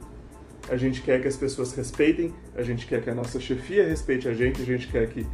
a 0.70 0.76
gente 0.76 1.02
quer 1.02 1.22
que 1.22 1.28
as 1.28 1.38
pessoas 1.38 1.74
respeitem, 1.74 2.34
a 2.56 2.64
gente 2.64 2.88
quer 2.88 3.02
que 3.02 3.10
a 3.10 3.16
nossa 3.16 3.40
chefia 3.40 3.88
respeite 3.88 4.28
a 4.28 4.34
gente, 4.34 4.62
a 4.62 4.66
gente 4.66 4.88
quer 4.88 5.08
que 5.08 5.26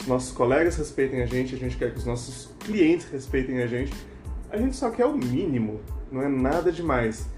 os 0.00 0.06
nossos 0.06 0.32
colegas 0.32 0.76
respeitem 0.76 1.22
a 1.22 1.26
gente, 1.26 1.54
a 1.54 1.58
gente 1.58 1.76
quer 1.76 1.92
que 1.92 1.98
os 1.98 2.06
nossos 2.06 2.54
clientes 2.60 3.06
respeitem 3.10 3.62
a 3.62 3.66
gente. 3.66 3.92
A 4.50 4.56
gente 4.56 4.74
só 4.74 4.90
quer 4.90 5.04
o 5.04 5.16
mínimo, 5.16 5.80
não 6.10 6.22
é 6.22 6.28
nada 6.28 6.72
demais. 6.72 7.28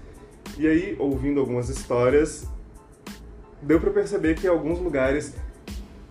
E 0.57 0.67
aí, 0.67 0.95
ouvindo 0.97 1.39
algumas 1.39 1.69
histórias, 1.69 2.47
deu 3.61 3.79
para 3.79 3.91
perceber 3.91 4.35
que 4.35 4.47
em 4.47 4.49
alguns 4.49 4.79
lugares 4.79 5.35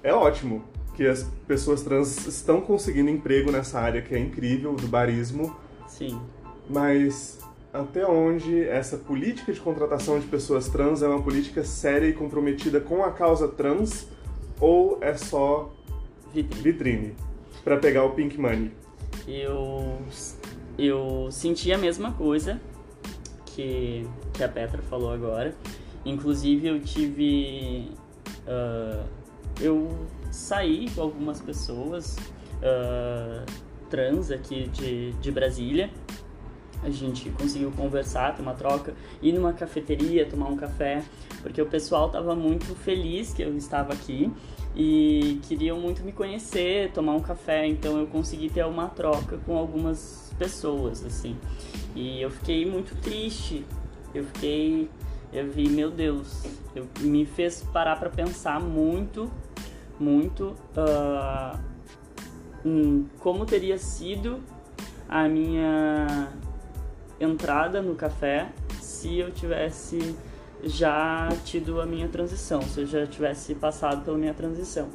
é 0.03 0.13
ótimo 0.13 0.65
que 0.95 1.07
as 1.07 1.25
pessoas 1.47 1.83
trans 1.83 2.27
estão 2.27 2.61
conseguindo 2.61 3.11
emprego 3.11 3.51
nessa 3.51 3.81
área 3.81 4.03
que 4.03 4.15
é 4.15 4.19
incrível 4.19 4.75
do 4.75 4.87
barismo. 4.87 5.57
Sim. 5.89 6.21
Mas 6.69 7.39
até 7.73 8.07
onde 8.07 8.63
essa 8.65 8.99
política 8.99 9.53
de 9.53 9.61
contratação 9.61 10.19
de 10.19 10.27
pessoas 10.27 10.69
trans 10.69 11.03
é 11.03 11.09
uma 11.09 11.23
política 11.23 11.65
séria 11.65 12.07
e 12.07 12.13
comprometida 12.13 12.81
com 12.81 13.03
a 13.03 13.11
causa 13.11 13.49
trans 13.49 14.07
ou 14.61 14.99
é 15.01 15.15
só 15.15 15.73
vitrine, 16.33 16.63
vitrine 16.63 17.17
para 17.65 17.79
pegar 17.79 18.05
o 18.05 18.11
pink 18.11 18.39
money? 18.39 18.71
Eu 19.27 19.99
eu 20.79 21.29
senti 21.31 21.73
a 21.73 21.79
mesma 21.79 22.13
coisa 22.13 22.61
que, 23.47 24.07
que 24.33 24.43
a 24.43 24.49
Petra 24.49 24.83
falou 24.83 25.11
agora. 25.11 25.55
Inclusive 26.05 26.67
eu 26.67 26.81
tive. 26.81 27.91
Uh, 28.47 29.22
eu 29.61 30.07
saí 30.31 30.91
com 30.91 31.03
algumas 31.03 31.41
pessoas 31.41 32.17
uh, 32.59 33.45
trans 33.91 34.31
aqui 34.31 34.69
de, 34.69 35.13
de 35.13 35.31
Brasília. 35.31 35.91
A 36.83 36.91
gente 36.91 37.31
conseguiu 37.31 37.71
conversar, 37.71 38.35
ter 38.35 38.43
uma 38.43 38.55
troca, 38.55 38.93
ir 39.23 39.33
numa 39.33 39.53
cafeteria, 39.53 40.27
tomar 40.27 40.49
um 40.49 40.57
café, 40.57 41.05
porque 41.41 41.63
o 41.63 41.67
pessoal 41.67 42.07
estava 42.07 42.35
muito 42.35 42.75
feliz 42.75 43.33
que 43.33 43.43
eu 43.43 43.57
estava 43.57 43.93
aqui 43.93 44.33
e 44.75 45.39
queriam 45.47 45.79
muito 45.79 46.03
me 46.03 46.11
conhecer, 46.11 46.91
tomar 46.93 47.13
um 47.13 47.21
café, 47.21 47.67
então 47.69 47.99
eu 47.99 48.07
consegui 48.09 48.51
ter 48.51 48.65
uma 48.65 48.89
troca 48.89 49.39
com 49.47 49.57
algumas 49.57 50.35
pessoas, 50.37 51.05
assim. 51.05 51.37
E 51.95 52.21
eu 52.21 52.31
fiquei 52.31 52.65
muito 52.67 52.95
triste. 53.01 53.65
Eu 54.15 54.25
fiquei. 54.25 54.91
Eu 55.33 55.51
vi, 55.51 55.69
meu 55.69 55.91
Deus, 55.91 56.45
eu, 56.75 56.87
me 57.01 57.25
fez 57.25 57.63
parar 57.73 57.97
para 57.97 58.11
pensar 58.11 58.61
muito, 58.61 59.31
muito 59.99 60.55
uh, 60.77 61.59
em 62.65 63.09
como 63.19 63.47
teria 63.47 63.79
sido 63.79 64.41
a 65.09 65.27
minha 65.29 66.29
entrada 67.19 67.81
no 67.81 67.95
café 67.95 68.53
se 68.81 69.19
eu 69.19 69.31
tivesse 69.31 70.15
já 70.63 71.29
tido 71.45 71.81
a 71.81 71.87
minha 71.87 72.09
transição, 72.09 72.63
se 72.63 72.81
eu 72.81 72.87
já 72.87 73.07
tivesse 73.07 73.55
passado 73.55 74.05
pela 74.05 74.19
minha 74.19 74.35
transição. 74.35 74.89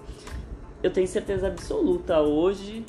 Eu 0.82 0.92
tenho 0.92 1.08
certeza 1.08 1.48
absoluta 1.48 2.20
hoje 2.22 2.86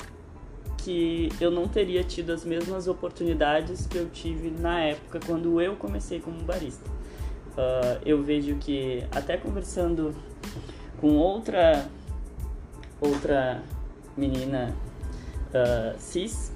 que 0.77 1.29
eu 1.41 1.51
não 1.51 1.67
teria 1.67 2.03
tido 2.03 2.31
as 2.31 2.45
mesmas 2.45 2.87
oportunidades 2.87 3.85
que 3.85 3.97
eu 3.97 4.09
tive 4.09 4.49
na 4.49 4.79
época 4.81 5.19
quando 5.25 5.59
eu 5.59 5.75
comecei 5.75 6.19
como 6.19 6.39
barista. 6.43 6.98
Uh, 7.59 7.99
eu 8.05 8.23
vejo 8.23 8.55
que 8.55 9.03
até 9.11 9.35
conversando 9.35 10.15
com 11.01 11.17
outra 11.17 11.85
outra 13.01 13.61
menina 14.15 14.73
uh, 15.49 15.99
cis, 15.99 16.53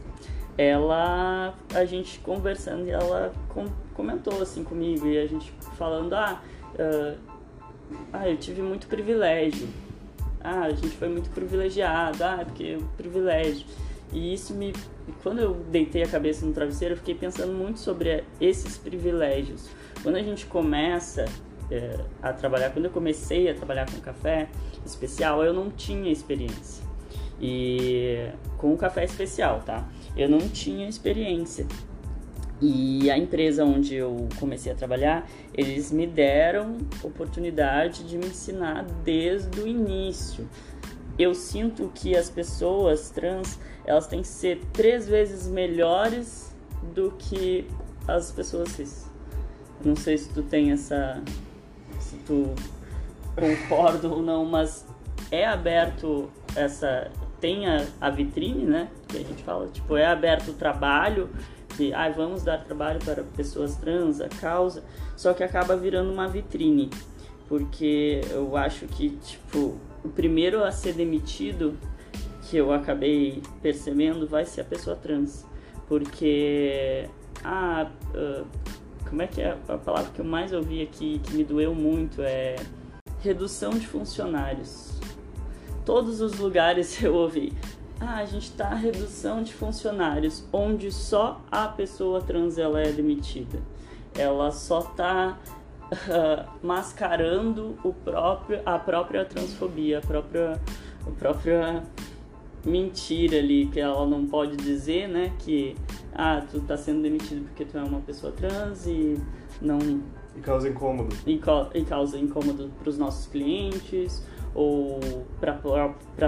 ela 0.57 1.53
a 1.75 1.83
gente 1.83 2.19
conversando 2.19 2.87
e 2.87 2.91
ela 2.91 3.33
com, 3.49 3.65
comentou 3.93 4.41
assim 4.41 4.63
comigo 4.63 5.05
e 5.05 5.17
a 5.17 5.27
gente 5.27 5.51
falando 5.77 6.13
ah, 6.13 6.41
uh, 6.75 7.17
ah 8.13 8.29
eu 8.29 8.37
tive 8.37 8.61
muito 8.61 8.87
privilégio. 8.87 9.67
Ah 10.41 10.61
a 10.61 10.69
gente 10.69 10.95
foi 10.95 11.09
muito 11.09 11.29
privilegiado. 11.31 12.23
Ah 12.23 12.37
é 12.39 12.45
porque 12.45 12.77
privilégio 12.95 13.65
e 14.13 14.33
isso 14.33 14.53
me. 14.53 14.73
Quando 15.21 15.39
eu 15.39 15.55
deitei 15.71 16.03
a 16.03 16.07
cabeça 16.07 16.45
no 16.45 16.53
travesseiro, 16.53 16.93
eu 16.93 16.97
fiquei 16.97 17.15
pensando 17.15 17.51
muito 17.51 17.79
sobre 17.79 18.23
esses 18.39 18.77
privilégios. 18.77 19.67
Quando 20.01 20.15
a 20.15 20.23
gente 20.23 20.45
começa 20.45 21.25
é, 21.71 21.99
a 22.21 22.31
trabalhar, 22.31 22.69
quando 22.69 22.85
eu 22.85 22.91
comecei 22.91 23.49
a 23.49 23.55
trabalhar 23.55 23.89
com 23.89 23.99
café 23.99 24.47
especial, 24.85 25.43
eu 25.43 25.53
não 25.53 25.71
tinha 25.71 26.11
experiência. 26.11 26.83
E 27.41 28.29
com 28.57 28.73
o 28.73 28.77
café 28.77 29.03
especial, 29.03 29.61
tá? 29.65 29.89
Eu 30.15 30.29
não 30.29 30.39
tinha 30.39 30.87
experiência. 30.87 31.65
E 32.61 33.09
a 33.09 33.17
empresa 33.17 33.65
onde 33.65 33.95
eu 33.95 34.29
comecei 34.39 34.71
a 34.71 34.75
trabalhar, 34.75 35.27
eles 35.53 35.91
me 35.91 36.07
deram 36.07 36.77
oportunidade 37.03 38.03
de 38.03 38.17
me 38.17 38.27
ensinar 38.27 38.85
desde 39.03 39.59
o 39.59 39.67
início. 39.67 40.47
Eu 41.19 41.35
sinto 41.35 41.91
que 41.93 42.15
as 42.15 42.29
pessoas 42.29 43.09
trans 43.09 43.59
elas 43.85 44.07
têm 44.07 44.21
que 44.21 44.27
ser 44.27 44.61
três 44.71 45.07
vezes 45.07 45.47
melhores 45.47 46.53
do 46.93 47.11
que 47.11 47.67
as 48.07 48.31
pessoas 48.31 48.69
cis. 48.69 49.09
Não 49.83 49.95
sei 49.95 50.17
se 50.17 50.29
tu 50.29 50.41
tem 50.41 50.71
essa. 50.71 51.21
se 51.99 52.15
tu 52.25 52.53
concorda 53.35 54.07
ou 54.07 54.21
não, 54.21 54.45
mas 54.45 54.85
é 55.31 55.45
aberto 55.45 56.29
essa. 56.55 57.11
tem 57.39 57.67
a, 57.67 57.85
a 57.99 58.09
vitrine, 58.09 58.63
né? 58.63 58.89
Que 59.07 59.17
a 59.17 59.21
gente 59.21 59.43
fala, 59.43 59.67
tipo, 59.67 59.97
é 59.97 60.05
aberto 60.05 60.51
o 60.51 60.53
trabalho, 60.53 61.29
que 61.75 61.93
ah, 61.93 62.09
vamos 62.09 62.43
dar 62.43 62.63
trabalho 62.63 62.99
para 63.03 63.23
pessoas 63.23 63.75
trans, 63.75 64.21
a 64.21 64.29
causa, 64.29 64.83
só 65.17 65.33
que 65.33 65.43
acaba 65.43 65.75
virando 65.75 66.11
uma 66.11 66.27
vitrine. 66.27 66.89
Porque 67.49 68.21
eu 68.31 68.55
acho 68.55 68.87
que, 68.87 69.09
tipo, 69.17 69.77
o 70.03 70.09
primeiro 70.09 70.63
a 70.63 70.71
ser 70.71 70.93
demitido 70.93 71.77
que 72.53 72.57
eu 72.57 72.71
acabei 72.71 73.41
percebendo 73.63 74.27
vai 74.27 74.45
ser 74.45 74.61
a 74.61 74.63
pessoa 74.63 74.95
trans. 74.95 75.43
Porque. 75.87 77.09
Ah, 77.43 77.89
uh, 78.13 78.45
como 79.09 79.23
é 79.23 79.27
que 79.27 79.41
é 79.41 79.57
a 79.67 79.77
palavra 79.77 80.11
que 80.13 80.21
eu 80.21 80.25
mais 80.25 80.53
ouvi 80.53 80.83
aqui 80.83 81.19
que 81.23 81.33
me 81.33 81.43
doeu 81.43 81.73
muito 81.73 82.21
é 82.21 82.55
redução 83.21 83.71
de 83.71 83.87
funcionários. 83.87 84.99
Todos 85.83 86.21
os 86.21 86.37
lugares 86.37 86.93
eu 87.01 87.15
ouvi. 87.15 87.53
Ah, 87.99 88.17
a 88.17 88.25
gente 88.25 88.49
está 88.49 88.69
redução 88.75 89.41
de 89.41 89.51
funcionários, 89.51 90.47
onde 90.53 90.91
só 90.91 91.41
a 91.49 91.67
pessoa 91.67 92.21
trans 92.21 92.59
ela 92.59 92.79
é 92.79 92.91
demitida. 92.91 93.59
Ela 94.15 94.51
só 94.51 94.81
está 94.81 95.39
uh, 95.91 96.49
mascarando 96.61 97.75
o 97.83 97.91
próprio, 97.91 98.61
a 98.63 98.77
própria 98.77 99.25
transfobia, 99.25 99.97
a 99.97 100.01
própria, 100.01 100.61
a 101.07 101.11
própria 101.17 101.83
mentira 102.65 103.37
ali 103.37 103.67
que 103.67 103.79
ela 103.79 104.05
não 104.05 104.25
pode 104.25 104.55
dizer, 104.57 105.07
né? 105.07 105.33
Que 105.39 105.75
ah, 106.13 106.43
tu 106.49 106.61
tá 106.61 106.77
sendo 106.77 107.01
demitido 107.01 107.43
porque 107.45 107.65
tu 107.65 107.77
é 107.77 107.83
uma 107.83 107.99
pessoa 108.01 108.31
trans 108.31 108.85
e 108.85 109.17
não 109.61 109.79
e 110.35 110.39
causa 110.41 110.67
incômodo 110.67 111.15
e, 111.27 111.39
e 111.75 111.85
causa 111.85 112.17
incômodo 112.17 112.71
para 112.79 112.89
os 112.89 112.97
nossos 112.97 113.27
clientes 113.27 114.23
ou 114.55 114.99
para 115.39 115.59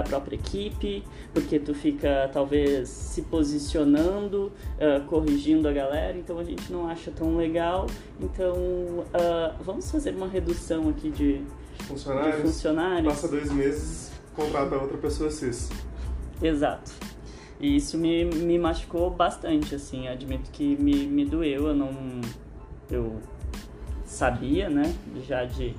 a 0.00 0.02
própria 0.02 0.34
equipe, 0.34 1.04
porque 1.32 1.60
tu 1.60 1.72
fica 1.72 2.28
talvez 2.32 2.88
se 2.88 3.22
posicionando, 3.22 4.52
uh, 4.80 5.04
corrigindo 5.06 5.68
a 5.68 5.72
galera, 5.72 6.18
então 6.18 6.38
a 6.38 6.44
gente 6.44 6.72
não 6.72 6.88
acha 6.88 7.12
tão 7.12 7.36
legal. 7.36 7.86
Então 8.20 8.56
uh, 8.56 9.62
vamos 9.62 9.88
fazer 9.90 10.14
uma 10.14 10.26
redução 10.26 10.88
aqui 10.88 11.10
de 11.10 11.40
funcionários. 11.86 12.36
De 12.36 12.42
funcionários. 12.42 13.12
Passa 13.14 13.28
dois 13.28 13.52
meses, 13.52 14.10
contrata 14.34 14.76
outra 14.76 14.98
pessoa 14.98 15.30
cis. 15.30 15.70
Exato. 16.42 16.92
E 17.58 17.76
isso 17.76 17.96
me, 17.96 18.24
me 18.24 18.58
machucou 18.58 19.10
bastante, 19.10 19.74
assim, 19.74 20.08
admito 20.08 20.50
que 20.50 20.76
me, 20.76 21.06
me 21.06 21.24
doeu, 21.24 21.68
eu 21.68 21.74
não... 21.74 21.90
eu 22.90 23.18
sabia, 24.04 24.68
né, 24.68 24.94
já 25.26 25.44
de, 25.44 25.74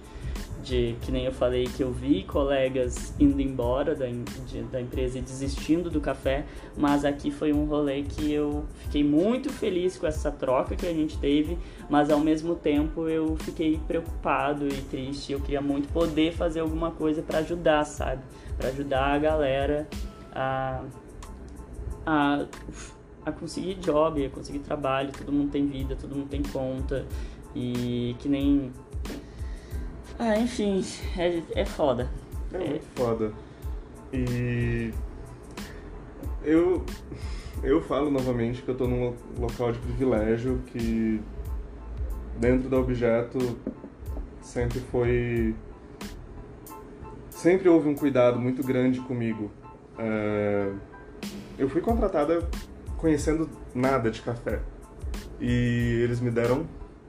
de, 0.61 0.95
que 1.01 1.11
nem 1.11 1.25
eu 1.25 1.31
falei, 1.31 1.65
que 1.65 1.81
eu 1.81 1.91
vi 1.91 2.23
colegas 2.23 3.13
indo 3.19 3.39
embora 3.41 3.95
da, 3.95 4.05
de, 4.05 4.63
da 4.63 4.81
empresa 4.81 5.17
e 5.19 5.21
desistindo 5.21 5.89
do 5.89 6.01
café, 6.01 6.45
mas 6.75 7.05
aqui 7.05 7.31
foi 7.31 7.53
um 7.53 7.65
rolê 7.65 8.03
que 8.03 8.31
eu 8.31 8.65
fiquei 8.83 9.03
muito 9.03 9.51
feliz 9.51 9.97
com 9.97 10.05
essa 10.05 10.29
troca 10.29 10.75
que 10.75 10.85
a 10.85 10.93
gente 10.93 11.17
teve, 11.19 11.57
mas 11.89 12.09
ao 12.09 12.19
mesmo 12.19 12.55
tempo 12.55 13.07
eu 13.07 13.37
fiquei 13.37 13.79
preocupado 13.87 14.67
e 14.67 14.81
triste, 14.81 15.31
eu 15.31 15.39
queria 15.39 15.61
muito 15.61 15.87
poder 15.93 16.33
fazer 16.33 16.59
alguma 16.59 16.91
coisa 16.91 17.21
para 17.21 17.39
ajudar, 17.39 17.85
sabe, 17.85 18.23
para 18.57 18.69
ajudar 18.69 19.13
a 19.13 19.17
galera 19.19 19.87
a, 20.37 20.83
a, 22.05 22.45
a 23.25 23.31
conseguir 23.31 23.75
job, 23.75 24.23
a 24.23 24.29
conseguir 24.29 24.59
trabalho, 24.59 25.11
todo 25.11 25.31
mundo 25.31 25.51
tem 25.51 25.65
vida, 25.67 25.95
todo 25.95 26.15
mundo 26.15 26.29
tem 26.29 26.43
conta 26.43 27.05
e 27.55 28.15
que 28.19 28.29
nem. 28.29 28.71
Ah, 30.19 30.37
enfim, 30.37 30.83
é, 31.17 31.41
é 31.61 31.65
foda. 31.65 32.09
É, 32.53 32.57
é 32.57 32.69
muito 32.69 32.85
foda. 32.95 33.33
E 34.13 34.93
eu, 36.43 36.85
eu 37.63 37.81
falo 37.81 38.11
novamente 38.11 38.61
que 38.61 38.69
eu 38.69 38.75
tô 38.75 38.87
num 38.87 39.15
local 39.37 39.71
de 39.71 39.79
privilégio 39.79 40.61
que 40.67 41.19
dentro 42.39 42.69
do 42.69 42.77
objeto 42.77 43.39
sempre 44.41 44.79
foi 44.79 45.55
sempre 47.29 47.67
houve 47.67 47.89
um 47.89 47.95
cuidado 47.95 48.39
muito 48.39 48.63
grande 48.63 48.99
comigo 49.01 49.51
é, 49.97 50.71
eu 51.57 51.69
fui 51.69 51.81
contratada 51.81 52.47
conhecendo 52.97 53.49
nada 53.73 54.11
de 54.11 54.21
café. 54.21 54.59
E 55.39 56.01
eles 56.03 56.19
me 56.19 56.31
deram 56.31 56.65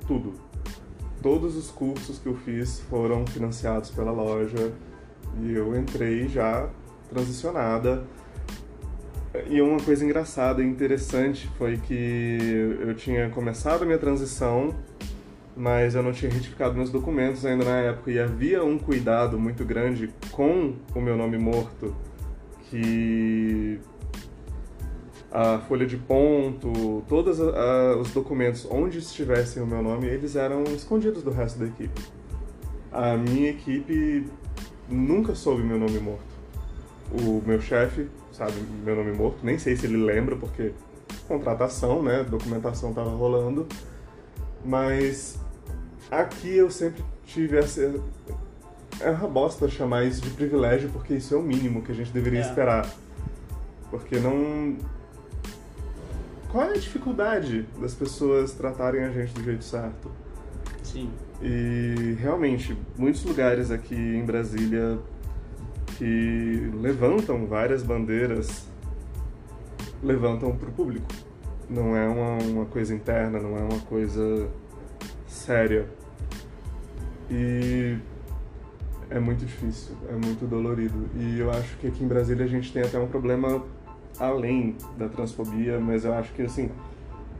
tudo. 0.07 0.35
Todos 1.23 1.57
os 1.57 1.71
cursos 1.71 2.19
que 2.19 2.27
eu 2.27 2.37
fiz 2.37 2.81
foram 2.81 3.27
financiados 3.27 3.91
pela 3.91 4.13
loja 4.13 4.73
e 5.43 5.53
eu 5.53 5.77
entrei 5.77 6.29
já 6.29 6.69
transicionada. 7.11 8.05
E 9.49 9.61
uma 9.61 9.79
coisa 9.81 10.05
engraçada 10.05 10.63
e 10.63 10.67
interessante 10.67 11.49
foi 11.59 11.77
que 11.77 12.77
eu 12.81 12.95
tinha 12.95 13.29
começado 13.31 13.83
a 13.83 13.85
minha 13.85 13.99
transição, 13.99 14.75
mas 15.57 15.95
eu 15.95 16.03
não 16.03 16.13
tinha 16.13 16.31
retificado 16.31 16.75
meus 16.75 16.91
documentos 16.91 17.45
ainda 17.45 17.65
na 17.65 17.77
época 17.79 18.11
e 18.11 18.19
havia 18.19 18.65
um 18.65 18.79
cuidado 18.79 19.39
muito 19.39 19.65
grande 19.65 20.11
com 20.33 20.75
o 20.95 21.01
meu 21.01 21.17
nome 21.17 21.37
morto 21.37 21.95
que 22.71 23.81
a 25.31 25.59
folha 25.61 25.87
de 25.87 25.97
ponto, 25.97 27.03
todos 27.09 27.39
os 27.39 28.11
documentos 28.13 28.67
onde 28.71 28.99
estivessem 28.99 29.63
o 29.63 29.67
meu 29.67 29.83
nome, 29.83 30.07
eles 30.07 30.37
eram 30.37 30.65
escondidos 30.65 31.23
do 31.23 31.31
resto 31.31 31.59
da 31.59 31.67
equipe. 31.67 32.01
A 32.91 33.17
minha 33.17 33.51
equipe 33.51 34.27
nunca 34.89 35.35
soube 35.35 35.63
meu 35.63 35.79
nome 35.79 35.99
morto. 35.99 36.39
O 37.13 37.43
meu 37.47 37.61
chefe 37.61 38.09
sabe 38.33 38.55
meu 38.85 38.97
nome 38.97 39.13
morto, 39.13 39.39
nem 39.43 39.59
sei 39.59 39.77
se 39.77 39.87
ele 39.87 39.97
lembra, 39.97 40.37
porque 40.37 40.73
contratação, 41.27 42.03
né, 42.03 42.25
documentação 42.25 42.91
estava 42.91 43.11
rolando, 43.11 43.67
mas 44.65 45.39
aqui 46.11 46.57
eu 46.57 46.71
sempre 46.71 47.05
tive 47.25 47.59
essa... 47.59 47.95
É 49.01 49.11
uma 49.11 49.29
bosta 49.29 49.69
chamar 49.69 50.05
isso 50.05 50.21
de 50.21 50.31
privilégio, 50.31 50.91
porque 50.91 51.15
isso 51.15 51.35
é 51.35 51.39
o 51.39 51.43
mínimo 51.43 51.83
que 51.83 51.93
a 51.93 51.95
gente 51.95 52.11
deveria 52.11 52.41
é. 52.41 52.43
esperar. 52.43 52.89
Porque 53.91 54.19
não 54.19 54.77
qual 56.51 56.65
é 56.65 56.71
a 56.71 56.79
dificuldade 56.79 57.67
das 57.79 57.95
pessoas 57.95 58.53
tratarem 58.53 59.05
a 59.05 59.11
gente 59.11 59.35
do 59.35 59.45
jeito 59.45 59.65
certo? 59.65 60.11
Sim. 60.83 61.11
E 61.43 62.17
realmente, 62.19 62.77
muitos 62.97 63.23
lugares 63.25 63.71
aqui 63.71 63.95
em 63.95 64.25
Brasília 64.25 64.99
que 65.99 66.71
levantam 66.81 67.47
várias 67.47 67.83
bandeiras 67.83 68.67
levantam 70.03 70.57
para 70.57 70.69
o 70.69 70.73
público. 70.73 71.07
Não 71.69 71.95
é 71.95 72.09
uma, 72.09 72.39
uma 72.43 72.65
coisa 72.65 72.95
interna, 72.95 73.39
não 73.39 73.57
é 73.57 73.61
uma 73.61 73.81
coisa 73.81 74.49
séria. 75.27 75.87
E 77.31 77.99
é 79.11 79.19
muito 79.19 79.45
difícil, 79.45 79.95
é 80.09 80.13
muito 80.13 80.47
dolorido. 80.47 81.09
E 81.17 81.39
eu 81.39 81.51
acho 81.51 81.77
que 81.79 81.87
aqui 81.87 82.05
em 82.05 82.09
Brasília 82.09 82.45
a 82.45 82.49
gente 82.49 82.73
tem 82.73 82.83
até 82.83 82.99
um 82.99 83.09
problema 83.09 83.63
além 84.19 84.77
da 84.97 85.09
transfobia, 85.09 85.79
mas 85.79 86.05
eu 86.05 86.13
acho 86.13 86.33
que 86.33 86.43
assim 86.43 86.71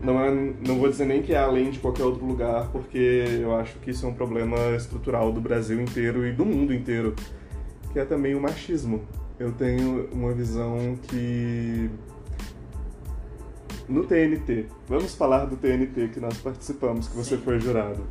não 0.03 0.21
é, 0.21 0.31
não 0.67 0.79
vou 0.79 0.89
dizer 0.89 1.07
nem 1.07 1.23
que 1.23 1.35
é 1.35 1.39
além 1.39 1.71
de 1.71 1.81
qualquer 1.81 2.05
outro 2.05 2.25
lugar, 2.25 2.69
porque 2.69 3.25
eu 3.41 3.55
acho 3.57 3.77
que 3.81 3.91
isso 3.91 4.07
é 4.07 4.09
um 4.09 4.15
problema 4.15 4.57
estrutural 4.77 5.33
do 5.33 5.41
Brasil 5.41 5.81
inteiro 5.81 6.27
e 6.27 6.33
do 6.33 6.45
mundo 6.47 6.73
inteiro, 6.73 7.15
que 7.93 7.99
é 7.99 8.05
também 8.05 8.35
o 8.35 8.41
machismo. 8.41 9.03
Eu 9.39 9.53
tenho 9.53 10.09
uma 10.13 10.33
visão 10.33 10.97
que 11.03 11.91
no 13.89 14.05
TNT, 14.05 14.67
vamos 14.87 15.15
falar 15.15 15.47
do 15.47 15.57
TNT 15.57 16.09
que 16.09 16.21
nós 16.21 16.37
participamos, 16.39 17.09
que 17.09 17.17
você 17.17 17.37
Sim. 17.37 17.43
foi 17.43 17.59
jurado. 17.59 18.05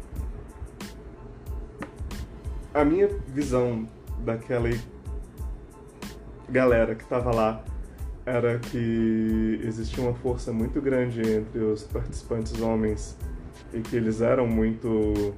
A 2.78 2.86
minha 2.86 3.10
visão 3.34 3.88
daquela 4.24 4.70
galera 6.48 6.94
que 6.94 7.02
estava 7.02 7.34
lá 7.34 7.66
era 8.24 8.60
que 8.60 9.60
existia 9.64 10.04
uma 10.04 10.14
força 10.14 10.54
muito 10.54 10.80
grande 10.80 11.22
entre 11.22 11.58
os 11.58 11.82
participantes 11.86 12.62
homens 12.62 13.18
e 13.74 13.80
que 13.82 13.96
eles 13.96 14.22
eram 14.22 14.46
muito 14.46 15.34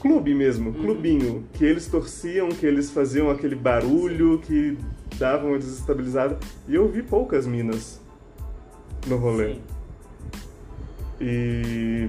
clube 0.00 0.34
mesmo, 0.34 0.70
uhum. 0.70 0.82
clubinho, 0.82 1.44
que 1.52 1.62
eles 1.62 1.86
torciam, 1.86 2.48
que 2.48 2.64
eles 2.64 2.90
faziam 2.90 3.30
aquele 3.30 3.56
barulho, 3.56 4.38
que 4.38 4.78
davam 5.18 5.50
uma 5.50 5.58
desestabilizada. 5.58 6.38
E 6.66 6.76
eu 6.76 6.88
vi 6.88 7.02
poucas 7.02 7.46
minas 7.46 8.00
no 9.06 9.18
rolê. 9.18 9.52
Sim. 9.52 9.60
E 11.20 12.08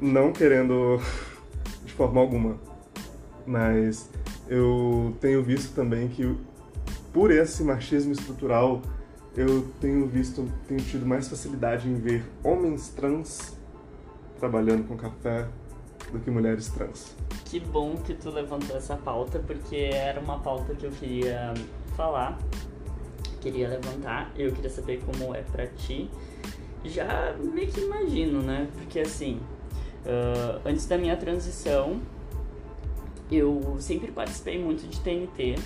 não 0.00 0.32
querendo 0.32 1.00
de 1.84 1.92
forma 1.92 2.20
alguma 2.20 2.56
mas 3.46 4.08
eu 4.48 5.16
tenho 5.20 5.42
visto 5.42 5.74
também 5.74 6.08
que 6.08 6.36
por 7.12 7.30
esse 7.30 7.64
machismo 7.64 8.12
estrutural 8.12 8.80
eu 9.36 9.68
tenho 9.80 10.06
visto, 10.06 10.48
tenho 10.66 10.80
tido 10.80 11.06
mais 11.06 11.28
facilidade 11.28 11.88
em 11.88 11.94
ver 11.94 12.24
homens 12.42 12.88
trans 12.88 13.56
trabalhando 14.38 14.86
com 14.86 14.96
café 14.96 15.46
do 16.10 16.18
que 16.18 16.30
mulheres 16.30 16.68
trans. 16.68 17.14
Que 17.44 17.60
bom 17.60 17.96
que 17.96 18.14
tu 18.14 18.30
levantou 18.30 18.76
essa 18.76 18.96
pauta, 18.96 19.38
porque 19.38 19.90
era 19.92 20.20
uma 20.20 20.38
pauta 20.38 20.74
que 20.74 20.84
eu 20.86 20.90
queria 20.90 21.54
falar, 21.96 22.38
queria 23.40 23.68
levantar, 23.68 24.32
eu 24.36 24.52
queria 24.52 24.70
saber 24.70 25.02
como 25.04 25.34
é 25.34 25.42
pra 25.42 25.66
ti. 25.66 26.10
Já 26.84 27.36
meio 27.38 27.70
que 27.70 27.80
imagino, 27.80 28.42
né? 28.42 28.68
Porque 28.74 29.00
assim, 29.00 29.40
uh, 30.04 30.60
antes 30.64 30.86
da 30.86 30.96
minha 30.98 31.16
transição, 31.16 32.00
eu 33.30 33.76
sempre 33.78 34.10
participei 34.10 34.58
muito 34.62 34.88
de 34.88 35.00
TNT 35.00 35.56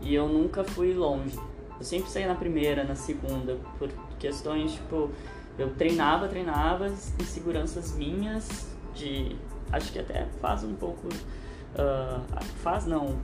e 0.00 0.14
eu 0.14 0.28
nunca 0.28 0.64
fui 0.64 0.94
longe. 0.94 1.38
Eu 1.78 1.84
sempre 1.84 2.10
saía 2.10 2.28
na 2.28 2.34
primeira, 2.34 2.84
na 2.84 2.94
segunda, 2.94 3.56
por 3.78 3.88
questões 4.18 4.72
tipo. 4.72 5.10
Eu 5.58 5.74
treinava, 5.74 6.28
treinava 6.28 6.86
inseguranças 7.18 7.96
minhas 7.96 8.68
de. 8.94 9.36
Acho 9.72 9.92
que 9.92 9.98
até 9.98 10.26
faz 10.40 10.62
um 10.62 10.74
pouco. 10.74 11.08
Uh, 11.08 12.44
faz 12.62 12.86
não. 12.86 13.16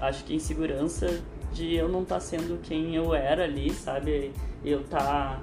Acho 0.00 0.24
que 0.24 0.34
insegurança 0.34 1.20
de 1.52 1.74
eu 1.74 1.88
não 1.88 2.02
estar 2.02 2.16
tá 2.16 2.20
sendo 2.20 2.60
quem 2.62 2.94
eu 2.94 3.14
era 3.14 3.44
ali, 3.44 3.72
sabe? 3.72 4.32
Eu 4.64 4.84
tá. 4.84 5.40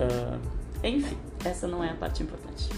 Uh, 0.00 0.40
enfim, 0.82 1.16
essa 1.44 1.66
não 1.66 1.82
é 1.82 1.90
a 1.90 1.94
parte 1.94 2.22
importante. 2.22 2.68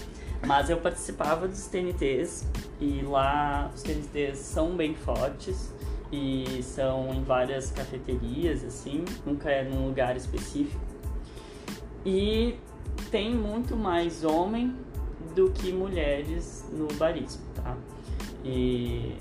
Mas 0.45 0.69
eu 0.69 0.77
participava 0.77 1.47
dos 1.47 1.67
TNTs 1.67 2.47
e 2.79 3.01
lá 3.01 3.69
os 3.75 3.83
TNTs 3.83 4.39
são 4.39 4.75
bem 4.75 4.95
fortes 4.95 5.73
e 6.11 6.61
são 6.63 7.13
em 7.13 7.23
várias 7.23 7.71
cafeterias, 7.71 8.63
assim, 8.63 9.03
nunca 9.25 9.49
é 9.51 9.63
num 9.63 9.87
lugar 9.87 10.15
específico. 10.15 10.79
E 12.05 12.55
tem 13.11 13.35
muito 13.35 13.75
mais 13.75 14.23
homem 14.23 14.75
do 15.35 15.51
que 15.51 15.71
mulheres 15.71 16.65
no 16.71 16.87
barismo, 16.95 17.43
tá? 17.53 17.77
E, 18.43 19.17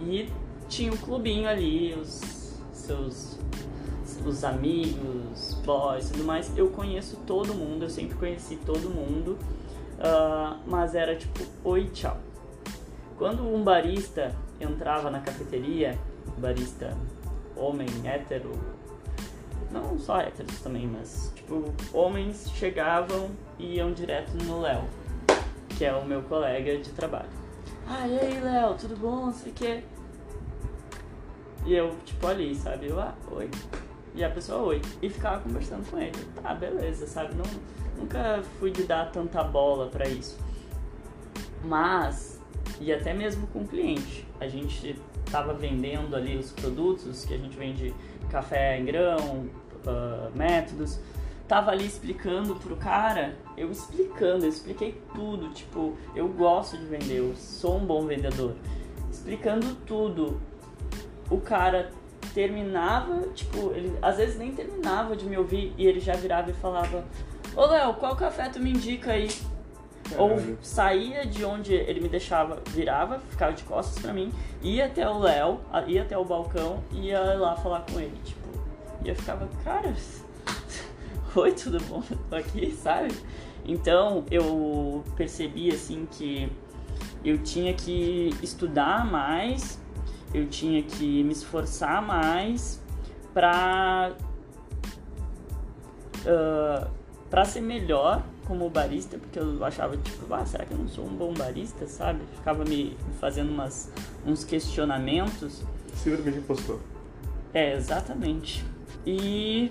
e 0.00 0.28
tinha 0.68 0.92
um 0.92 0.96
clubinho 0.96 1.48
ali, 1.48 1.94
os 1.94 2.58
seus 2.72 3.38
os 4.26 4.44
amigos, 4.44 5.54
boys 5.64 6.10
e 6.10 6.12
tudo 6.12 6.24
mais. 6.24 6.56
Eu 6.56 6.68
conheço 6.68 7.16
todo 7.26 7.54
mundo, 7.54 7.84
eu 7.84 7.88
sempre 7.88 8.16
conheci 8.16 8.56
todo 8.56 8.90
mundo 8.90 9.38
Uh, 10.00 10.58
mas 10.66 10.94
era 10.94 11.14
tipo, 11.14 11.44
oi, 11.62 11.84
tchau. 11.92 12.16
Quando 13.18 13.46
um 13.46 13.62
barista 13.62 14.34
entrava 14.58 15.10
na 15.10 15.20
cafeteria, 15.20 15.98
barista 16.38 16.96
homem, 17.54 17.86
hétero, 18.04 18.52
não 19.70 19.98
só 19.98 20.20
héteros 20.20 20.58
também, 20.60 20.86
mas 20.86 21.30
tipo, 21.36 21.72
homens 21.92 22.50
chegavam 22.54 23.30
e 23.58 23.76
iam 23.76 23.92
direto 23.92 24.32
no 24.44 24.62
Léo, 24.62 24.84
que 25.76 25.84
é 25.84 25.92
o 25.92 26.04
meu 26.04 26.22
colega 26.22 26.78
de 26.78 26.90
trabalho. 26.92 27.28
Ah, 27.86 28.06
e 28.08 28.18
aí, 28.18 28.40
Léo, 28.40 28.74
tudo 28.74 28.96
bom? 28.96 29.26
Não 29.26 29.32
sei 29.32 29.52
o 29.52 29.54
quê. 29.54 29.84
E 31.66 31.74
eu, 31.74 31.94
tipo, 32.06 32.26
ali, 32.26 32.54
sabe? 32.54 32.88
Eu, 32.88 32.98
ah, 32.98 33.14
oi. 33.32 33.50
E 34.14 34.24
a 34.24 34.30
pessoa, 34.30 34.62
oi. 34.62 34.82
E 35.02 35.10
ficava 35.10 35.40
conversando 35.40 35.88
com 35.90 35.98
ele. 35.98 36.16
Tá, 36.42 36.54
beleza, 36.54 37.06
sabe? 37.06 37.34
Não, 37.34 37.44
nunca 38.00 38.42
fui 38.58 38.70
de 38.70 38.84
dar 38.84 39.10
tanta 39.12 39.44
bola 39.44 39.86
para 39.86 40.08
isso. 40.08 40.38
Mas, 41.64 42.40
e 42.80 42.92
até 42.92 43.12
mesmo 43.12 43.46
com 43.48 43.60
o 43.60 43.68
cliente, 43.68 44.26
a 44.40 44.48
gente 44.48 44.98
estava 45.26 45.52
vendendo 45.52 46.16
ali 46.16 46.36
os 46.36 46.50
produtos 46.50 47.24
que 47.24 47.34
a 47.34 47.38
gente 47.38 47.56
vende 47.56 47.94
café 48.30 48.78
em 48.78 48.84
grão, 48.84 49.46
uh, 49.86 50.36
métodos, 50.36 50.98
tava 51.46 51.70
ali 51.72 51.84
explicando 51.84 52.56
pro 52.56 52.76
cara, 52.76 53.36
eu 53.56 53.70
explicando, 53.70 54.44
eu 54.44 54.48
expliquei 54.48 55.00
tudo, 55.14 55.50
tipo, 55.50 55.96
eu 56.14 56.28
gosto 56.28 56.78
de 56.78 56.84
vender, 56.84 57.18
eu 57.18 57.34
sou 57.36 57.76
um 57.76 57.84
bom 57.84 58.06
vendedor. 58.06 58.54
Explicando 59.10 59.74
tudo. 59.84 60.40
O 61.28 61.40
cara 61.40 61.90
terminava, 62.32 63.28
tipo, 63.34 63.72
ele 63.72 63.92
às 64.00 64.16
vezes 64.16 64.38
nem 64.38 64.52
terminava 64.52 65.16
de 65.16 65.24
me 65.26 65.36
ouvir 65.36 65.74
e 65.76 65.86
ele 65.86 66.00
já 66.00 66.14
virava 66.14 66.50
e 66.50 66.54
falava: 66.54 67.04
Ô 67.56 67.66
Léo, 67.66 67.94
qual 67.94 68.14
café 68.16 68.48
tu 68.48 68.60
me 68.60 68.70
indica 68.70 69.12
aí? 69.12 69.28
Ou 70.16 70.56
saía 70.60 71.24
de 71.24 71.44
onde 71.44 71.72
ele 71.72 72.00
me 72.00 72.08
deixava, 72.08 72.60
virava, 72.68 73.20
ficava 73.28 73.52
de 73.52 73.62
costas 73.62 74.02
pra 74.02 74.12
mim, 74.12 74.32
ia 74.62 74.86
até 74.86 75.08
o 75.08 75.18
Léo, 75.18 75.60
ia 75.86 76.02
até 76.02 76.18
o 76.18 76.24
balcão 76.24 76.82
e 76.92 77.08
ia 77.08 77.20
lá 77.20 77.56
falar 77.56 77.84
com 77.90 78.00
ele. 78.00 78.16
Tipo, 78.24 78.48
e 79.04 79.08
eu 79.08 79.14
ficava, 79.14 79.48
cara, 79.64 79.94
oi, 81.34 81.52
tudo 81.52 81.78
bom? 81.84 82.02
Tô 82.28 82.36
aqui, 82.36 82.72
sabe? 82.72 83.14
Então 83.64 84.24
eu 84.30 85.04
percebi 85.16 85.70
assim 85.70 86.06
que 86.10 86.50
eu 87.24 87.38
tinha 87.38 87.72
que 87.74 88.30
estudar 88.42 89.04
mais, 89.04 89.80
eu 90.34 90.46
tinha 90.48 90.82
que 90.82 91.22
me 91.22 91.32
esforçar 91.32 92.02
mais 92.02 92.82
pra. 93.32 94.12
Uh, 96.24 96.99
para 97.30 97.44
ser 97.44 97.60
melhor 97.60 98.22
como 98.46 98.68
barista, 98.68 99.16
porque 99.16 99.38
eu 99.38 99.64
achava, 99.64 99.96
tipo, 99.96 100.34
ah, 100.34 100.44
será 100.44 100.64
que 100.64 100.72
eu 100.72 100.78
não 100.78 100.88
sou 100.88 101.06
um 101.06 101.14
bom 101.14 101.32
barista, 101.32 101.86
sabe? 101.86 102.20
Ficava 102.34 102.64
me 102.64 102.96
fazendo 103.20 103.50
umas, 103.50 103.92
uns 104.26 104.42
questionamentos. 104.42 105.62
Síndrome 105.94 106.32
de 106.32 106.38
impostor. 106.38 106.80
É, 107.54 107.74
exatamente. 107.74 108.64
E 109.06 109.70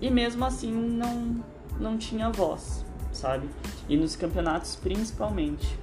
e 0.00 0.10
mesmo 0.10 0.44
assim 0.44 0.72
não 0.72 1.44
não 1.78 1.98
tinha 1.98 2.30
voz, 2.30 2.84
sabe? 3.12 3.48
E 3.88 3.96
nos 3.96 4.14
campeonatos 4.14 4.76
principalmente. 4.76 5.78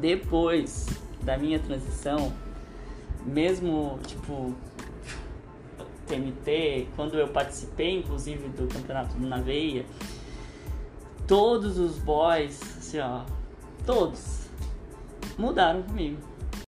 Depois 0.00 0.88
da 1.22 1.38
minha 1.38 1.60
transição, 1.60 2.32
mesmo 3.24 3.98
tipo 4.04 4.52
TNT, 6.06 6.88
quando 6.96 7.18
eu 7.18 7.28
participei 7.28 7.98
inclusive 7.98 8.48
do 8.48 8.66
campeonato 8.66 9.16
do 9.16 9.26
Naveia, 9.26 9.84
todos 11.26 11.78
os 11.78 11.98
boys, 11.98 12.60
assim 12.78 13.00
ó, 13.00 13.22
todos 13.84 14.46
mudaram 15.38 15.82
comigo. 15.82 16.18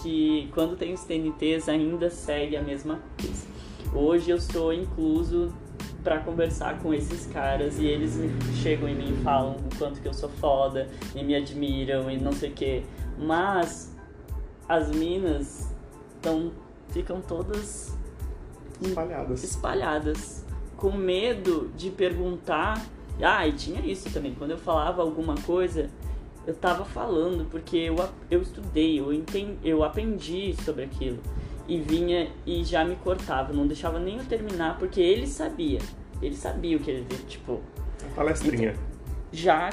Que 0.01 0.49
quando 0.53 0.77
tem 0.77 0.93
os 0.93 1.03
TNTs 1.03 1.67
ainda 1.67 2.09
segue 2.09 2.55
a 2.55 2.61
mesma 2.61 2.99
coisa. 3.19 3.47
Hoje 3.93 4.29
eu 4.29 4.39
sou 4.39 4.71
incluso 4.73 5.53
para 6.03 6.19
conversar 6.19 6.79
com 6.79 6.93
esses 6.93 7.25
caras 7.27 7.79
e 7.79 7.85
eles 7.85 8.19
chegam 8.61 8.87
em 8.87 8.95
mim 8.95 9.17
e 9.19 9.23
falam 9.23 9.55
o 9.55 9.77
quanto 9.77 9.99
que 9.99 10.07
eu 10.07 10.13
sou 10.13 10.29
foda 10.29 10.87
e 11.15 11.23
me 11.23 11.33
admiram 11.33 12.11
e 12.11 12.17
não 12.17 12.31
sei 12.31 12.51
o 12.51 12.53
que. 12.53 12.83
Mas 13.17 13.95
as 14.69 14.91
minas 14.91 15.73
tão, 16.21 16.51
ficam 16.89 17.21
todas 17.21 17.97
espalhadas. 18.81 19.43
espalhadas 19.43 20.45
com 20.75 20.91
medo 20.91 21.71
de 21.75 21.89
perguntar. 21.89 22.85
Ah, 23.21 23.47
e 23.47 23.53
tinha 23.53 23.81
isso 23.81 24.09
também. 24.11 24.33
Quando 24.35 24.51
eu 24.51 24.57
falava 24.57 25.01
alguma 25.01 25.35
coisa, 25.35 25.89
eu 26.45 26.53
tava 26.53 26.83
falando 26.83 27.49
porque 27.49 27.77
eu, 27.77 27.95
eu 28.29 28.41
estudei, 28.41 28.99
eu, 28.99 29.13
entendi, 29.13 29.57
eu 29.63 29.83
aprendi 29.83 30.55
sobre 30.63 30.83
aquilo 30.83 31.19
e 31.67 31.79
vinha 31.79 32.29
e 32.45 32.63
já 32.63 32.85
me 32.85 32.95
cortava, 32.97 33.51
não 33.51 33.65
deixava 33.65 33.99
nem 33.99 34.17
eu 34.17 34.25
terminar, 34.25 34.77
porque 34.77 35.01
ele 35.01 35.27
sabia. 35.27 35.79
Ele 36.21 36.35
sabia 36.35 36.77
o 36.77 36.79
que 36.79 36.91
ele 36.91 37.05
tipo. 37.27 37.61
Palestrinha. 38.15 38.71
Então, 38.71 38.83
já 39.31 39.69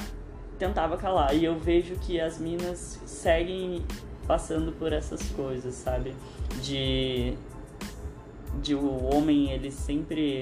tentava 0.59 0.97
calar. 0.97 1.35
E 1.35 1.45
eu 1.45 1.59
vejo 1.59 1.95
que 1.97 2.21
as 2.21 2.39
minas 2.39 3.01
seguem 3.07 3.85
passando 4.27 4.73
por 4.73 4.93
essas 4.93 5.23
coisas, 5.31 5.75
sabe? 5.75 6.15
De. 6.63 7.35
De 8.61 8.75
o 8.75 9.15
homem 9.15 9.51
ele 9.51 9.71
sempre 9.71 10.41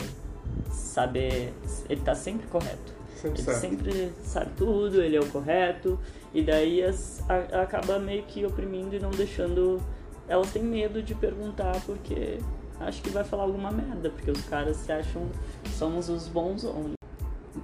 saber. 0.70 1.52
Ele 1.88 2.00
tá 2.00 2.14
sempre 2.14 2.46
correto. 2.48 3.00
Sempre 3.14 3.42
ele 3.42 3.54
sempre 3.54 4.12
sabe 4.22 4.50
tudo, 4.56 5.02
ele 5.02 5.16
é 5.16 5.20
o 5.20 5.26
correto. 5.26 5.98
E 6.32 6.42
daí 6.42 6.82
as, 6.82 7.22
a, 7.28 7.62
acaba 7.62 7.98
meio 7.98 8.22
que 8.24 8.44
oprimindo 8.44 8.96
e 8.96 8.98
não 8.98 9.10
deixando 9.10 9.80
elas 10.28 10.52
têm 10.52 10.62
medo 10.62 11.02
de 11.02 11.12
perguntar 11.14 11.80
porque 11.84 12.38
acho 12.78 13.02
que 13.02 13.10
vai 13.10 13.24
falar 13.24 13.42
alguma 13.42 13.70
merda, 13.70 14.10
porque 14.10 14.30
os 14.30 14.42
caras 14.44 14.76
se 14.76 14.92
acham 14.92 15.28
somos 15.76 16.08
os 16.08 16.28
bons 16.28 16.64
homens. 16.64 16.94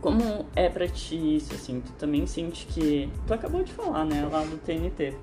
Como 0.01 0.47
é 0.55 0.69
pra 0.69 0.89
ti 0.89 1.37
isso, 1.37 1.55
assim? 1.55 1.81
Tu 1.81 1.93
também 1.93 2.27
sente 2.27 2.67
que. 2.67 3.09
Tu 3.27 3.33
acabou 3.33 3.63
de 3.63 3.73
falar, 3.73 4.05
né, 4.05 4.29
lá 4.31 4.43
do 4.43 4.59
TNT. 4.59 5.15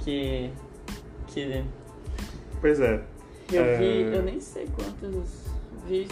Que. 0.00 0.50
Que. 1.28 1.64
Pois 2.60 2.80
é. 2.80 3.02
Eu 3.52 3.62
É. 3.64 3.76
vi. 3.78 4.16
Eu 4.16 4.22
nem 4.22 4.40
sei 4.40 4.66
quantos. 4.74 5.28
Vi 5.88 6.08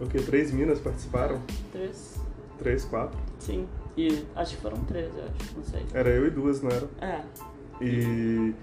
O 0.00 0.06
que? 0.06 0.18
Três 0.22 0.50
minas 0.52 0.78
participaram? 0.78 1.40
três. 1.72 2.18
Três, 2.58 2.84
quatro? 2.84 3.18
Sim. 3.38 3.66
E 3.96 4.24
acho 4.36 4.56
que 4.56 4.62
foram 4.62 4.78
três, 4.84 5.10
eu 5.16 5.24
acho. 5.24 5.56
Não 5.56 5.64
sei. 5.64 5.84
Era 5.92 6.08
eu 6.10 6.26
e 6.26 6.30
duas, 6.30 6.62
não 6.62 6.70
era? 6.70 6.88
É. 7.00 7.20
E 7.82 8.54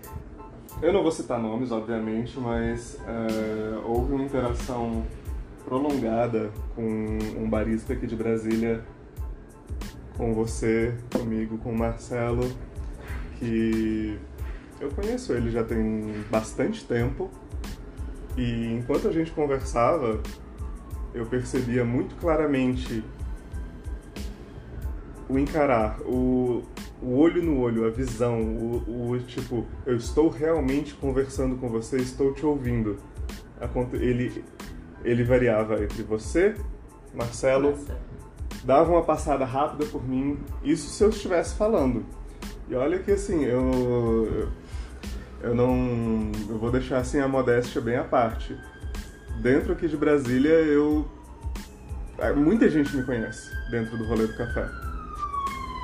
eu 0.82 0.94
não 0.94 1.02
vou 1.02 1.12
citar 1.12 1.40
nomes, 1.40 1.72
obviamente, 1.72 2.40
mas 2.40 2.98
é, 3.08 3.80
houve 3.86 4.14
uma 4.14 4.24
interação 4.24 5.04
prolongada 5.66 6.52
com 6.76 7.18
um 7.38 7.50
barista 7.50 7.94
aqui 7.94 8.06
de 8.08 8.16
Brasília, 8.16 8.84
com 10.16 10.34
você, 10.34 10.96
comigo, 11.12 11.58
com 11.58 11.72
o 11.72 11.78
Marcelo, 11.78 12.50
que 13.40 14.18
eu 14.80 14.90
conheço 14.90 15.34
ele 15.34 15.50
já 15.52 15.64
tem 15.64 16.24
bastante 16.32 16.86
tempo 16.86 17.30
e 18.38 18.74
enquanto 18.74 19.08
a 19.08 19.12
gente 19.12 19.32
conversava, 19.32 20.22
eu 21.14 21.26
percebia 21.26 21.84
muito 21.84 22.16
claramente 22.16 23.04
o 25.28 25.38
encarar, 25.40 26.00
o, 26.02 26.64
o 27.02 27.18
olho 27.18 27.42
no 27.42 27.60
olho, 27.60 27.86
a 27.86 27.90
visão, 27.90 28.40
o, 28.42 29.10
o 29.12 29.20
tipo, 29.20 29.66
eu 29.86 29.98
estou 29.98 30.30
realmente 30.30 30.94
conversando 30.94 31.58
com 31.58 31.68
você, 31.68 31.98
estou 31.98 32.34
te 32.34 32.46
ouvindo. 32.46 32.98
Ele, 33.94 34.44
ele 35.04 35.24
variava 35.24 35.84
entre 35.84 36.04
você, 36.04 36.56
Marcelo, 37.14 37.72
Nossa. 37.72 37.98
dava 38.64 38.92
uma 38.92 39.04
passada 39.04 39.44
rápida 39.46 39.86
por 39.88 40.08
mim, 40.08 40.38
isso 40.64 40.88
se 40.90 41.04
eu 41.04 41.10
estivesse 41.10 41.56
falando. 41.56 42.06
E 42.70 42.76
olha 42.76 43.00
que 43.00 43.12
assim, 43.12 43.44
eu 43.44 44.50
eu 45.48 45.56
não 45.56 46.32
eu 46.50 46.58
vou 46.58 46.72
deixar 46.72 47.00
assim 47.00 47.20
a 47.20 47.28
modéstia 47.28 47.82
bem 47.82 47.96
à 47.96 48.04
parte. 48.04 48.56
Dentro 49.42 49.74
aqui 49.74 49.88
de 49.88 49.98
Brasília, 49.98 50.50
eu 50.50 51.08
ah, 52.20 52.34
muita 52.34 52.70
gente 52.70 52.96
me 52.96 53.04
conhece 53.04 53.50
dentro 53.72 53.98
do 53.98 54.06
rolê 54.06 54.28
do 54.28 54.36
café. 54.38 54.68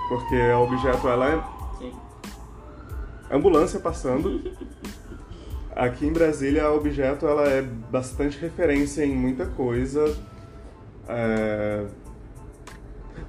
Porque 0.10 0.36
a 0.36 0.60
objeto 0.60 1.08
ela 1.08 1.30
é 1.30 1.44
Sim. 1.80 1.94
ambulância 3.32 3.80
passando. 3.80 4.42
Aqui 5.76 6.06
em 6.06 6.14
Brasília, 6.14 6.66
a 6.66 6.72
Objeto 6.72 7.26
ela 7.26 7.50
é 7.50 7.64
bastante 7.64 8.38
referência 8.38 9.04
em 9.04 9.16
muita 9.16 9.48
coisa. 9.48 10.16
É, 11.10 11.84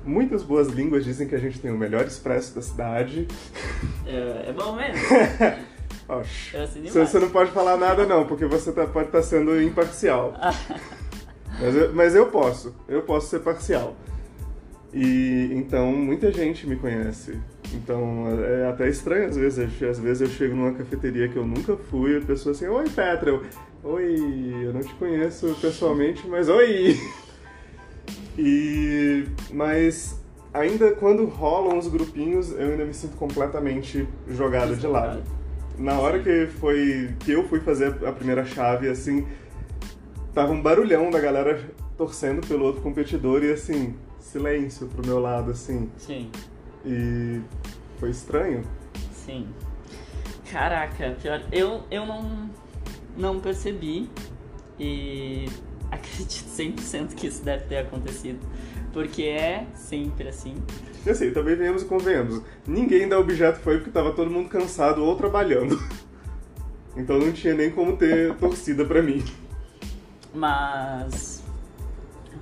Muitas 0.04 0.42
boas 0.42 0.68
línguas 0.68 1.02
dizem 1.02 1.26
que 1.26 1.34
a 1.34 1.38
gente 1.38 1.58
tem 1.58 1.70
o 1.70 1.78
melhor 1.78 2.04
expresso 2.04 2.54
da 2.54 2.60
cidade. 2.60 3.26
É, 4.06 4.50
é 4.50 4.52
bom 4.52 4.76
mesmo. 4.76 5.00
Assino 6.08 6.88
você, 6.90 7.18
não 7.18 7.30
pode 7.30 7.50
falar 7.50 7.76
nada 7.76 8.04
não, 8.06 8.26
porque 8.26 8.44
você 8.46 8.72
tá- 8.72 8.86
pode 8.86 9.06
estar 9.08 9.22
sendo 9.22 9.60
imparcial. 9.60 10.34
Mas 11.60 11.76
eu, 11.76 11.94
mas 11.94 12.14
eu 12.16 12.26
posso, 12.26 12.74
eu 12.88 13.02
posso 13.02 13.28
ser 13.28 13.38
parcial. 13.38 13.94
E 14.92 15.50
então 15.52 15.92
muita 15.92 16.32
gente 16.32 16.66
me 16.66 16.74
conhece. 16.74 17.38
Então 17.72 18.26
é 18.44 18.68
até 18.68 18.88
estranho 18.88 19.28
às 19.28 19.36
vezes. 19.36 19.82
Às 19.82 19.98
vezes 20.00 20.20
eu 20.20 20.28
chego 20.28 20.56
numa 20.56 20.72
cafeteria 20.72 21.28
que 21.28 21.36
eu 21.36 21.46
nunca 21.46 21.76
fui 21.76 22.14
e 22.14 22.16
a 22.16 22.20
pessoa 22.20 22.52
assim, 22.56 22.66
oi 22.66 22.88
Petra, 22.90 23.30
eu, 23.30 23.42
oi, 23.84 24.64
eu 24.64 24.72
não 24.72 24.80
te 24.80 24.92
conheço 24.94 25.56
pessoalmente, 25.60 26.26
mas 26.26 26.48
oi! 26.48 26.98
E 28.36 29.26
mas 29.52 30.20
ainda 30.52 30.90
quando 30.92 31.24
rolam 31.24 31.78
os 31.78 31.86
grupinhos, 31.86 32.50
eu 32.50 32.70
ainda 32.70 32.84
me 32.84 32.92
sinto 32.92 33.16
completamente 33.16 34.08
jogado 34.28 34.74
de 34.74 34.86
lado. 34.88 35.22
Na 35.78 35.98
hora 35.98 36.22
que 36.22 36.46
foi 36.46 37.14
que 37.20 37.32
eu 37.32 37.48
fui 37.48 37.60
fazer 37.60 38.06
a 38.06 38.12
primeira 38.12 38.44
chave, 38.44 38.88
assim, 38.88 39.26
tava 40.32 40.52
um 40.52 40.62
barulhão 40.62 41.10
da 41.10 41.20
galera 41.20 41.60
torcendo 41.96 42.46
pelo 42.46 42.64
outro 42.64 42.80
competidor 42.82 43.42
e 43.42 43.52
assim, 43.52 43.94
silêncio 44.20 44.86
pro 44.88 45.04
meu 45.06 45.18
lado, 45.18 45.50
assim. 45.50 45.90
Sim. 45.96 46.30
E 46.84 47.40
foi 47.98 48.10
estranho. 48.10 48.64
Sim. 49.12 49.48
Caraca, 50.50 51.16
pior. 51.20 51.42
Eu, 51.50 51.82
eu 51.90 52.06
não, 52.06 52.50
não 53.16 53.40
percebi 53.40 54.08
e 54.78 55.46
acredito 55.90 56.48
100% 56.48 57.14
que 57.14 57.26
isso 57.26 57.44
deve 57.44 57.64
ter 57.64 57.78
acontecido. 57.78 58.38
Porque 58.94 59.22
é 59.24 59.66
sempre 59.74 60.28
assim. 60.28 60.54
E 61.04 61.10
assim, 61.10 61.30
também 61.32 61.54
venhamos 61.56 61.82
e 61.82 61.84
convenhamos. 61.84 62.40
Ninguém 62.66 63.06
da 63.06 63.18
objeto 63.18 63.58
foi 63.58 63.76
porque 63.76 63.90
tava 63.90 64.12
todo 64.12 64.30
mundo 64.30 64.48
cansado 64.48 65.04
ou 65.04 65.14
trabalhando. 65.16 65.78
Então 66.96 67.18
não 67.18 67.32
tinha 67.32 67.54
nem 67.54 67.72
como 67.72 67.96
ter 67.96 68.36
torcida 68.36 68.84
pra 68.84 69.02
mim. 69.02 69.20
Mas. 70.32 71.42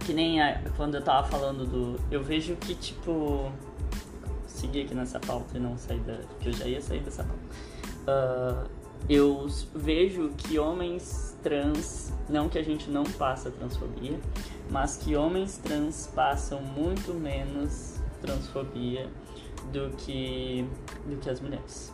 Que 0.00 0.12
nem 0.12 0.42
a- 0.42 0.60
quando 0.76 0.96
eu 0.96 1.02
tava 1.02 1.26
falando 1.26 1.64
do. 1.64 1.98
Eu 2.10 2.22
vejo 2.22 2.54
que, 2.56 2.74
tipo. 2.74 3.50
Seguir 4.46 4.82
aqui 4.82 4.94
nessa 4.94 5.18
pauta 5.18 5.56
e 5.56 5.58
não 5.58 5.78
sair 5.78 6.00
da. 6.00 6.18
Que 6.38 6.50
eu 6.50 6.52
já 6.52 6.66
ia 6.66 6.82
sair 6.82 7.00
dessa 7.00 7.24
pauta. 7.24 7.42
Ah, 8.06 8.64
eu 9.08 9.46
vejo 9.74 10.30
que 10.36 10.58
homens 10.58 11.34
trans. 11.42 12.12
Não 12.28 12.48
que 12.50 12.58
a 12.58 12.62
gente 12.62 12.90
não 12.90 13.06
faça 13.06 13.50
transfobia, 13.50 14.18
mas 14.72 14.96
que 14.96 15.14
homens 15.14 15.58
trans 15.58 16.10
passam 16.14 16.62
muito 16.62 17.12
menos 17.12 18.00
transfobia 18.22 19.06
do 19.70 19.90
que, 19.96 20.64
do 21.06 21.16
que 21.16 21.28
as 21.28 21.40
mulheres. 21.40 21.92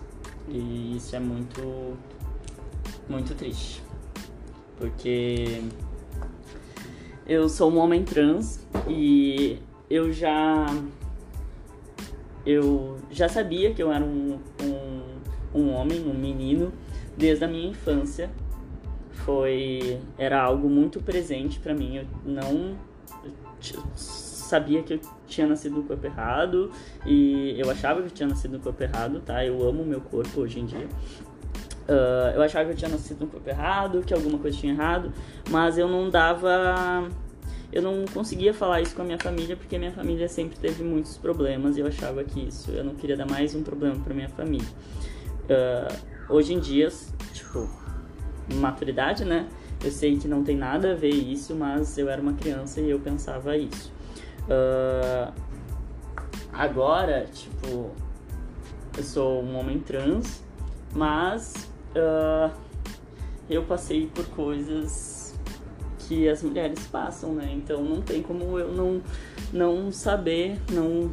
E 0.49 0.97
isso 0.97 1.17
é 1.17 1.19
muito. 1.19 1.97
Muito 3.09 3.35
triste. 3.35 3.83
Porque 4.77 5.63
eu 7.27 7.49
sou 7.49 7.71
um 7.73 7.79
homem 7.79 8.05
trans 8.05 8.65
e 8.87 9.59
eu 9.91 10.13
já 10.13 10.67
eu 12.47 12.99
já 13.11 13.29
sabia 13.29 13.75
que 13.75 13.83
eu 13.83 13.93
era 13.93 14.05
um, 14.05 14.39
um, 14.63 15.61
um 15.61 15.75
homem, 15.75 16.01
um 16.07 16.15
menino, 16.15 16.73
desde 17.17 17.45
a 17.45 17.49
minha 17.49 17.71
infância, 17.71 18.31
foi 19.29 20.01
era 20.17 20.41
algo 20.41 20.71
muito 20.71 21.03
presente 21.03 21.61
para 21.61 21.75
mim. 21.75 21.97
Eu 21.99 22.07
não 22.25 22.75
eu 23.75 23.83
sabia 23.95 24.83
que 24.83 24.95
eu 24.95 25.01
tinha 25.27 25.47
nascido 25.47 25.77
no 25.77 25.83
corpo 25.83 26.07
errado 26.07 26.71
e 27.05 27.55
eu 27.59 27.71
achava 27.71 28.01
que 28.01 28.07
eu 28.07 28.11
tinha 28.11 28.27
nascido 28.27 28.53
no 28.53 28.61
corpo 28.61 28.83
errado, 28.83 29.21
tá? 29.21 29.45
Eu 29.45 29.63
amo 29.69 29.85
meu 29.85 30.01
corpo 30.01 30.41
hoje 30.41 30.61
em 30.61 30.65
dia. 30.65 30.89
Uh, 31.87 32.37
eu 32.37 32.43
achava 32.43 32.65
que 32.65 32.73
eu 32.73 32.77
tinha 32.77 32.91
nascido 32.91 33.21
no 33.21 33.27
corpo 33.27 33.47
errado, 33.47 34.03
que 34.03 34.15
alguma 34.15 34.39
coisa 34.39 34.57
tinha 34.57 34.73
errado, 34.73 35.13
mas 35.51 35.77
eu 35.77 35.87
não 35.87 36.09
dava. 36.09 37.11
Eu 37.71 37.83
não 37.83 38.07
conseguia 38.07 38.55
falar 38.55 38.81
isso 38.81 38.97
com 38.97 39.03
a 39.03 39.05
minha 39.05 39.19
família 39.19 39.55
porque 39.59 39.77
minha 39.77 39.93
família 39.93 40.27
sempre 40.27 40.59
teve 40.59 40.83
muitos 40.83 41.19
problemas 41.19 41.77
e 41.77 41.81
eu 41.81 41.87
achava 41.87 42.25
que 42.25 42.49
isso. 42.49 42.71
Eu 42.71 42.83
não 42.83 42.95
queria 42.95 43.15
dar 43.15 43.27
mais 43.27 43.55
um 43.55 43.63
problema 43.63 43.97
para 43.97 44.15
minha 44.15 44.31
família. 44.31 44.69
Uh, 45.45 46.33
hoje 46.33 46.55
em 46.55 46.61
dia, 46.61 46.89
tipo, 47.35 47.69
maturidade, 48.55 49.25
né? 49.25 49.49
Eu 49.83 49.91
sei 49.91 50.19
que 50.19 50.27
não 50.27 50.43
tem 50.43 50.57
nada 50.57 50.93
a 50.93 50.95
ver 50.95 51.15
isso, 51.15 51.55
mas 51.55 51.97
eu 51.99 52.09
era 52.09 52.21
uma 52.21 52.33
criança 52.33 52.81
e 52.81 52.91
eu 52.91 52.99
pensava 52.99 53.57
isso. 53.57 53.93
Uh, 54.45 55.33
agora, 56.53 57.27
tipo, 57.33 57.91
eu 58.97 59.03
sou 59.05 59.43
um 59.43 59.57
homem 59.57 59.79
trans, 59.79 60.43
mas 60.95 61.69
uh, 61.95 62.53
eu 63.49 63.63
passei 63.65 64.07
por 64.07 64.27
coisas 64.31 65.39
que 66.01 66.29
as 66.29 66.43
mulheres 66.43 66.87
passam, 66.87 67.35
né? 67.35 67.53
Então 67.53 67.85
não 67.85 68.01
tem 68.01 68.23
como 68.23 68.59
eu 68.59 68.73
não, 68.73 69.03
não 69.53 69.93
saber, 69.93 70.59
não 70.73 71.13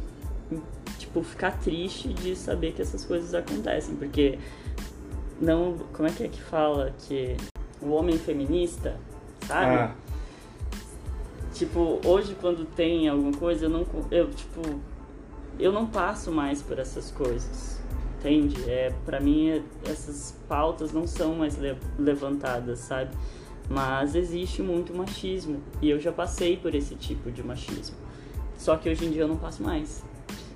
tipo 0.98 1.22
ficar 1.22 1.52
triste 1.58 2.08
de 2.08 2.34
saber 2.34 2.72
que 2.72 2.82
essas 2.82 3.04
coisas 3.04 3.34
acontecem, 3.34 3.94
porque 3.96 4.38
não, 5.40 5.78
como 5.92 6.08
é 6.08 6.12
que 6.12 6.24
é 6.24 6.28
que 6.28 6.40
fala 6.40 6.94
que 7.06 7.36
o 7.80 7.90
homem 7.90 8.18
feminista, 8.18 8.96
sabe? 9.46 9.74
Ah. 9.74 9.94
Tipo, 11.52 12.00
hoje 12.04 12.36
quando 12.40 12.66
tem 12.66 13.08
alguma 13.08 13.32
coisa, 13.32 13.66
eu 13.66 13.70
não 13.70 13.86
eu 14.10 14.30
tipo 14.30 14.60
eu 15.58 15.72
não 15.72 15.86
passo 15.86 16.30
mais 16.30 16.60
por 16.60 16.78
essas 16.78 17.10
coisas 17.10 17.76
entende? 18.26 18.68
É, 18.68 18.92
para 19.04 19.20
mim, 19.20 19.62
essas 19.84 20.36
pautas 20.48 20.92
não 20.92 21.06
são 21.06 21.34
mais 21.34 21.56
le 21.56 21.76
levantadas, 21.98 22.80
sabe? 22.80 23.16
Mas 23.68 24.14
existe 24.14 24.62
muito 24.62 24.94
machismo 24.94 25.60
e 25.82 25.90
eu 25.90 25.98
já 25.98 26.12
passei 26.12 26.56
por 26.56 26.74
esse 26.74 26.94
tipo 26.94 27.30
de 27.30 27.42
machismo. 27.42 27.96
Só 28.56 28.76
que 28.76 28.88
hoje 28.88 29.06
em 29.06 29.10
dia 29.10 29.22
eu 29.22 29.28
não 29.28 29.36
passo 29.36 29.62
mais. 29.62 30.04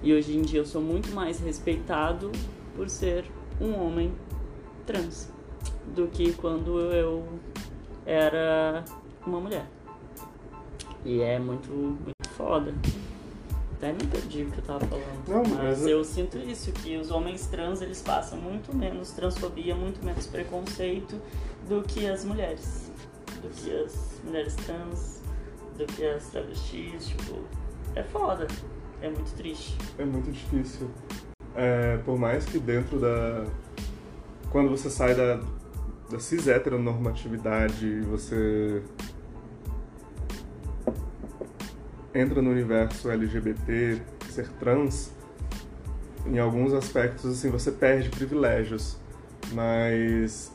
E 0.03 0.13
hoje 0.13 0.37
em 0.37 0.43
dia 0.43 0.61
eu 0.61 0.67
sou 0.67 0.81
muito 0.81 1.13
mais 1.13 1.41
respeitado 1.41 2.31
por 2.77 2.89
ser 2.89 3.25
um 3.61 3.75
homem 3.75 4.13
trans 4.91 5.29
do 5.95 6.09
que 6.09 6.33
quando 6.33 6.81
eu 6.81 7.25
era 8.05 8.85
uma 9.27 9.41
mulher. 9.41 9.67
E 11.05 11.21
é 11.21 11.39
muito, 11.39 11.71
muito 11.71 12.29
foda. 12.37 12.75
Até 13.77 13.93
me 13.93 14.07
perdi 14.07 14.43
o 14.43 14.51
que 14.51 14.59
eu 14.59 14.65
tava 14.65 14.81
falando. 14.81 15.29
Não, 15.29 15.43
mas, 15.43 15.79
mas 15.79 15.87
eu 15.87 16.05
sinto 16.05 16.37
isso, 16.39 16.71
que 16.73 16.97
os 16.97 17.11
homens 17.11 17.47
trans 17.47 17.81
eles 17.81 18.03
passam 18.03 18.39
muito 18.39 18.77
menos 18.77 19.13
transfobia, 19.13 19.75
muito 19.75 20.05
menos 20.05 20.27
preconceito 20.27 21.19
do 21.69 21.83
que 21.83 22.07
as 22.07 22.25
mulheres. 22.25 22.91
Do 23.41 23.49
que 23.49 23.75
as 23.75 24.21
mulheres 24.23 24.55
trans, 24.57 25.23
do 25.79 25.87
que 25.87 26.05
as 26.05 26.27
travestis, 26.27 27.07
tipo, 27.07 27.39
é 27.95 28.03
foda. 28.03 28.47
É 29.01 29.09
muito 29.09 29.35
triste. 29.35 29.79
É 29.99 30.05
muito 30.05 30.31
difícil. 30.31 30.91
É, 31.55 31.97
por 31.99 32.19
mais 32.19 32.45
que 32.45 32.59
dentro 32.59 32.99
da. 32.99 33.47
Quando 34.51 34.69
você 34.71 34.91
sai 34.91 35.15
da, 35.15 35.41
da 36.11 36.19
cis 36.19 36.49
heteronormatividade, 36.49 38.01
você 38.01 38.83
entra 42.15 42.43
no 42.43 42.51
universo 42.51 43.11
LGBT, 43.11 44.03
ser 44.29 44.49
trans, 44.59 45.13
em 46.27 46.39
alguns 46.39 46.75
aspectos 46.75 47.27
assim 47.27 47.51
você 47.51 47.71
perde 47.71 48.09
privilégios, 48.09 48.97
mas 49.53 50.53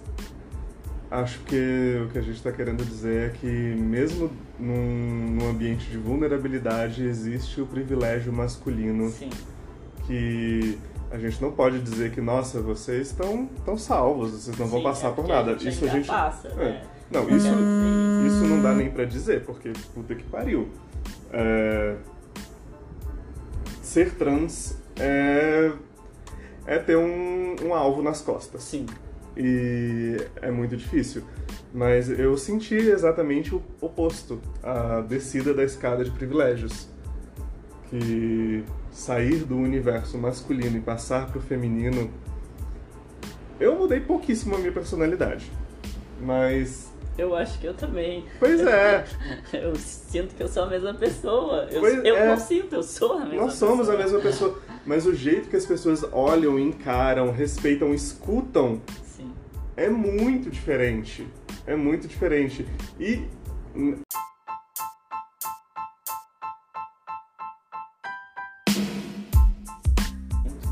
acho 1.09 1.39
que 1.41 2.01
o 2.05 2.09
que 2.09 2.17
a 2.17 2.21
gente 2.21 2.35
está 2.35 2.51
querendo 2.51 2.83
dizer 2.83 3.29
é 3.29 3.29
que 3.29 3.47
mesmo 3.47 4.29
num, 4.59 5.37
num, 5.37 5.49
ambiente 5.49 5.89
de 5.89 5.97
vulnerabilidade 5.97 7.05
existe 7.05 7.61
o 7.61 7.65
privilégio 7.65 8.33
masculino 8.33 9.09
Sim. 9.09 9.29
que 10.05 10.77
a 11.15 11.19
gente 11.19 11.41
não 11.41 11.51
pode 11.51 11.79
dizer 11.79 12.11
que 12.11 12.21
nossa 12.21 12.61
vocês 12.61 13.07
estão 13.07 13.49
tão 13.65 13.77
salvos 13.77 14.31
vocês 14.31 14.57
não 14.57 14.65
Sim, 14.65 14.71
vão 14.71 14.83
passar 14.83 15.09
é 15.09 15.11
por 15.11 15.27
nada 15.27 15.51
a 15.51 15.55
isso 15.55 15.85
a 15.85 15.87
gente 15.87 16.07
passa, 16.07 16.47
é. 16.49 16.55
né? 16.55 16.83
não 17.09 17.23
isso 17.29 17.47
isso 18.27 18.43
não 18.47 18.61
dá 18.61 18.73
nem 18.73 18.89
para 18.89 19.05
dizer 19.05 19.43
porque 19.45 19.71
puta 19.93 20.13
que 20.13 20.23
pariu 20.23 20.69
é, 21.31 21.95
ser 23.81 24.13
trans 24.15 24.77
é, 24.99 25.71
é 26.65 26.77
ter 26.79 26.97
um, 26.97 27.55
um 27.63 27.73
alvo 27.73 28.01
nas 28.01 28.21
costas. 28.21 28.63
Sim. 28.63 28.85
E 29.37 30.17
é 30.41 30.49
muito 30.51 30.75
difícil. 30.75 31.23
Mas 31.73 32.09
eu 32.09 32.37
senti 32.37 32.75
exatamente 32.75 33.53
o 33.53 33.61
oposto, 33.81 34.41
a 34.63 35.01
descida 35.01 35.53
da 35.53 35.63
escada 35.63 36.03
de 36.03 36.11
privilégios. 36.11 36.87
Que 37.89 38.63
sair 38.91 39.43
do 39.43 39.57
universo 39.57 40.17
masculino 40.17 40.77
e 40.77 40.81
passar 40.81 41.27
para 41.27 41.39
o 41.39 41.41
feminino. 41.41 42.09
Eu 43.59 43.75
mudei 43.75 43.99
pouquíssimo 43.99 44.55
a 44.55 44.57
minha 44.57 44.71
personalidade. 44.71 45.51
Mas 46.21 46.91
eu 47.17 47.33
acho 47.33 47.57
que 47.59 47.67
eu 47.67 47.73
também. 47.73 48.25
Pois 48.39 48.59
é. 48.61 49.05
eu 49.53 49.75
sinto 49.75 50.35
que 50.35 50.43
eu 50.43 50.47
sou 50.49 50.63
a 50.63 50.67
mesma 50.67 50.93
pessoa. 50.93 51.67
Eu, 51.71 51.85
eu 52.03 52.15
é. 52.15 52.27
não 52.27 52.37
sinto, 52.37 52.75
eu 52.75 52.83
sou 52.83 53.13
a 53.13 53.25
mesma 53.25 53.45
Nós 53.45 53.53
somos 53.53 53.89
a 53.89 53.97
mesma 53.97 54.19
pessoa. 54.19 54.59
Mas 54.85 55.05
o 55.05 55.13
jeito 55.13 55.49
que 55.49 55.55
as 55.55 55.65
pessoas 55.65 56.03
olham, 56.11 56.59
encaram, 56.59 57.31
respeitam, 57.31 57.93
escutam 57.93 58.81
Sim. 59.05 59.31
é 59.77 59.89
muito 59.89 60.49
diferente. 60.49 61.25
É 61.65 61.75
muito 61.75 62.07
diferente. 62.07 62.65
E. 62.99 63.25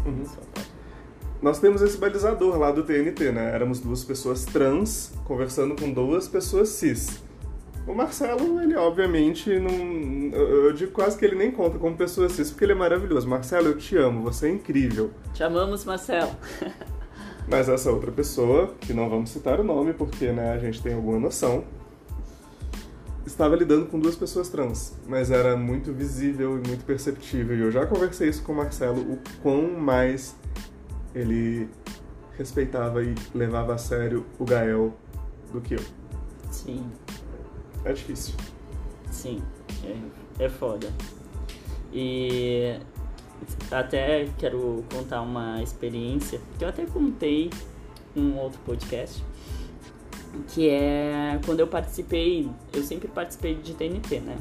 Uhum 0.06 0.26
nós 1.43 1.60
temos 1.60 1.82
esse 1.82 1.97
balizador 1.97 2.58
lá 2.58 2.72
do 2.72 2.84
TNT, 2.84 3.34
né? 3.34 3.54
Éramos 3.54 3.82
duas 3.82 4.01
pessoas 4.01 4.45
trans 4.45 5.12
conversando 5.26 5.76
com 5.76 5.91
duas 5.91 6.26
pessoas 6.26 6.70
cis. 6.70 7.22
O 7.86 7.93
Marcelo, 7.93 8.62
ele 8.62 8.78
obviamente 8.78 9.60
não. 9.60 10.39
Eu 10.39 10.72
digo 10.72 10.93
quase 10.93 11.18
que 11.18 11.26
ele 11.26 11.36
nem 11.36 11.51
conta 11.51 11.78
como 11.78 11.97
pessoa 11.97 12.30
cis, 12.30 12.49
porque 12.49 12.64
ele 12.64 12.72
é 12.72 12.76
maravilhoso. 12.76 13.28
Marcelo, 13.28 13.68
eu 13.68 13.78
te 13.78 13.97
amo, 13.97 14.24
você 14.24 14.47
é 14.47 14.51
incrível. 14.51 15.12
Te 15.34 15.43
amamos, 15.43 15.84
Marcelo. 15.84 16.32
Mas 17.45 17.68
essa 17.68 17.91
outra 17.91 18.10
pessoa, 18.10 18.74
que 18.80 18.93
não 18.93 19.10
vamos 19.10 19.30
citar 19.30 19.60
o 19.60 19.66
nome 19.66 19.91
porque 19.91 20.32
né, 20.32 20.54
a 20.54 20.58
gente 20.58 20.82
tem 20.82 20.93
alguma 20.93 21.20
noção, 21.20 21.66
estava 23.26 23.56
lidando 23.56 23.86
com 23.86 24.00
duas 24.00 24.16
pessoas 24.16 24.50
trans, 24.50 24.94
mas 25.08 25.32
era 25.32 25.56
muito 25.56 25.94
visível 25.94 26.62
e 26.64 26.68
muito 26.68 26.84
perceptível. 26.86 27.58
E 27.58 27.62
eu 27.62 27.72
já 27.72 27.86
conversei 27.86 28.30
isso 28.30 28.44
com 28.44 28.54
o 28.54 28.56
Marcelo, 28.56 29.02
o 29.02 29.20
quão 29.42 29.80
mais 29.80 30.36
ele 31.16 31.70
respeitava 32.38 33.04
e 33.04 33.16
levava 33.34 33.74
a 33.74 33.78
sério 33.78 34.26
o 34.40 34.46
Gael 34.46 34.94
do 35.52 35.62
que 35.62 35.76
eu. 35.76 35.84
Sim. 36.52 36.86
É 37.86 37.94
difícil. 37.94 38.36
Sim, 39.12 39.42
é, 39.84 40.46
é 40.46 40.50
foda. 40.50 40.88
E 41.92 42.80
até 43.72 44.28
quero 44.38 44.84
contar 44.92 45.22
uma 45.22 45.62
experiência 45.62 46.40
que 46.58 46.64
eu 46.64 46.70
até 46.70 46.86
contei 46.86 47.50
num 48.16 48.38
outro 48.38 48.60
podcast, 48.66 49.24
que 50.48 50.70
é 50.70 51.40
quando 51.46 51.60
eu 51.60 51.68
participei, 51.68 52.50
eu 52.74 52.84
sempre 52.84 53.08
participei 53.08 53.56
de 53.56 53.74
TNT, 53.74 54.20
né? 54.20 54.38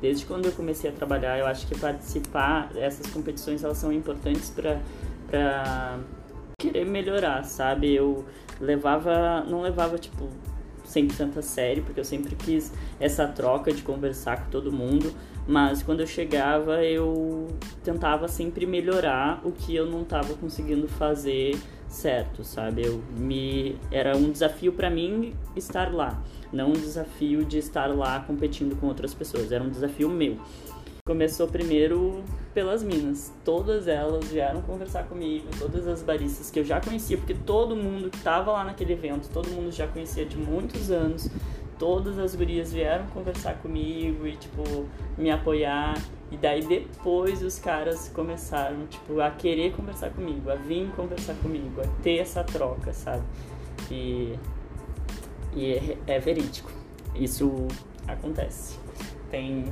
Desde 0.00 0.24
quando 0.26 0.46
eu 0.46 0.52
comecei 0.52 0.90
a 0.90 0.92
trabalhar, 0.92 1.38
eu 1.38 1.46
acho 1.46 1.66
que 1.66 1.78
participar 1.78 2.70
essas 2.76 3.06
competições 3.08 3.62
elas 3.62 3.78
são 3.78 3.92
importantes 3.92 4.50
para 4.50 4.80
pra 5.28 5.98
querer 6.58 6.84
melhorar, 6.84 7.44
sabe? 7.44 7.92
Eu 7.92 8.24
levava, 8.60 9.42
não 9.48 9.62
levava 9.62 9.98
tipo 9.98 10.28
100% 10.86 11.38
a 11.38 11.42
sério, 11.42 11.82
porque 11.82 11.98
eu 11.98 12.04
sempre 12.04 12.36
quis 12.36 12.72
essa 13.00 13.26
troca 13.26 13.72
de 13.72 13.82
conversar 13.82 14.44
com 14.44 14.50
todo 14.50 14.70
mundo, 14.70 15.12
mas 15.46 15.82
quando 15.82 16.00
eu 16.00 16.06
chegava 16.06 16.84
eu 16.84 17.48
tentava 17.82 18.28
sempre 18.28 18.66
melhorar 18.66 19.40
o 19.44 19.50
que 19.50 19.74
eu 19.74 19.86
não 19.86 20.02
estava 20.02 20.34
conseguindo 20.34 20.86
fazer 20.86 21.56
certo, 21.92 22.42
sabe? 22.42 22.84
Eu 22.84 23.02
me 23.16 23.76
era 23.90 24.16
um 24.16 24.30
desafio 24.30 24.72
para 24.72 24.90
mim 24.90 25.34
estar 25.54 25.92
lá, 25.92 26.22
não 26.52 26.70
um 26.70 26.72
desafio 26.72 27.44
de 27.44 27.58
estar 27.58 27.86
lá 27.86 28.20
competindo 28.20 28.78
com 28.78 28.86
outras 28.86 29.14
pessoas, 29.14 29.52
era 29.52 29.62
um 29.62 29.70
desafio 29.70 30.08
meu. 30.08 30.38
começou 31.06 31.48
primeiro 31.48 32.22
pelas 32.54 32.82
minas. 32.82 33.32
Todas 33.44 33.88
elas 33.88 34.24
vieram 34.28 34.62
conversar 34.62 35.04
comigo, 35.04 35.46
todas 35.58 35.86
as 35.88 36.02
baristas 36.02 36.50
que 36.50 36.60
eu 36.60 36.64
já 36.64 36.80
conhecia, 36.80 37.16
porque 37.18 37.34
todo 37.34 37.74
mundo 37.74 38.08
que 38.08 38.16
estava 38.16 38.52
lá 38.52 38.64
naquele 38.64 38.92
evento, 38.92 39.28
todo 39.28 39.48
mundo 39.50 39.72
já 39.72 39.86
conhecia 39.86 40.24
de 40.24 40.36
muitos 40.36 40.90
anos. 40.90 41.28
Todas 41.78 42.18
as 42.18 42.34
gurias 42.34 42.72
vieram 42.72 43.06
conversar 43.08 43.54
comigo 43.54 44.26
e, 44.26 44.36
tipo, 44.36 44.86
me 45.18 45.30
apoiar. 45.30 45.94
E 46.30 46.36
daí 46.36 46.64
depois 46.64 47.42
os 47.42 47.58
caras 47.58 48.08
começaram, 48.08 48.86
tipo, 48.86 49.20
a 49.20 49.30
querer 49.30 49.72
conversar 49.74 50.10
comigo, 50.10 50.50
a 50.50 50.54
vir 50.54 50.90
conversar 50.92 51.34
comigo, 51.34 51.80
a 51.80 52.02
ter 52.02 52.18
essa 52.18 52.42
troca, 52.42 52.92
sabe? 52.92 53.22
E, 53.90 54.38
e 55.54 55.74
é, 55.74 55.98
é 56.06 56.18
verídico. 56.18 56.70
Isso 57.14 57.66
acontece. 58.06 58.78
Tem 59.30 59.64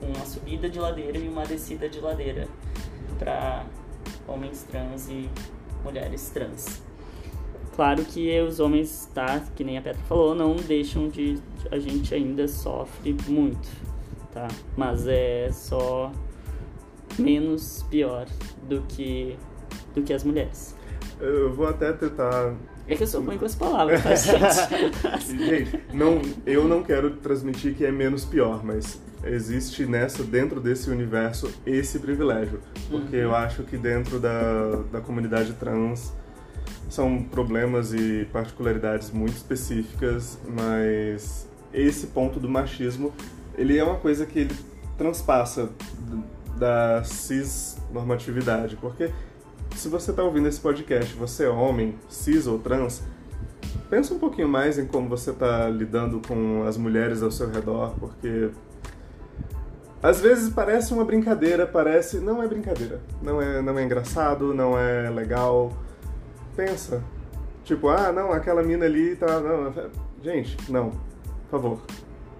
uma 0.00 0.24
subida 0.24 0.68
de 0.68 0.78
ladeira 0.78 1.18
e 1.18 1.28
uma 1.28 1.44
descida 1.44 1.88
de 1.88 2.00
ladeira 2.00 2.48
para 3.18 3.66
homens 4.26 4.62
trans 4.64 5.08
e 5.08 5.28
mulheres 5.82 6.30
trans. 6.30 6.82
Claro 7.76 8.02
que 8.06 8.40
os 8.40 8.58
homens, 8.58 9.06
tá, 9.12 9.38
que 9.54 9.62
nem 9.62 9.76
a 9.76 9.82
Petra 9.82 10.02
falou, 10.08 10.34
não 10.34 10.56
deixam 10.56 11.10
de. 11.10 11.38
A 11.70 11.78
gente 11.78 12.14
ainda 12.14 12.48
sofre 12.48 13.14
muito, 13.28 13.68
tá? 14.32 14.48
Mas 14.74 15.06
é 15.06 15.50
só 15.52 16.10
menos 17.18 17.84
pior 17.90 18.26
do 18.66 18.80
que, 18.88 19.36
do 19.94 20.02
que 20.02 20.14
as 20.14 20.24
mulheres. 20.24 20.74
Eu 21.20 21.52
vou 21.52 21.68
até 21.68 21.92
tentar 21.92 22.54
é 22.88 22.94
que 22.94 23.02
eu 23.02 23.06
sou 23.06 23.20
ruim 23.20 23.36
com 23.36 23.44
as 23.44 23.54
palavras, 23.54 24.00
tá, 24.02 24.14
gente? 24.14 25.26
gente, 25.36 25.80
não, 25.92 26.22
eu 26.46 26.68
não 26.68 26.82
quero 26.82 27.10
transmitir 27.16 27.74
que 27.74 27.84
é 27.84 27.90
menos 27.90 28.24
pior, 28.24 28.64
mas 28.64 29.02
existe 29.24 29.84
nessa, 29.84 30.22
dentro 30.22 30.60
desse 30.60 30.88
universo, 30.88 31.52
esse 31.66 31.98
privilégio. 31.98 32.60
Porque 32.88 33.16
uhum. 33.16 33.22
eu 33.22 33.34
acho 33.34 33.64
que 33.64 33.76
dentro 33.76 34.20
da, 34.20 34.82
da 34.92 35.00
comunidade 35.00 35.52
trans 35.54 36.14
são 36.88 37.22
problemas 37.22 37.92
e 37.92 38.26
particularidades 38.32 39.10
muito 39.10 39.34
específicas, 39.36 40.38
mas 40.48 41.48
esse 41.72 42.08
ponto 42.08 42.38
do 42.38 42.48
machismo, 42.48 43.12
ele 43.56 43.76
é 43.76 43.84
uma 43.84 43.96
coisa 43.96 44.24
que 44.24 44.40
ele 44.40 44.56
transpassa 44.96 45.70
da 46.56 47.02
cis 47.04 47.76
normatividade, 47.92 48.76
porque 48.76 49.10
se 49.74 49.88
você 49.88 50.10
está 50.10 50.22
ouvindo 50.22 50.48
esse 50.48 50.60
podcast, 50.60 51.14
você 51.14 51.44
é 51.44 51.48
homem, 51.48 51.94
cis 52.08 52.46
ou 52.46 52.58
trans, 52.58 53.02
pensa 53.90 54.14
um 54.14 54.18
pouquinho 54.18 54.48
mais 54.48 54.78
em 54.78 54.86
como 54.86 55.08
você 55.08 55.30
está 55.30 55.68
lidando 55.68 56.20
com 56.26 56.64
as 56.66 56.76
mulheres 56.76 57.22
ao 57.22 57.30
seu 57.30 57.50
redor, 57.50 57.94
porque 57.98 58.50
às 60.02 60.20
vezes 60.20 60.48
parece 60.50 60.94
uma 60.94 61.04
brincadeira, 61.04 61.66
parece 61.66 62.18
não 62.18 62.42
é 62.42 62.46
brincadeira, 62.46 63.00
não 63.22 63.42
é 63.42 63.60
não 63.60 63.78
é 63.78 63.84
engraçado, 63.84 64.54
não 64.54 64.78
é 64.78 65.10
legal. 65.10 65.72
Pensa, 66.56 67.04
tipo, 67.64 67.88
ah, 67.88 68.10
não, 68.10 68.32
aquela 68.32 68.62
mina 68.62 68.86
ali 68.86 69.14
tá, 69.14 69.38
não, 69.38 69.72
gente, 70.22 70.56
não, 70.72 70.90
por 70.90 71.50
favor, 71.50 71.80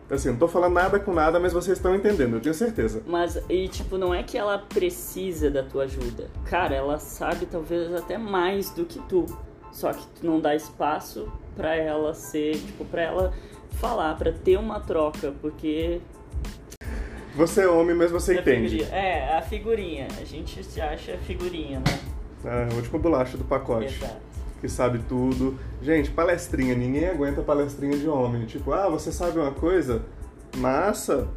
Assim, 0.08 0.30
não 0.30 0.36
tô 0.36 0.46
falando 0.46 0.74
nada 0.74 1.00
com 1.00 1.12
nada, 1.12 1.40
mas 1.40 1.52
vocês 1.52 1.78
estão 1.78 1.94
entendendo, 1.94 2.34
eu 2.34 2.40
tenho 2.40 2.54
certeza. 2.54 3.02
Mas, 3.06 3.42
e 3.48 3.66
tipo, 3.66 3.98
não 3.98 4.14
é 4.14 4.22
que 4.22 4.38
ela 4.38 4.56
precisa 4.58 5.50
da 5.50 5.64
tua 5.64 5.82
ajuda. 5.84 6.30
Cara, 6.44 6.76
ela 6.76 6.98
sabe 6.98 7.44
talvez 7.46 7.92
até 7.92 8.16
mais 8.16 8.70
do 8.70 8.84
que 8.84 9.00
tu. 9.00 9.26
Só 9.72 9.92
que 9.92 10.06
tu 10.06 10.24
não 10.24 10.40
dá 10.40 10.54
espaço 10.54 11.30
para 11.56 11.74
ela 11.74 12.14
ser, 12.14 12.54
tipo, 12.54 12.84
pra 12.84 13.02
ela 13.02 13.34
falar, 13.72 14.16
para 14.16 14.30
ter 14.30 14.56
uma 14.58 14.78
troca, 14.78 15.34
porque. 15.42 16.00
Você 17.34 17.62
é 17.62 17.68
homem, 17.68 17.96
mas 17.96 18.12
você 18.12 18.38
entende. 18.38 18.78
Figurinha. 18.78 18.96
É, 18.96 19.36
a 19.36 19.42
figurinha. 19.42 20.08
A 20.20 20.24
gente 20.24 20.62
se 20.62 20.80
acha 20.80 21.18
figurinha, 21.18 21.80
né? 21.80 21.98
É, 22.46 22.68
a 22.72 22.74
última 22.74 22.98
bolacha 22.98 23.36
do 23.36 23.44
pacote. 23.44 23.94
Exato 23.94 24.26
que 24.60 24.68
sabe 24.68 24.98
tudo. 25.08 25.58
Gente, 25.82 26.10
palestrinha, 26.10 26.74
ninguém 26.74 27.06
aguenta 27.06 27.42
palestrinha 27.42 27.96
de 27.96 28.08
homem. 28.08 28.46
Tipo, 28.46 28.72
ah, 28.72 28.88
você 28.88 29.12
sabe 29.12 29.38
uma 29.38 29.52
coisa? 29.52 30.02
Massa! 30.56 31.28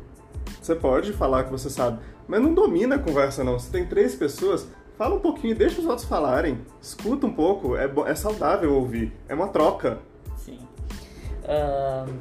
Você 0.62 0.76
pode 0.76 1.14
falar 1.14 1.43
que 1.43 1.51
você 1.51 1.70
sabe, 1.70 1.99
mas 2.28 2.41
não 2.41 2.53
domina 2.53 2.95
a 2.95 2.99
conversa, 2.99 3.43
não. 3.43 3.60
Se 3.60 3.70
tem 3.70 3.86
três 3.86 4.16
pessoas, 4.16 4.68
fala 4.97 5.16
um 5.16 5.20
pouquinho, 5.20 5.55
deixa 5.55 5.80
os 5.80 5.88
outros 5.88 6.07
falarem. 6.07 6.60
Escuta 6.82 7.28
um 7.28 7.34
pouco, 7.34 7.76
é, 7.76 7.89
é 8.07 8.16
saudável 8.16 8.74
ouvir. 8.74 9.14
É 9.28 9.36
uma 9.36 9.49
troca. 9.49 9.99
Sim. 10.38 10.60
Uh... 11.43 12.12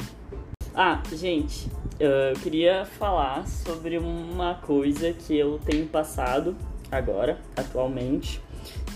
Ah, 0.75 1.03
gente, 1.13 1.69
eu 1.99 2.35
queria 2.41 2.85
falar 2.85 3.49
sobre 3.49 3.99
uma 3.99 4.55
coisa 4.55 5.13
que 5.13 5.37
eu 5.37 5.59
tenho 5.65 5.87
passado 5.87 6.55
agora, 6.91 7.39
atualmente 7.57 8.41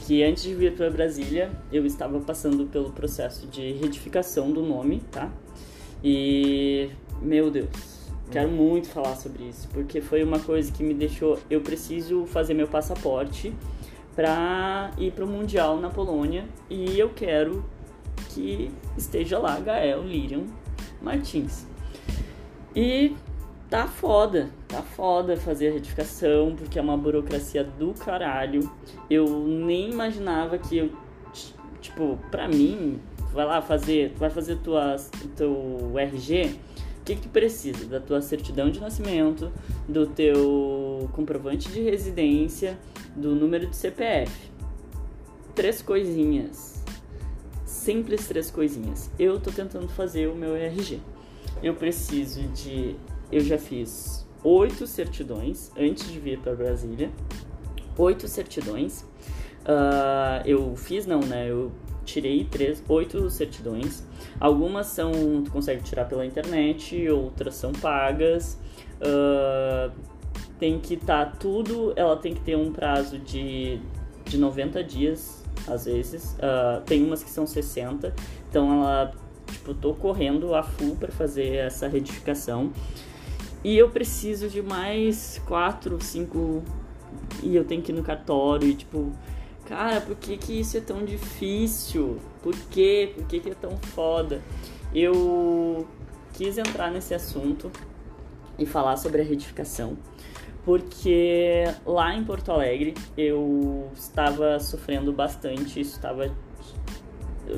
que 0.07 0.23
antes 0.23 0.43
de 0.43 0.55
vir 0.55 0.75
para 0.75 0.91
Brasília 0.91 1.51
eu 1.73 1.87
estava 1.87 2.19
passando 2.21 2.67
pelo 2.67 2.93
processo 2.93 3.47
de 3.47 3.73
retificação 3.73 4.51
do 4.51 4.63
nome, 4.63 5.01
tá? 5.11 5.31
E 6.03 6.91
meu 7.21 7.51
Deus, 7.51 7.69
quero 8.31 8.49
hum. 8.49 8.57
muito 8.57 8.89
falar 8.89 9.15
sobre 9.17 9.45
isso, 9.45 9.69
porque 9.73 10.01
foi 10.01 10.23
uma 10.25 10.41
coisa 10.41 10.73
que 10.73 10.83
me 10.83 10.95
deixou. 10.95 11.39
Eu 11.49 11.61
preciso 11.61 12.27
fazer 12.27 12.55
meu 12.55 12.67
passaporte 12.67 13.55
para 14.15 14.91
ir 14.99 15.13
para 15.13 15.25
o 15.25 15.29
Mundial 15.29 15.81
na 15.81 15.89
Polônia 15.89 16.45
e 16.69 16.99
eu 16.99 17.11
quero 17.11 17.65
que 18.31 18.71
esteja 18.97 19.39
lá 19.39 19.59
Gael 19.61 20.03
Lirian 20.03 20.45
Martins. 21.01 21.67
E 22.75 23.15
tá 23.73 23.87
foda, 23.87 24.51
tá 24.69 24.83
foda 24.83 25.35
fazer 25.35 25.69
a 25.69 25.73
retificação, 25.73 26.55
porque 26.55 26.79
é 26.79 26.83
uma 26.83 26.95
burocracia 26.95 27.65
do 27.65 27.95
caralho. 27.95 28.71
Eu 29.09 29.27
nem 29.47 29.91
imaginava 29.91 30.59
que 30.59 30.77
eu, 30.77 30.91
tipo, 31.81 32.19
pra 32.31 32.47
mim, 32.47 33.01
vai 33.33 33.47
lá 33.47 33.63
fazer, 33.63 34.13
vai 34.19 34.29
fazer 34.29 34.57
tua, 34.57 34.97
teu 35.35 35.91
RG, 35.97 36.55
o 37.01 37.05
que, 37.05 37.15
que 37.15 37.23
tu 37.23 37.29
precisa? 37.31 37.87
Da 37.87 37.99
tua 37.99 38.21
certidão 38.21 38.69
de 38.71 38.79
nascimento, 38.79 39.51
do 39.89 40.07
teu 40.07 41.09
comprovante 41.15 41.71
de 41.71 41.81
residência, 41.81 42.79
do 43.17 43.35
número 43.35 43.67
de 43.67 43.75
CPF. 43.75 44.51
Três 45.55 45.81
coisinhas. 45.81 46.85
Simples 47.65 48.29
três 48.29 48.51
coisinhas. 48.51 49.11
Eu 49.19 49.41
tô 49.41 49.51
tentando 49.51 49.89
fazer 49.89 50.29
o 50.29 50.35
meu 50.35 50.55
RG. 50.55 51.01
Eu 51.63 51.75
preciso 51.75 52.43
de 52.49 52.97
eu 53.33 53.41
já 53.41 53.59
fiz 53.59 54.27
oito 54.45 54.87
certidões 54.87 55.73
antes 55.77 56.13
de 56.13 56.21
vir 56.21 56.39
para 56.39 56.55
Brasília. 56.55 57.11
Oito 57.97 58.29
certidões. 58.29 59.03
Uh, 59.63 60.43
eu 60.45 60.77
fiz, 60.77 61.07
não, 61.07 61.21
né? 61.21 61.49
Eu 61.49 61.73
tirei 62.05 62.45
três, 62.45 62.83
oito 62.89 63.31
certidões. 63.31 64.05
Algumas 64.39 64.89
são 64.89 65.13
tu 65.45 65.51
consegue 65.51 65.83
tirar 65.83 66.05
pela 66.07 66.27
internet, 66.27 67.09
outras 67.09 67.55
são 67.55 67.73
pagas. 67.73 68.59
Uh, 69.01 69.93
tem 70.59 70.79
que 70.79 70.95
estar 70.95 71.27
tá 71.27 71.37
tudo, 71.39 71.93
ela 71.97 72.17
tem 72.17 72.35
que 72.35 72.41
ter 72.41 72.57
um 72.57 72.73
prazo 72.73 73.19
de, 73.19 73.81
de 74.25 74.39
90 74.39 74.85
dias, 74.85 75.45
às 75.67 75.87
vezes. 75.87 76.35
Uh, 76.35 76.81
tem 76.83 77.05
umas 77.05 77.23
que 77.23 77.31
são 77.31 77.47
60, 77.47 78.15
então 78.49 78.73
ela, 78.73 79.13
tipo, 79.51 79.75
tô 79.75 79.95
correndo 79.95 80.55
a 80.55 80.63
full 80.63 80.97
para 80.97 81.11
fazer 81.11 81.55
essa 81.57 81.89
retificação. 81.89 82.73
E 83.65 83.77
eu 83.79 83.89
preciso 83.91 84.49
de 84.49 84.61
mais 84.63 85.41
quatro, 85.47 86.03
cinco. 86.03 86.63
E 87.43 87.55
eu 87.55 87.65
tenho 87.65 87.83
que 87.83 87.93
ir 87.93 87.95
no 87.95 88.03
cartório 88.03 88.69
e 88.69 88.75
tipo. 88.75 89.13
Cara, 89.67 90.01
por 90.01 90.17
que, 90.17 90.37
que 90.37 90.59
isso 90.59 90.77
é 90.77 90.81
tão 90.81 91.05
difícil? 91.05 92.19
Por 92.43 92.55
quê? 92.71 93.13
Por 93.15 93.25
que, 93.27 93.41
que 93.41 93.51
é 93.51 93.55
tão 93.55 93.77
foda? 93.79 94.43
Eu 94.93 95.87
quis 96.33 96.59
entrar 96.59 96.91
nesse 96.91 97.15
assunto 97.15 97.71
e 98.59 98.67
falar 98.67 98.97
sobre 98.97 99.23
a 99.23 99.25
retificação, 99.25 99.97
porque 100.65 101.65
lá 101.87 102.15
em 102.15 102.25
Porto 102.25 102.51
Alegre 102.51 102.95
eu 103.17 103.91
estava 103.95 104.59
sofrendo 104.61 105.13
bastante, 105.13 105.81
isso 105.81 105.97
estava 105.97 106.35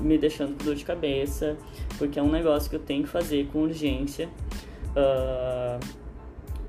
me 0.00 0.18
deixando 0.18 0.57
com 0.57 0.64
dor 0.64 0.74
de 0.74 0.84
cabeça, 0.84 1.57
porque 1.98 2.18
é 2.18 2.22
um 2.22 2.30
negócio 2.30 2.70
que 2.70 2.76
eu 2.76 2.80
tenho 2.80 3.02
que 3.02 3.09
fazer 3.09 3.46
com 3.52 3.62
urgência. 3.62 4.28
Uh, 4.97 5.80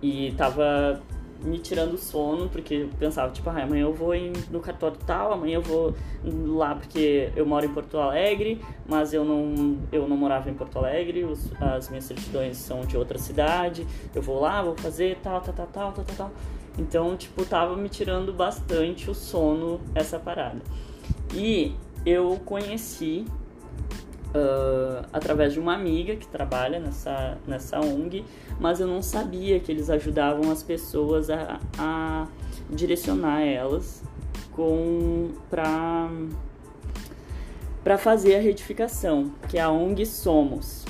e 0.01 0.33
tava 0.37 1.01
me 1.43 1.59
tirando 1.59 1.97
sono, 1.97 2.49
porque 2.49 2.73
eu 2.73 2.89
pensava, 2.97 3.31
tipo, 3.31 3.49
ah, 3.49 3.63
amanhã 3.63 3.83
eu 3.83 3.93
vou 3.93 4.13
no 4.49 4.59
cartório 4.59 4.97
tal, 5.05 5.33
amanhã 5.33 5.55
eu 5.55 5.61
vou 5.61 5.93
lá 6.23 6.75
porque 6.75 7.31
eu 7.35 7.45
moro 7.45 7.65
em 7.65 7.69
Porto 7.69 7.97
Alegre, 7.97 8.61
mas 8.87 9.13
eu 9.13 9.23
não, 9.23 9.77
eu 9.91 10.07
não 10.07 10.17
morava 10.17 10.49
em 10.49 10.53
Porto 10.53 10.77
Alegre, 10.79 11.23
os, 11.23 11.51
as 11.61 11.89
minhas 11.89 12.05
certidões 12.05 12.57
são 12.57 12.81
de 12.81 12.97
outra 12.97 13.17
cidade, 13.17 13.85
eu 14.13 14.21
vou 14.21 14.39
lá, 14.39 14.61
vou 14.61 14.75
fazer 14.77 15.17
tal, 15.21 15.41
tal, 15.41 15.53
tal, 15.53 15.67
tal, 15.67 15.91
tal, 15.91 16.05
tal. 16.17 16.31
Então, 16.77 17.15
tipo, 17.15 17.45
tava 17.45 17.75
me 17.77 17.87
tirando 17.87 18.33
bastante 18.33 19.09
o 19.09 19.13
sono 19.13 19.79
essa 19.93 20.19
parada. 20.19 20.61
E 21.33 21.73
eu 22.05 22.39
conheci 22.43 23.25
uh, 24.35 25.07
através 25.13 25.53
de 25.53 25.59
uma 25.59 25.73
amiga 25.73 26.15
que 26.15 26.27
trabalha 26.27 26.79
nessa, 26.79 27.37
nessa 27.47 27.79
ONG, 27.79 28.25
mas 28.59 28.79
eu 28.79 28.87
não 28.87 29.01
sabia 29.01 29.59
que 29.59 29.71
eles 29.71 29.89
ajudavam 29.89 30.51
as 30.51 30.61
pessoas 30.61 31.29
a, 31.29 31.59
a 31.77 32.27
direcionar 32.69 33.41
elas 33.41 34.03
com 34.51 35.31
para 35.49 36.09
para 37.83 37.99
fazer 37.99 38.35
a 38.35 38.39
retificação, 38.39 39.31
que 39.47 39.59
é 39.59 39.61
a 39.61 39.69
ONG 39.69 40.07
Somos. 40.07 40.83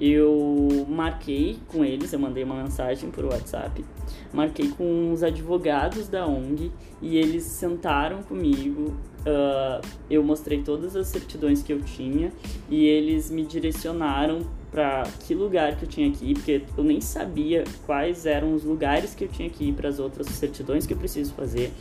Eu 0.00 0.86
marquei 0.88 1.58
com 1.66 1.84
eles, 1.84 2.12
eu 2.12 2.18
mandei 2.20 2.44
uma 2.44 2.54
mensagem 2.54 3.10
por 3.10 3.24
WhatsApp, 3.24 3.84
marquei 4.32 4.68
com 4.68 5.12
os 5.12 5.22
advogados 5.22 6.08
da 6.08 6.26
ONG 6.26 6.70
e 7.00 7.16
eles 7.16 7.44
sentaram 7.44 8.22
comigo. 8.22 8.94
Uh, 9.20 9.86
eu 10.08 10.22
mostrei 10.22 10.62
todas 10.62 10.96
as 10.96 11.08
certidões 11.08 11.62
que 11.62 11.72
eu 11.72 11.82
tinha 11.82 12.32
e 12.70 12.86
eles 12.86 13.30
me 13.30 13.44
direcionaram 13.44 14.46
para 14.70 15.04
que 15.26 15.34
lugar 15.34 15.76
que 15.76 15.84
eu 15.84 15.88
tinha 15.88 16.10
que 16.10 16.30
ir, 16.30 16.34
porque 16.34 16.62
eu 16.76 16.84
nem 16.84 17.00
sabia 17.00 17.64
quais 17.86 18.26
eram 18.26 18.54
os 18.54 18.64
lugares 18.64 19.14
que 19.14 19.24
eu 19.24 19.28
tinha 19.28 19.48
que 19.48 19.68
ir 19.68 19.72
para 19.72 19.88
as 19.88 19.98
outras 19.98 20.26
certidões 20.28 20.86
que 20.86 20.92
eu 20.92 20.98
preciso 20.98 21.32
fazer. 21.34 21.72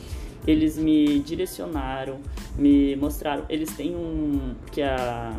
Eles 0.46 0.78
me 0.78 1.20
direcionaram, 1.20 2.20
me 2.58 2.96
mostraram. 2.96 3.44
Eles 3.50 3.70
têm 3.76 3.96
um. 3.96 4.56
que 4.72 4.82
é 4.82 4.88
a. 4.88 5.38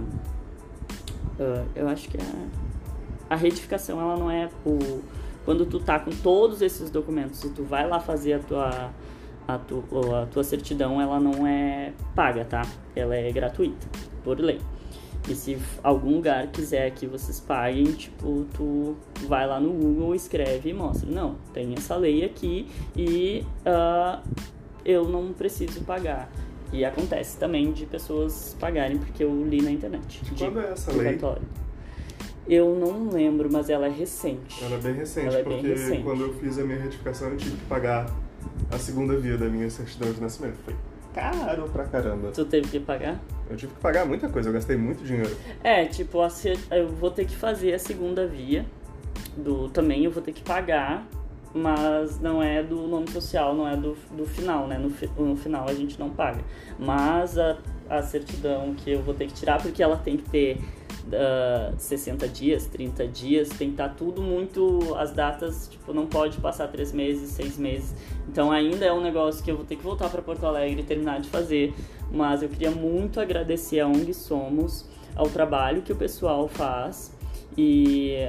Uh, 1.38 1.66
eu 1.74 1.88
acho 1.88 2.08
que 2.08 2.18
é 2.18 2.20
a, 2.20 3.34
a 3.34 3.36
retificação, 3.36 4.00
ela 4.00 4.16
não 4.16 4.30
é 4.30 4.50
o. 4.66 5.00
Quando 5.48 5.64
tu 5.64 5.80
tá 5.80 5.98
com 5.98 6.10
todos 6.10 6.60
esses 6.60 6.90
documentos 6.90 7.42
e 7.42 7.48
tu 7.48 7.62
vai 7.64 7.88
lá 7.88 7.98
fazer 7.98 8.34
a 8.34 8.38
tua, 8.38 8.92
a, 9.48 9.56
tu, 9.56 9.82
a 10.14 10.26
tua 10.26 10.44
certidão, 10.44 11.00
ela 11.00 11.18
não 11.18 11.46
é 11.46 11.94
paga, 12.14 12.44
tá? 12.44 12.60
Ela 12.94 13.16
é 13.16 13.32
gratuita, 13.32 13.88
por 14.22 14.38
lei. 14.38 14.60
E 15.26 15.34
se 15.34 15.58
algum 15.82 16.16
lugar 16.16 16.48
quiser 16.48 16.90
que 16.90 17.06
vocês 17.06 17.40
paguem, 17.40 17.84
tipo, 17.92 18.44
tu 18.52 18.94
vai 19.26 19.46
lá 19.46 19.58
no 19.58 19.70
Google, 19.70 20.14
escreve 20.14 20.68
e 20.68 20.74
mostra. 20.74 21.10
Não, 21.10 21.36
tem 21.54 21.72
essa 21.72 21.96
lei 21.96 22.26
aqui 22.26 22.68
e 22.94 23.42
uh, 23.64 24.22
eu 24.84 25.08
não 25.08 25.32
preciso 25.32 25.82
pagar. 25.82 26.30
E 26.74 26.84
acontece 26.84 27.38
também 27.38 27.72
de 27.72 27.86
pessoas 27.86 28.54
pagarem 28.60 28.98
porque 28.98 29.24
eu 29.24 29.46
li 29.46 29.62
na 29.62 29.70
internet. 29.70 30.22
De 30.26 30.44
quando 30.44 30.60
é 30.60 30.72
essa 30.72 30.92
lei? 30.92 31.18
Eu 32.48 32.74
não 32.74 33.10
lembro, 33.10 33.48
mas 33.52 33.68
ela 33.68 33.86
é 33.86 33.90
recente. 33.90 34.64
Ela 34.64 34.76
é 34.76 34.78
bem 34.78 34.94
recente, 34.94 35.26
ela 35.26 35.38
é 35.38 35.42
porque 35.42 35.62
bem 35.62 35.70
recente. 35.70 36.02
quando 36.02 36.22
eu 36.22 36.34
fiz 36.34 36.58
a 36.58 36.62
minha 36.62 36.78
retificação 36.78 37.28
eu 37.28 37.36
tive 37.36 37.56
que 37.56 37.66
pagar 37.66 38.06
a 38.70 38.78
segunda 38.78 39.16
via 39.16 39.36
da 39.36 39.46
minha 39.46 39.68
certidão 39.68 40.10
de 40.10 40.20
nascimento. 40.20 40.56
Foi 40.64 40.74
caro 41.14 41.68
pra 41.68 41.84
caramba. 41.84 42.30
Tu 42.30 42.44
teve 42.44 42.68
que 42.68 42.80
pagar? 42.80 43.20
Eu 43.50 43.56
tive 43.56 43.74
que 43.74 43.80
pagar 43.80 44.06
muita 44.06 44.28
coisa, 44.28 44.48
eu 44.48 44.52
gastei 44.52 44.76
muito 44.76 45.04
dinheiro. 45.04 45.34
É, 45.62 45.84
tipo, 45.84 46.18
eu 46.70 46.88
vou 46.88 47.10
ter 47.10 47.26
que 47.26 47.36
fazer 47.36 47.74
a 47.74 47.78
segunda 47.78 48.26
via 48.26 48.64
do 49.36 49.68
também, 49.68 50.04
eu 50.04 50.10
vou 50.10 50.22
ter 50.22 50.32
que 50.32 50.42
pagar, 50.42 51.06
mas 51.54 52.20
não 52.20 52.42
é 52.42 52.62
do 52.62 52.86
nome 52.86 53.10
social, 53.10 53.54
não 53.54 53.66
é 53.66 53.76
do, 53.76 53.96
do 54.12 54.26
final, 54.26 54.66
né? 54.66 54.78
No, 54.78 54.92
no 55.24 55.36
final 55.36 55.68
a 55.68 55.74
gente 55.74 55.98
não 55.98 56.10
paga. 56.10 56.42
Mas 56.78 57.38
a, 57.38 57.56
a 57.88 58.02
certidão 58.02 58.74
que 58.74 58.90
eu 58.90 59.02
vou 59.02 59.14
ter 59.14 59.26
que 59.26 59.34
tirar, 59.34 59.60
porque 59.60 59.82
ela 59.82 59.96
tem 59.96 60.16
que 60.16 60.28
ter 60.28 60.60
uh, 61.08 61.74
60 61.76 62.28
dias, 62.28 62.66
30 62.66 63.08
dias, 63.08 63.48
tem 63.48 63.68
que 63.68 63.74
estar 63.74 63.88
tá 63.88 63.94
tudo 63.94 64.22
muito. 64.22 64.94
As 64.96 65.10
datas, 65.10 65.68
tipo, 65.68 65.92
não 65.92 66.06
pode 66.06 66.38
passar 66.38 66.68
três 66.68 66.92
meses, 66.92 67.30
seis 67.30 67.56
meses. 67.56 67.94
Então 68.28 68.52
ainda 68.52 68.84
é 68.84 68.92
um 68.92 69.00
negócio 69.00 69.42
que 69.42 69.50
eu 69.50 69.56
vou 69.56 69.64
ter 69.64 69.76
que 69.76 69.82
voltar 69.82 70.08
para 70.10 70.22
Porto 70.22 70.44
Alegre 70.46 70.82
e 70.82 70.84
terminar 70.84 71.20
de 71.20 71.28
fazer. 71.28 71.74
Mas 72.10 72.42
eu 72.42 72.48
queria 72.48 72.70
muito 72.70 73.20
agradecer 73.20 73.80
a 73.80 73.86
ONG 73.86 74.14
Somos, 74.14 74.86
ao 75.14 75.28
trabalho 75.28 75.82
que 75.82 75.92
o 75.92 75.96
pessoal 75.96 76.48
faz 76.48 77.12
e. 77.56 78.28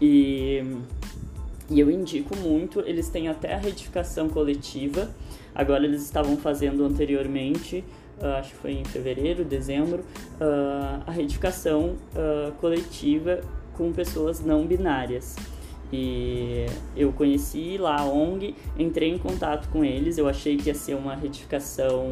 E, 0.00 0.62
e 1.70 1.80
eu 1.80 1.90
indico 1.90 2.36
muito, 2.36 2.80
eles 2.80 3.08
têm 3.08 3.28
até 3.28 3.54
a 3.54 3.58
retificação 3.58 4.28
coletiva, 4.28 5.10
agora 5.54 5.84
eles 5.84 6.02
estavam 6.02 6.36
fazendo 6.36 6.84
anteriormente 6.84 7.84
uh, 8.20 8.38
acho 8.38 8.50
que 8.50 8.56
foi 8.56 8.72
em 8.72 8.84
fevereiro, 8.84 9.44
dezembro, 9.44 10.00
uh, 10.40 11.02
a 11.06 11.10
retificação 11.10 11.96
uh, 12.14 12.52
coletiva 12.60 13.40
com 13.76 13.92
pessoas 13.92 14.40
não 14.40 14.66
binárias. 14.66 15.36
E 15.92 16.66
eu 16.96 17.12
conheci 17.12 17.76
lá 17.78 18.00
a 18.00 18.04
ONG, 18.04 18.54
entrei 18.78 19.10
em 19.10 19.18
contato 19.18 19.68
com 19.68 19.84
eles, 19.84 20.18
eu 20.18 20.28
achei 20.28 20.56
que 20.56 20.68
ia 20.68 20.74
ser 20.74 20.94
uma 20.94 21.14
retificação 21.14 22.08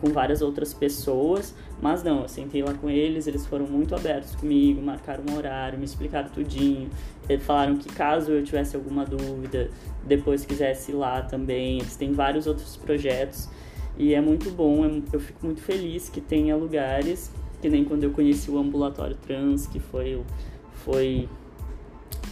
com 0.00 0.08
várias 0.10 0.42
outras 0.42 0.74
pessoas, 0.74 1.54
mas 1.80 2.02
não, 2.02 2.22
eu 2.22 2.28
sentei 2.28 2.62
lá 2.62 2.74
com 2.74 2.90
eles, 2.90 3.26
eles 3.26 3.46
foram 3.46 3.66
muito 3.66 3.94
abertos 3.94 4.34
comigo, 4.34 4.82
marcaram 4.82 5.24
um 5.30 5.36
horário, 5.36 5.78
me 5.78 5.84
explicaram 5.84 6.28
tudinho, 6.28 6.90
eles 7.28 7.44
falaram 7.44 7.76
que 7.76 7.88
caso 7.88 8.32
eu 8.32 8.44
tivesse 8.44 8.76
alguma 8.76 9.04
dúvida, 9.04 9.70
depois 10.04 10.44
quisesse 10.44 10.92
ir 10.92 10.94
lá 10.94 11.22
também, 11.22 11.78
eles 11.78 11.96
têm 11.96 12.12
vários 12.12 12.46
outros 12.46 12.76
projetos 12.76 13.48
e 13.96 14.14
é 14.14 14.20
muito 14.20 14.50
bom, 14.50 14.84
é 14.84 15.02
eu 15.12 15.20
fico 15.20 15.44
muito 15.44 15.60
feliz 15.60 16.08
que 16.08 16.20
tenha 16.20 16.56
lugares, 16.56 17.30
que 17.60 17.68
nem 17.68 17.84
quando 17.84 18.04
eu 18.04 18.10
conheci 18.10 18.50
o 18.50 18.58
ambulatório 18.58 19.16
trans, 19.16 19.66
que 19.66 19.78
foi, 19.78 20.22
foi 20.84 21.28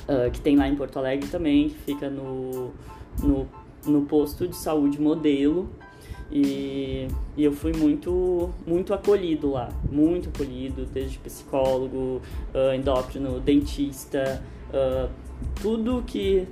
uh, 0.09 0.31
que 0.31 0.41
tem 0.41 0.57
lá 0.57 0.69
em 0.69 0.75
Porto 0.75 0.99
Alegre 0.99 1.29
também, 1.29 1.69
que 1.69 1.79
fica 1.79 2.09
no, 2.09 2.73
no, 3.23 3.47
no 3.87 4.03
posto 4.07 4.49
de 4.49 4.57
saúde 4.57 5.01
modelo. 5.01 5.69
E, 6.31 7.09
e 7.37 7.45
eu 7.45 7.53
fui 7.53 7.73
muito, 7.73 8.51
muito 8.67 8.93
acolhido 8.93 9.51
lá, 9.51 9.71
muito 9.91 10.29
acolhido, 10.29 10.85
desde 10.85 11.19
psicólogo, 11.19 12.21
uh, 12.55 12.75
endócrino, 12.75 13.41
dentista, 13.41 14.43
uh, 14.69 15.11
tudo 15.63 16.03
que 16.07 16.47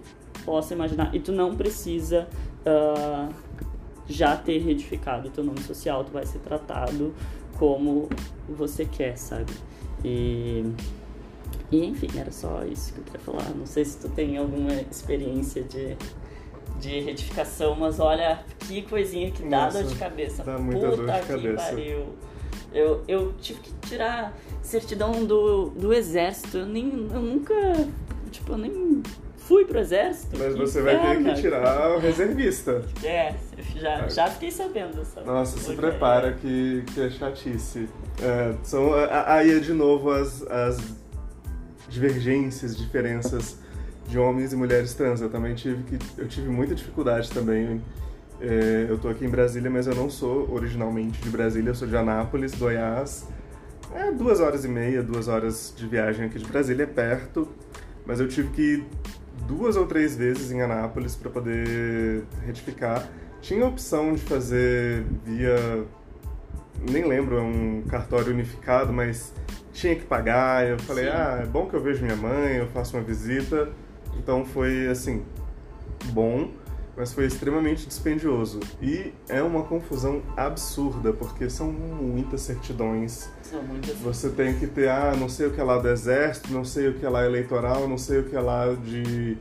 possa 0.44 0.72
imaginar. 0.72 1.14
E 1.14 1.20
tu 1.20 1.30
não 1.30 1.54
precisa 1.54 2.26
uh, 2.64 3.32
já 4.08 4.36
ter 4.36 4.58
retificado 4.58 5.28
o 5.28 5.30
teu 5.30 5.44
nome 5.44 5.60
social, 5.60 6.04
tu 6.04 6.12
vai 6.12 6.24
ser 6.24 6.38
tratado 6.38 7.12
como 7.58 8.08
você 8.48 8.84
quer, 8.84 9.18
sabe? 9.18 9.52
E, 10.04 10.64
e 11.70 11.84
enfim, 11.84 12.08
era 12.16 12.30
só 12.30 12.64
isso 12.64 12.94
que 12.94 13.00
eu 13.00 13.04
queria 13.04 13.20
falar. 13.20 13.54
Não 13.54 13.66
sei 13.66 13.84
se 13.84 13.98
tu 13.98 14.08
tem 14.08 14.38
alguma 14.38 14.72
experiência 14.72 15.62
de, 15.62 15.96
de 16.80 17.00
retificação, 17.00 17.74
mas 17.74 17.98
olha 18.00 18.40
que 18.60 18.82
coisinha 18.82 19.30
que 19.30 19.42
dá 19.42 19.64
Nossa, 19.64 19.82
dor 19.82 19.92
de 19.92 19.98
cabeça. 19.98 20.44
Dá 20.44 20.58
muita 20.58 20.88
Puta 20.88 20.96
dor 20.96 21.12
de 21.12 21.26
cabeça. 21.26 21.64
Pariu. 21.64 22.06
Eu, 22.72 23.02
eu 23.08 23.32
tive 23.40 23.60
que 23.60 23.72
tirar 23.88 24.36
certidão 24.62 25.24
do, 25.24 25.70
do 25.70 25.92
exército. 25.92 26.58
Eu, 26.58 26.66
nem, 26.66 27.08
eu 27.12 27.22
nunca. 27.22 27.54
Tipo, 28.30 28.52
eu 28.52 28.58
nem 28.58 29.02
fui 29.36 29.64
pro 29.64 29.78
exército. 29.78 30.36
Mas 30.38 30.56
você 30.56 30.82
vai 30.82 31.00
ter 31.00 31.22
que 31.22 31.40
tirar 31.40 31.96
o 31.96 31.98
reservista. 31.98 32.82
É, 33.04 33.34
já, 33.76 34.08
já 34.08 34.26
fiquei 34.26 34.50
sabendo 34.50 34.96
dessa 34.96 35.20
Nossa, 35.22 35.58
se 35.58 35.74
prepara 35.74 36.32
que, 36.32 36.84
que 36.92 37.00
é 37.00 37.10
chatice. 37.10 37.88
É, 38.20 38.54
são, 38.62 38.90
aí 39.26 39.56
é 39.56 39.60
de 39.60 39.72
novo 39.72 40.10
as, 40.10 40.42
as 40.42 40.78
divergências, 41.88 42.76
diferenças 42.76 43.58
de 44.08 44.18
homens 44.18 44.52
e 44.52 44.56
mulheres 44.56 44.94
trans. 44.94 45.20
Eu 45.20 45.30
também 45.30 45.54
tive 45.54 45.82
que 45.84 45.98
eu 46.20 46.28
tive 46.28 46.48
muita 46.48 46.74
dificuldade 46.74 47.30
também. 47.30 47.80
É, 48.40 48.86
eu 48.88 48.98
tô 48.98 49.08
aqui 49.08 49.24
em 49.24 49.28
Brasília, 49.28 49.70
mas 49.70 49.86
eu 49.86 49.94
não 49.94 50.10
sou 50.10 50.52
originalmente 50.52 51.20
de 51.22 51.30
Brasília, 51.30 51.70
eu 51.70 51.74
sou 51.74 51.88
de 51.88 51.96
Anápolis, 51.96 52.54
Goiás. 52.54 53.26
É 53.94 54.12
duas 54.12 54.40
horas 54.40 54.64
e 54.64 54.68
meia, 54.68 55.02
duas 55.02 55.28
horas 55.28 55.72
de 55.76 55.86
viagem 55.86 56.26
aqui 56.26 56.38
de 56.38 56.44
Brasília, 56.44 56.82
é 56.82 56.86
perto. 56.86 57.48
Mas 58.04 58.20
eu 58.20 58.28
tive 58.28 58.48
que 58.50 58.84
duas 59.46 59.76
ou 59.76 59.86
três 59.86 60.16
vezes 60.16 60.50
em 60.50 60.60
Anápolis 60.60 61.14
para 61.16 61.30
poder 61.30 62.24
retificar. 62.44 63.08
Tinha 63.40 63.64
a 63.64 63.68
opção 63.68 64.12
de 64.12 64.20
fazer 64.22 65.04
via. 65.24 65.84
Nem 66.90 67.06
lembro, 67.06 67.38
é 67.38 67.40
um 67.40 67.82
cartório 67.88 68.32
unificado, 68.32 68.92
mas 68.92 69.32
tinha 69.72 69.94
que 69.94 70.04
pagar. 70.04 70.66
Eu 70.66 70.78
falei, 70.80 71.04
Sim. 71.04 71.10
ah, 71.12 71.40
é 71.42 71.46
bom 71.46 71.66
que 71.66 71.74
eu 71.74 71.80
vejo 71.80 72.04
minha 72.04 72.16
mãe, 72.16 72.56
eu 72.56 72.66
faço 72.68 72.96
uma 72.96 73.02
visita. 73.02 73.70
Então 74.18 74.44
foi 74.44 74.88
assim, 74.88 75.22
bom 76.06 76.50
mas 76.96 77.12
foi 77.12 77.26
extremamente 77.26 77.86
dispendioso. 77.86 78.58
E 78.80 79.12
é 79.28 79.42
uma 79.42 79.62
confusão 79.64 80.22
absurda, 80.36 81.12
porque 81.12 81.50
são 81.50 81.70
muitas 81.70 82.40
certidões. 82.40 83.28
São 83.42 83.62
muitas. 83.62 83.94
Você 83.98 84.30
tem 84.30 84.58
que 84.58 84.66
ter, 84.66 84.88
ah, 84.88 85.14
não 85.16 85.28
sei 85.28 85.48
o 85.48 85.50
que 85.52 85.60
é 85.60 85.64
lá 85.64 85.78
do 85.78 85.88
exército, 85.88 86.50
não 86.50 86.64
sei 86.64 86.88
o 86.88 86.94
que 86.94 87.04
é 87.04 87.08
lá 87.08 87.24
eleitoral, 87.24 87.86
não 87.86 87.98
sei 87.98 88.20
o 88.20 88.24
que 88.24 88.34
é 88.34 88.40
lá 88.40 88.72
de, 88.72 89.36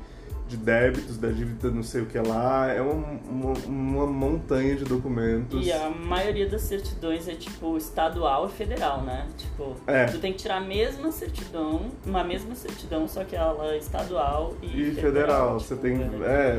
de 0.48 0.58
débitos, 0.58 1.18
da 1.18 1.30
dívida 1.30 1.72
não 1.72 1.82
sei 1.82 2.02
o 2.02 2.06
que 2.06 2.18
é 2.18 2.22
lá. 2.22 2.72
É 2.72 2.82
uma, 2.82 3.20
uma, 3.30 3.54
uma 3.66 4.08
montanha 4.08 4.76
de 4.76 4.84
documentos. 4.84 5.66
E 5.66 5.72
a 5.72 5.90
maioria 5.90 6.48
das 6.48 6.62
certidões 6.62 7.28
é 7.28 7.34
tipo 7.34 7.78
estadual 7.78 8.46
e 8.46 8.50
federal, 8.50 9.02
né? 9.02 9.28
Tipo, 9.38 9.76
é. 9.88 10.06
tu 10.06 10.20
tem 10.20 10.34
que 10.34 10.40
tirar 10.40 10.58
a 10.58 10.62
mesma 10.62 11.12
certidão, 11.12 11.92
uma 12.06 12.24
mesma 12.24 12.56
certidão, 12.56 13.08
só 13.08 13.24
que 13.24 13.36
ela 13.36 13.74
é 13.74 13.78
estadual 13.78 14.54
e, 14.62 14.66
e 14.66 14.96
federal. 14.96 15.02
federal. 15.02 15.58
Tipo, 15.58 15.68
você 15.68 15.76
tem. 15.76 16.02
É, 16.24 16.58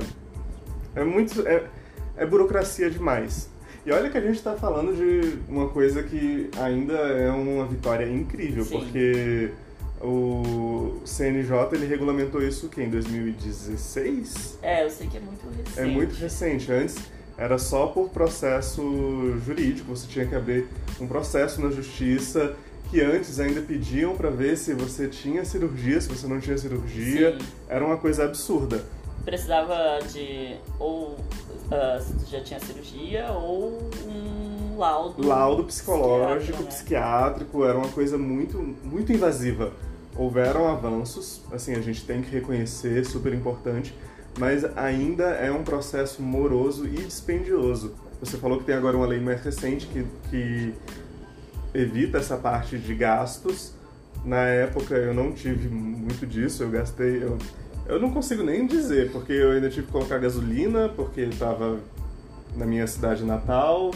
é 0.96 1.04
muito. 1.04 1.46
É, 1.46 1.64
é 2.16 2.26
burocracia 2.26 2.90
demais. 2.90 3.50
E 3.84 3.92
olha 3.92 4.10
que 4.10 4.18
a 4.18 4.20
gente 4.20 4.34
está 4.34 4.54
falando 4.54 4.96
de 4.96 5.38
uma 5.48 5.68
coisa 5.68 6.02
que 6.02 6.50
ainda 6.60 6.94
é 6.94 7.30
uma 7.30 7.64
vitória 7.66 8.04
incrível, 8.04 8.64
Sim. 8.64 8.80
porque 8.80 9.52
o 10.06 11.00
CNJ 11.04 11.52
ele 11.72 11.86
regulamentou 11.86 12.40
isso 12.40 12.68
que 12.68 12.80
em 12.80 12.88
2016? 12.88 14.58
É, 14.62 14.84
eu 14.84 14.90
sei 14.90 15.08
que 15.08 15.16
é 15.16 15.20
muito 15.20 15.44
recente. 15.48 15.80
É 15.80 15.84
muito 15.84 16.14
recente. 16.14 16.72
Antes 16.72 16.96
era 17.36 17.58
só 17.58 17.88
por 17.88 18.08
processo 18.10 18.82
jurídico, 19.44 19.94
você 19.94 20.06
tinha 20.06 20.24
que 20.24 20.34
abrir 20.34 20.68
um 21.00 21.08
processo 21.08 21.60
na 21.60 21.70
justiça 21.70 22.54
que 22.88 23.00
antes 23.00 23.40
ainda 23.40 23.60
pediam 23.60 24.16
para 24.16 24.30
ver 24.30 24.56
se 24.56 24.72
você 24.72 25.08
tinha 25.08 25.44
cirurgia, 25.44 26.00
se 26.00 26.08
você 26.08 26.28
não 26.28 26.38
tinha 26.38 26.56
cirurgia. 26.56 27.36
Sim. 27.36 27.46
Era 27.68 27.84
uma 27.84 27.96
coisa 27.96 28.24
absurda. 28.24 28.84
Precisava 29.24 29.98
de 30.12 30.56
ou 30.78 31.18
se 32.00 32.12
tu 32.12 32.30
já 32.30 32.40
tinha 32.42 32.60
cirurgia 32.60 33.26
ou 33.32 33.90
um 34.06 34.78
laudo. 34.78 35.26
Laudo 35.26 35.64
psicológico, 35.64 36.38
psiquiatra, 36.38 36.62
né? 36.62 36.68
psiquiátrico, 36.68 37.64
era 37.64 37.76
uma 37.76 37.88
coisa 37.88 38.16
muito, 38.16 38.56
muito 38.84 39.12
invasiva. 39.12 39.72
Houveram 40.18 40.66
avanços, 40.66 41.42
assim, 41.52 41.74
a 41.74 41.80
gente 41.80 42.04
tem 42.04 42.22
que 42.22 42.30
reconhecer, 42.30 43.04
super 43.04 43.34
importante, 43.34 43.94
mas 44.38 44.64
ainda 44.76 45.24
é 45.24 45.50
um 45.50 45.62
processo 45.62 46.22
moroso 46.22 46.86
e 46.86 46.90
dispendioso. 46.90 47.94
Você 48.20 48.38
falou 48.38 48.58
que 48.58 48.64
tem 48.64 48.74
agora 48.74 48.96
uma 48.96 49.06
lei 49.06 49.20
mais 49.20 49.42
recente 49.42 49.86
que, 49.86 50.06
que 50.30 50.74
evita 51.74 52.18
essa 52.18 52.36
parte 52.36 52.78
de 52.78 52.94
gastos. 52.94 53.74
Na 54.24 54.44
época 54.44 54.94
eu 54.94 55.12
não 55.12 55.32
tive 55.32 55.68
muito 55.68 56.26
disso, 56.26 56.62
eu 56.62 56.70
gastei. 56.70 57.22
Eu, 57.22 57.36
eu 57.86 58.00
não 58.00 58.10
consigo 58.10 58.42
nem 58.42 58.66
dizer, 58.66 59.12
porque 59.12 59.32
eu 59.32 59.52
ainda 59.52 59.68
tive 59.68 59.86
que 59.86 59.92
colocar 59.92 60.18
gasolina, 60.18 60.88
porque 60.88 61.20
estava 61.20 61.78
na 62.56 62.64
minha 62.64 62.86
cidade 62.86 63.22
natal, 63.22 63.90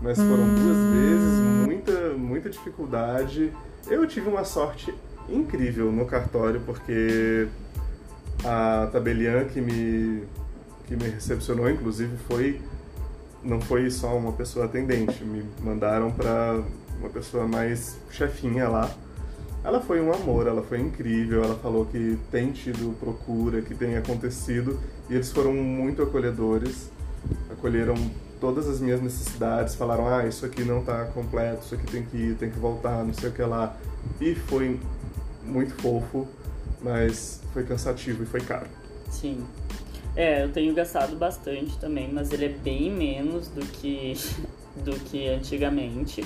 mas 0.00 0.16
foram 0.16 0.54
duas 0.54 0.94
vezes, 0.94 1.66
muita, 1.66 2.14
muita 2.16 2.48
dificuldade. 2.48 3.52
Eu 3.88 4.06
tive 4.06 4.28
uma 4.28 4.44
sorte 4.44 4.94
incrível 5.30 5.90
no 5.92 6.06
cartório, 6.06 6.60
porque 6.66 7.48
a 8.44 8.88
tabeliã 8.92 9.44
que 9.44 9.60
me, 9.60 10.24
que 10.86 10.96
me 10.96 11.08
recepcionou, 11.08 11.68
inclusive, 11.70 12.16
foi 12.28 12.60
não 13.42 13.60
foi 13.60 13.90
só 13.90 14.16
uma 14.16 14.32
pessoa 14.32 14.66
atendente, 14.66 15.24
me 15.24 15.42
mandaram 15.62 16.10
para 16.10 16.62
uma 16.98 17.08
pessoa 17.08 17.46
mais 17.46 17.96
chefinha 18.10 18.68
lá. 18.68 18.90
Ela 19.64 19.80
foi 19.80 20.00
um 20.00 20.12
amor, 20.12 20.46
ela 20.46 20.62
foi 20.62 20.80
incrível, 20.80 21.42
ela 21.42 21.56
falou 21.56 21.84
que 21.86 22.18
tem 22.30 22.50
tido 22.50 22.98
procura, 22.98 23.60
que 23.60 23.74
tem 23.74 23.96
acontecido, 23.96 24.78
e 25.08 25.14
eles 25.14 25.30
foram 25.30 25.52
muito 25.52 26.02
acolhedores, 26.02 26.90
acolheram 27.50 27.94
todas 28.40 28.66
as 28.66 28.80
minhas 28.80 29.02
necessidades, 29.02 29.74
falaram, 29.74 30.08
ah, 30.08 30.26
isso 30.26 30.46
aqui 30.46 30.64
não 30.64 30.80
está 30.80 31.04
completo, 31.06 31.64
isso 31.64 31.74
aqui 31.74 31.86
tem 31.86 32.02
que 32.02 32.16
ir, 32.16 32.36
tem 32.36 32.50
que 32.50 32.58
voltar, 32.58 33.04
não 33.04 33.12
sei 33.12 33.28
o 33.28 33.32
que 33.32 33.42
lá. 33.42 33.76
E 34.18 34.34
foi 34.34 34.80
muito 35.44 35.74
fofo, 35.74 36.26
mas 36.82 37.40
foi 37.52 37.64
cansativo 37.64 38.22
e 38.22 38.26
foi 38.26 38.40
caro. 38.40 38.66
Sim. 39.10 39.44
É, 40.16 40.44
eu 40.44 40.52
tenho 40.52 40.74
gastado 40.74 41.16
bastante 41.16 41.78
também, 41.78 42.10
mas 42.12 42.32
ele 42.32 42.46
é 42.46 42.48
bem 42.48 42.90
menos 42.90 43.48
do 43.48 43.64
que, 43.64 44.14
do 44.84 44.92
que 45.06 45.28
antigamente. 45.28 46.24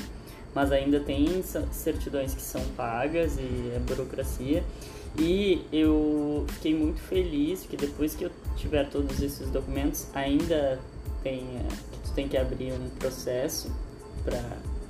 Mas 0.54 0.70
ainda 0.70 1.00
tem 1.00 1.42
cer- 1.42 1.66
certidões 1.72 2.32
que 2.34 2.40
são 2.40 2.62
pagas 2.76 3.36
e 3.38 3.72
é 3.74 3.80
burocracia. 3.80 4.62
E 5.18 5.64
eu 5.72 6.44
fiquei 6.48 6.74
muito 6.74 7.00
feliz 7.00 7.62
que 7.62 7.76
depois 7.76 8.14
que 8.14 8.24
eu 8.24 8.30
tiver 8.56 8.88
todos 8.88 9.20
esses 9.20 9.48
documentos, 9.50 10.06
ainda 10.14 10.78
é, 11.24 11.30
que 11.30 11.98
tu 12.04 12.12
tem 12.14 12.28
que 12.28 12.36
abrir 12.36 12.72
um 12.72 12.88
processo 12.98 13.70
para 14.24 14.40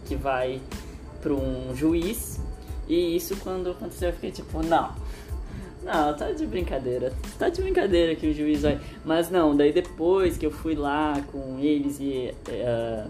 que 0.06 0.14
vai 0.16 0.60
para 1.22 1.32
um 1.32 1.74
juiz. 1.74 2.38
E 2.88 3.16
isso 3.16 3.36
quando 3.36 3.70
aconteceu 3.70 4.10
eu 4.10 4.14
fiquei 4.14 4.30
tipo, 4.30 4.62
não, 4.62 4.94
não, 5.84 6.16
tá 6.16 6.32
de 6.32 6.46
brincadeira. 6.46 7.12
Tá 7.38 7.48
de 7.48 7.60
brincadeira 7.60 8.14
que 8.14 8.26
o 8.26 8.34
juiz 8.34 8.62
vai. 8.62 8.80
Mas 9.04 9.30
não, 9.30 9.54
daí 9.54 9.72
depois 9.72 10.36
que 10.38 10.46
eu 10.46 10.50
fui 10.50 10.74
lá 10.74 11.20
com 11.30 11.58
eles 11.60 12.00
e. 12.00 12.34
eh, 12.48 13.06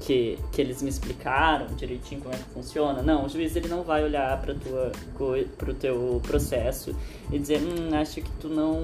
que, 0.00 0.38
que 0.50 0.60
eles 0.60 0.82
me 0.82 0.88
explicaram 0.88 1.66
direitinho 1.76 2.22
como 2.22 2.34
é 2.34 2.38
que 2.38 2.44
funciona. 2.44 3.02
Não, 3.02 3.26
o 3.26 3.28
juiz 3.28 3.54
ele 3.54 3.68
não 3.68 3.82
vai 3.82 4.02
olhar 4.02 4.40
para 4.40 4.54
tua 4.54 4.92
pro 5.58 5.74
teu 5.74 6.20
processo 6.26 6.96
e 7.30 7.38
dizer, 7.38 7.60
hum, 7.60 7.94
acho 7.94 8.22
que 8.22 8.30
tu 8.40 8.48
não 8.48 8.82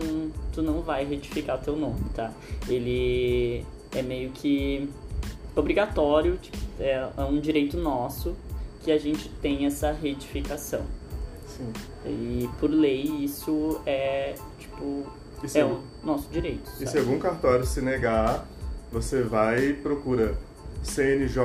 tu 0.52 0.62
não 0.62 0.82
vai 0.82 1.04
retificar 1.04 1.58
teu 1.58 1.74
nome, 1.74 2.00
tá? 2.14 2.30
Ele 2.68 3.64
é 3.94 4.02
meio 4.02 4.30
que 4.30 4.88
obrigatório, 5.54 6.36
tipo, 6.36 6.58
é, 6.78 7.08
é 7.16 7.22
um 7.22 7.40
direito 7.40 7.78
nosso 7.78 8.36
que 8.86 8.92
a 8.92 8.98
gente 8.98 9.28
tem 9.42 9.66
essa 9.66 9.90
retificação. 9.90 10.82
Sim. 11.48 11.72
E 12.06 12.48
por 12.60 12.70
lei 12.70 13.02
isso 13.02 13.80
é 13.84 14.36
tipo 14.60 15.04
E 15.42 15.48
se, 15.48 15.58
é 15.58 15.64
o 15.64 15.80
nosso 16.04 16.28
direito. 16.30 16.70
e 16.76 16.78
se 16.78 16.86
sabe? 16.86 17.00
algum 17.00 17.18
cartório 17.18 17.66
se 17.66 17.80
negar, 17.80 18.46
você 18.92 19.24
vai 19.24 19.70
e 19.70 19.72
procura 19.74 20.36
CNJ, 20.84 21.40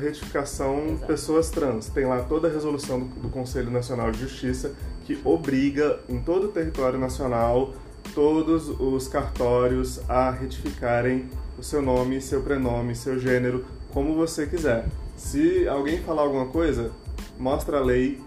retificação 0.00 0.84
Exato. 0.88 1.06
pessoas 1.06 1.48
trans. 1.48 1.86
Tem 1.90 2.06
lá 2.06 2.22
toda 2.24 2.48
a 2.48 2.50
resolução 2.50 2.98
do, 2.98 3.06
do 3.20 3.28
Conselho 3.28 3.70
Nacional 3.70 4.10
de 4.10 4.18
Justiça 4.18 4.74
que 5.06 5.16
obriga 5.24 6.00
em 6.08 6.18
todo 6.18 6.46
o 6.46 6.48
território 6.48 6.98
nacional 6.98 7.72
todos 8.16 8.68
os 8.68 9.06
cartórios 9.06 10.00
a 10.08 10.28
retificarem 10.32 11.28
o 11.56 11.62
seu 11.62 11.80
nome, 11.80 12.20
seu 12.20 12.42
prenome, 12.42 12.96
seu 12.96 13.16
gênero, 13.16 13.64
como 13.92 14.16
você 14.16 14.44
quiser. 14.44 14.86
Se 15.20 15.68
alguém 15.68 15.98
falar 16.02 16.22
alguma 16.22 16.46
coisa, 16.46 16.90
mostra 17.38 17.76
a 17.76 17.80
lei, 17.80 18.18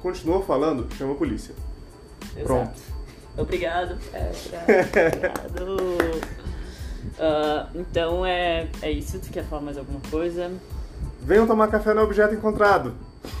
continua 0.00 0.42
falando, 0.42 0.88
chama 0.96 1.12
a 1.12 1.16
polícia. 1.16 1.54
Exato. 2.34 2.44
Pronto. 2.44 2.80
Obrigado, 3.36 3.98
Petra. 4.10 4.64
Obrigado. 5.46 6.32
Ah, 7.18 7.68
então 7.74 8.24
é, 8.24 8.68
é 8.80 8.90
isso. 8.90 9.18
Tu 9.18 9.30
quer 9.30 9.44
falar 9.44 9.60
mais 9.60 9.76
alguma 9.76 10.00
coisa? 10.08 10.50
Venham 11.20 11.46
tomar 11.48 11.68
café 11.68 11.92
no 11.92 12.00
objeto 12.02 12.32
encontrado. 12.34 12.94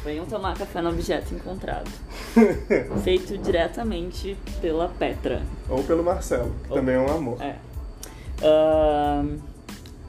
Venham 0.04 0.26
tomar 0.26 0.56
café 0.58 0.82
no 0.82 0.90
objeto 0.90 1.32
encontrado. 1.32 1.88
Feito 3.04 3.38
diretamente 3.38 4.36
pela 4.60 4.88
Petra. 4.88 5.42
Ou 5.68 5.82
pelo 5.84 6.02
Marcelo, 6.02 6.52
que 6.64 6.70
Ou- 6.70 6.76
também 6.76 6.96
é 6.96 6.98
um 6.98 7.08
amor. 7.10 7.40
É. 7.40 7.56
Ahn, 8.42 9.38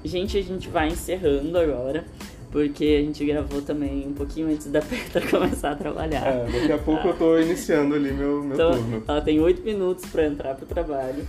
gente, 0.03 0.37
a 0.37 0.41
gente 0.41 0.67
vai 0.67 0.87
encerrando 0.87 1.57
agora. 1.57 2.05
Porque 2.53 2.99
a 2.99 3.03
gente 3.03 3.25
gravou 3.25 3.63
também 3.63 4.07
um 4.07 4.13
pouquinho 4.13 4.47
antes 4.47 4.67
da 4.67 4.79
Petra 4.85 5.27
começar 5.27 5.71
a 5.71 5.75
trabalhar. 5.75 6.23
É, 6.25 6.45
daqui 6.45 6.71
a 6.71 6.77
pouco 6.77 7.07
eu 7.07 7.17
tô 7.17 7.39
iniciando 7.39 7.95
ali 7.95 8.13
meu, 8.13 8.43
meu 8.43 8.53
Então, 8.53 8.71
turno. 8.73 9.03
ela 9.07 9.21
tem 9.21 9.39
oito 9.41 9.63
minutos 9.63 10.05
pra 10.05 10.23
entrar 10.27 10.53
pro 10.53 10.67
trabalho. 10.67 11.25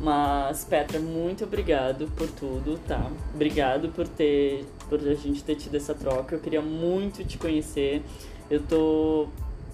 Mas, 0.00 0.64
Petra, 0.64 1.00
muito 1.00 1.42
obrigado 1.42 2.06
por 2.16 2.28
tudo, 2.30 2.78
tá? 2.86 3.10
Obrigado 3.34 3.88
por 3.88 4.06
ter. 4.06 4.64
por 4.88 5.00
a 5.00 5.14
gente 5.14 5.42
ter 5.42 5.56
tido 5.56 5.74
essa 5.74 5.92
troca. 5.94 6.36
Eu 6.36 6.38
queria 6.38 6.62
muito 6.62 7.24
te 7.24 7.36
conhecer. 7.36 8.02
Eu 8.48 8.60
tô. 8.62 9.26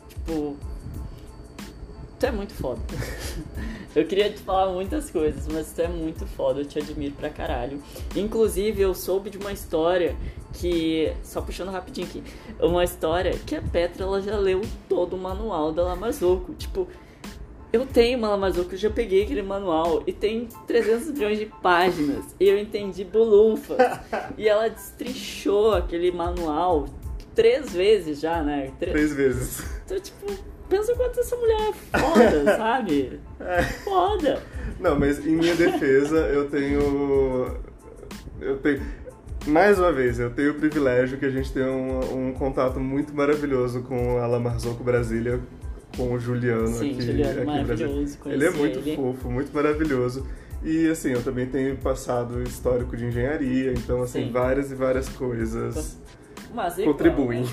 Tipo. 0.09 0.57
Tu 2.19 2.27
é 2.27 2.31
muito 2.31 2.55
foda. 2.55 2.81
eu 3.95 4.07
queria 4.07 4.31
te 4.31 4.39
falar 4.39 4.73
muitas 4.73 5.11
coisas, 5.11 5.47
mas 5.49 5.73
tu 5.73 5.81
é 5.83 5.89
muito 5.89 6.25
foda, 6.27 6.61
eu 6.61 6.65
te 6.65 6.79
admiro 6.79 7.15
pra 7.15 7.29
caralho. 7.29 7.83
Inclusive, 8.17 8.81
eu 8.81 8.95
soube 8.95 9.31
de 9.31 9.39
uma 9.39 9.53
história 9.53 10.15
que. 10.55 11.13
Só 11.23 11.41
puxando 11.43 11.71
rapidinho 11.71 12.07
aqui. 12.07 12.23
Uma 12.61 12.85
história 12.85 13.33
que 13.45 13.57
a 13.57 13.61
Petra 13.63 14.05
ela 14.05 14.23
já 14.23 14.37
leu 14.39 14.63
todo 14.89 15.15
o 15.17 15.19
manual 15.19 15.73
da 15.73 15.83
Lamazoco. 15.83 16.55
Tipo, 16.55 16.87
eu 17.73 17.85
tenho 17.85 18.17
uma 18.19 18.29
Lamazoco, 18.29 18.73
eu 18.75 18.79
já 18.79 18.89
peguei 18.91 19.25
aquele 19.25 19.43
manual 19.43 20.03
e 20.07 20.13
tem 20.13 20.49
300 20.67 21.11
milhões 21.11 21.39
de 21.39 21.47
páginas. 21.47 22.25
E 22.39 22.49
eu 22.49 22.57
entendi 22.57 23.03
bolunfa. 23.05 23.77
e 24.39 24.49
ela 24.49 24.69
destrinchou 24.69 25.73
aquele 25.75 26.13
manual 26.13 26.87
três 27.35 27.73
vezes 27.73 28.21
já, 28.21 28.41
né? 28.43 28.73
Tre- 28.79 28.93
Três 28.93 29.13
vezes. 29.13 29.65
Então, 29.85 29.99
tipo, 29.99 30.54
pensa 30.69 30.95
quanto 30.95 31.21
essa 31.21 31.37
mulher 31.37 31.71
é 31.71 31.99
foda, 31.99 32.45
sabe? 32.57 33.21
Foda. 33.85 34.43
Não, 34.81 34.99
mas 34.99 35.25
em 35.25 35.37
minha 35.37 35.55
defesa, 35.55 36.17
eu 36.29 36.49
tenho. 36.49 37.57
Eu 38.41 38.59
tenho. 38.59 38.83
Mais 39.47 39.79
uma 39.79 39.93
vez, 39.93 40.19
eu 40.19 40.31
tenho 40.31 40.53
o 40.53 40.55
privilégio 40.55 41.19
que 41.19 41.27
a 41.27 41.31
gente 41.31 41.53
tem 41.53 41.65
um, 41.65 42.29
um 42.29 42.33
contato 42.33 42.81
muito 42.81 43.15
maravilhoso 43.15 43.83
com 43.83 44.19
a 44.19 44.27
La 44.27 44.41
Marzocco 44.41 44.83
Brasília, 44.83 45.39
com 45.97 46.13
o 46.15 46.19
Juliano 46.19 46.69
Sim, 46.69 46.93
aqui, 46.93 47.03
Juliano, 47.03 47.43
aqui 47.43 47.47
maravilhoso, 47.47 48.19
Ele 48.25 48.47
é 48.47 48.51
muito 48.51 48.79
ele. 48.79 48.97
fofo, 48.97 49.31
muito 49.31 49.53
maravilhoso. 49.55 50.27
E 50.63 50.89
assim, 50.89 51.11
eu 51.11 51.23
também 51.23 51.47
tenho 51.47 51.77
passado 51.77 52.43
histórico 52.43 52.97
de 52.97 53.05
engenharia, 53.05 53.73
então 53.73 54.03
assim, 54.03 54.25
Sim. 54.25 54.33
várias 54.33 54.71
e 54.71 54.75
várias 54.75 55.11
coisas 55.11 55.99
Mas 56.55 56.77
contribuem. 56.77 57.43
né? 57.43 57.49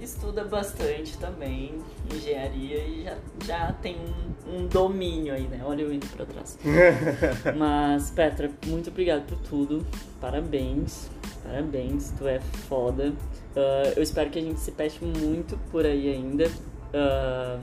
estuda 0.00 0.44
bastante 0.44 1.18
também 1.18 1.78
engenharia 2.14 2.78
e 2.78 3.04
já, 3.04 3.16
já 3.44 3.72
tem 3.72 3.96
um, 3.96 4.58
um 4.58 4.66
domínio 4.66 5.34
aí, 5.34 5.46
né? 5.48 5.60
Olha 5.64 5.82
eu 5.82 5.92
indo 5.92 6.06
pra 6.08 6.24
trás. 6.26 6.58
Mas, 7.56 8.10
Petra, 8.10 8.50
muito 8.66 8.90
obrigado 8.90 9.26
por 9.26 9.38
tudo. 9.38 9.86
Parabéns. 10.20 11.08
Parabéns, 11.42 12.12
tu 12.18 12.26
é 12.26 12.40
foda. 12.68 13.12
Uh, 13.54 13.92
eu 13.96 14.02
espero 14.02 14.30
que 14.30 14.38
a 14.38 14.42
gente 14.42 14.60
se 14.60 14.72
peste 14.72 15.04
muito 15.04 15.56
por 15.70 15.84
aí 15.86 16.12
ainda. 16.12 16.46
Uh, 16.46 17.60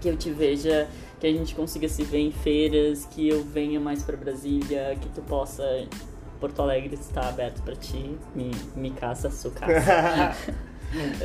que 0.00 0.08
eu 0.08 0.16
te 0.16 0.30
veja, 0.30 0.88
que 1.18 1.26
a 1.26 1.32
gente 1.32 1.54
consiga 1.54 1.88
se 1.88 2.02
ver 2.02 2.20
em 2.20 2.32
feiras, 2.32 3.04
que 3.04 3.28
eu 3.28 3.44
venha 3.44 3.78
mais 3.78 4.02
para 4.02 4.16
Brasília, 4.16 4.96
que 5.00 5.08
tu 5.10 5.20
possa. 5.22 5.64
Porto 6.40 6.62
Alegre 6.62 6.94
está 6.94 7.28
aberto 7.28 7.62
para 7.62 7.76
ti. 7.76 8.16
Me, 8.34 8.50
me 8.74 8.90
caça, 8.90 9.30
sou 9.30 9.50
caça. 9.50 10.34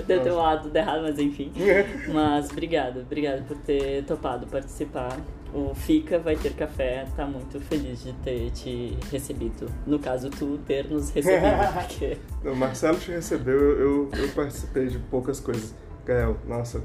Deu 0.06 0.22
teu 0.22 0.36
lado 0.36 0.76
errado, 0.76 1.02
mas 1.02 1.18
enfim. 1.18 1.52
Mas 2.14 2.50
obrigado, 2.50 3.02
obrigado 3.02 3.48
por 3.48 3.58
ter 3.58 4.04
topado 4.04 4.46
participar. 4.48 5.18
O 5.54 5.74
Fica 5.74 6.20
vai 6.20 6.36
ter 6.36 6.54
café, 6.54 7.08
tá 7.16 7.26
muito 7.26 7.60
feliz 7.62 8.04
de 8.04 8.14
ter 8.14 8.52
te 8.52 8.98
recebido. 9.10 9.72
No 9.88 9.98
caso, 9.98 10.30
tu 10.30 10.60
ter 10.68 10.90
nos 10.90 11.10
recebido, 11.12 11.46
porque... 11.74 12.18
O 12.44 12.56
Marcelo 12.56 12.98
te 12.98 13.12
recebeu, 13.12 13.80
eu, 13.80 14.12
eu 14.18 14.28
participei 14.36 14.88
de 14.88 15.00
poucas 15.00 15.40
coisas. 15.40 15.74
Gael, 16.06 16.38
nossa, 16.46 16.82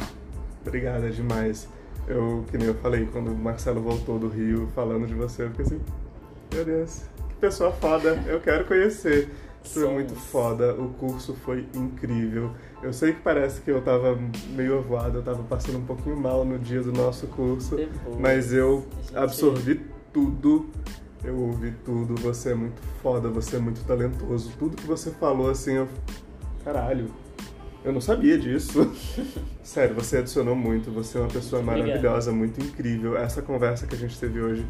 obrigada 0.64 1.10
demais. 1.10 1.68
Eu, 2.06 2.44
que 2.50 2.56
nem 2.56 2.68
eu 2.68 2.74
falei, 2.74 3.06
quando 3.06 3.32
o 3.32 3.36
Marcelo 3.36 3.80
voltou 3.80 4.18
do 4.18 4.28
Rio 4.28 4.68
falando 4.74 5.06
de 5.06 5.14
você, 5.14 5.42
eu 5.42 5.50
fiquei 5.50 5.66
assim, 5.66 5.80
meu 6.54 6.64
Deus, 6.64 7.02
que 7.28 7.34
pessoa 7.36 7.72
foda, 7.72 8.22
eu 8.26 8.40
quero 8.40 8.64
conhecer. 8.64 9.28
Foi 9.62 9.88
muito 9.88 10.14
foda, 10.14 10.74
o 10.74 10.88
curso 10.94 11.34
foi 11.34 11.66
incrível. 11.74 12.52
Eu 12.82 12.92
sei 12.92 13.12
que 13.12 13.20
parece 13.20 13.60
que 13.60 13.70
eu 13.70 13.82
tava 13.82 14.18
meio 14.54 14.78
avoado, 14.78 15.18
eu 15.18 15.22
tava 15.22 15.42
passando 15.42 15.78
um 15.78 15.84
pouquinho 15.84 16.16
mal 16.16 16.44
no 16.44 16.58
dia 16.58 16.82
do 16.82 16.92
nosso 16.92 17.26
curso, 17.26 17.76
Depois, 17.76 18.18
mas 18.18 18.52
eu 18.52 18.86
absorvi 19.14 19.82
tudo, 20.12 20.70
eu 21.22 21.36
ouvi 21.36 21.72
tudo. 21.84 22.14
Você 22.22 22.52
é 22.52 22.54
muito 22.54 22.80
foda, 23.02 23.28
você 23.28 23.56
é 23.56 23.58
muito 23.58 23.84
talentoso. 23.84 24.52
Tudo 24.58 24.76
que 24.76 24.86
você 24.86 25.10
falou, 25.10 25.50
assim, 25.50 25.74
eu. 25.74 25.88
Caralho, 26.64 27.10
eu 27.84 27.92
não 27.92 28.00
sabia 28.00 28.38
disso. 28.38 28.90
Sério, 29.62 29.94
você 29.94 30.16
adicionou 30.18 30.56
muito, 30.56 30.90
você 30.90 31.18
é 31.18 31.20
uma 31.20 31.28
pessoa 31.28 31.62
maravilhosa, 31.62 32.32
muito 32.32 32.60
incrível. 32.62 33.16
Essa 33.16 33.42
conversa 33.42 33.86
que 33.86 33.94
a 33.94 33.98
gente 33.98 34.18
teve 34.18 34.40
hoje 34.40 34.66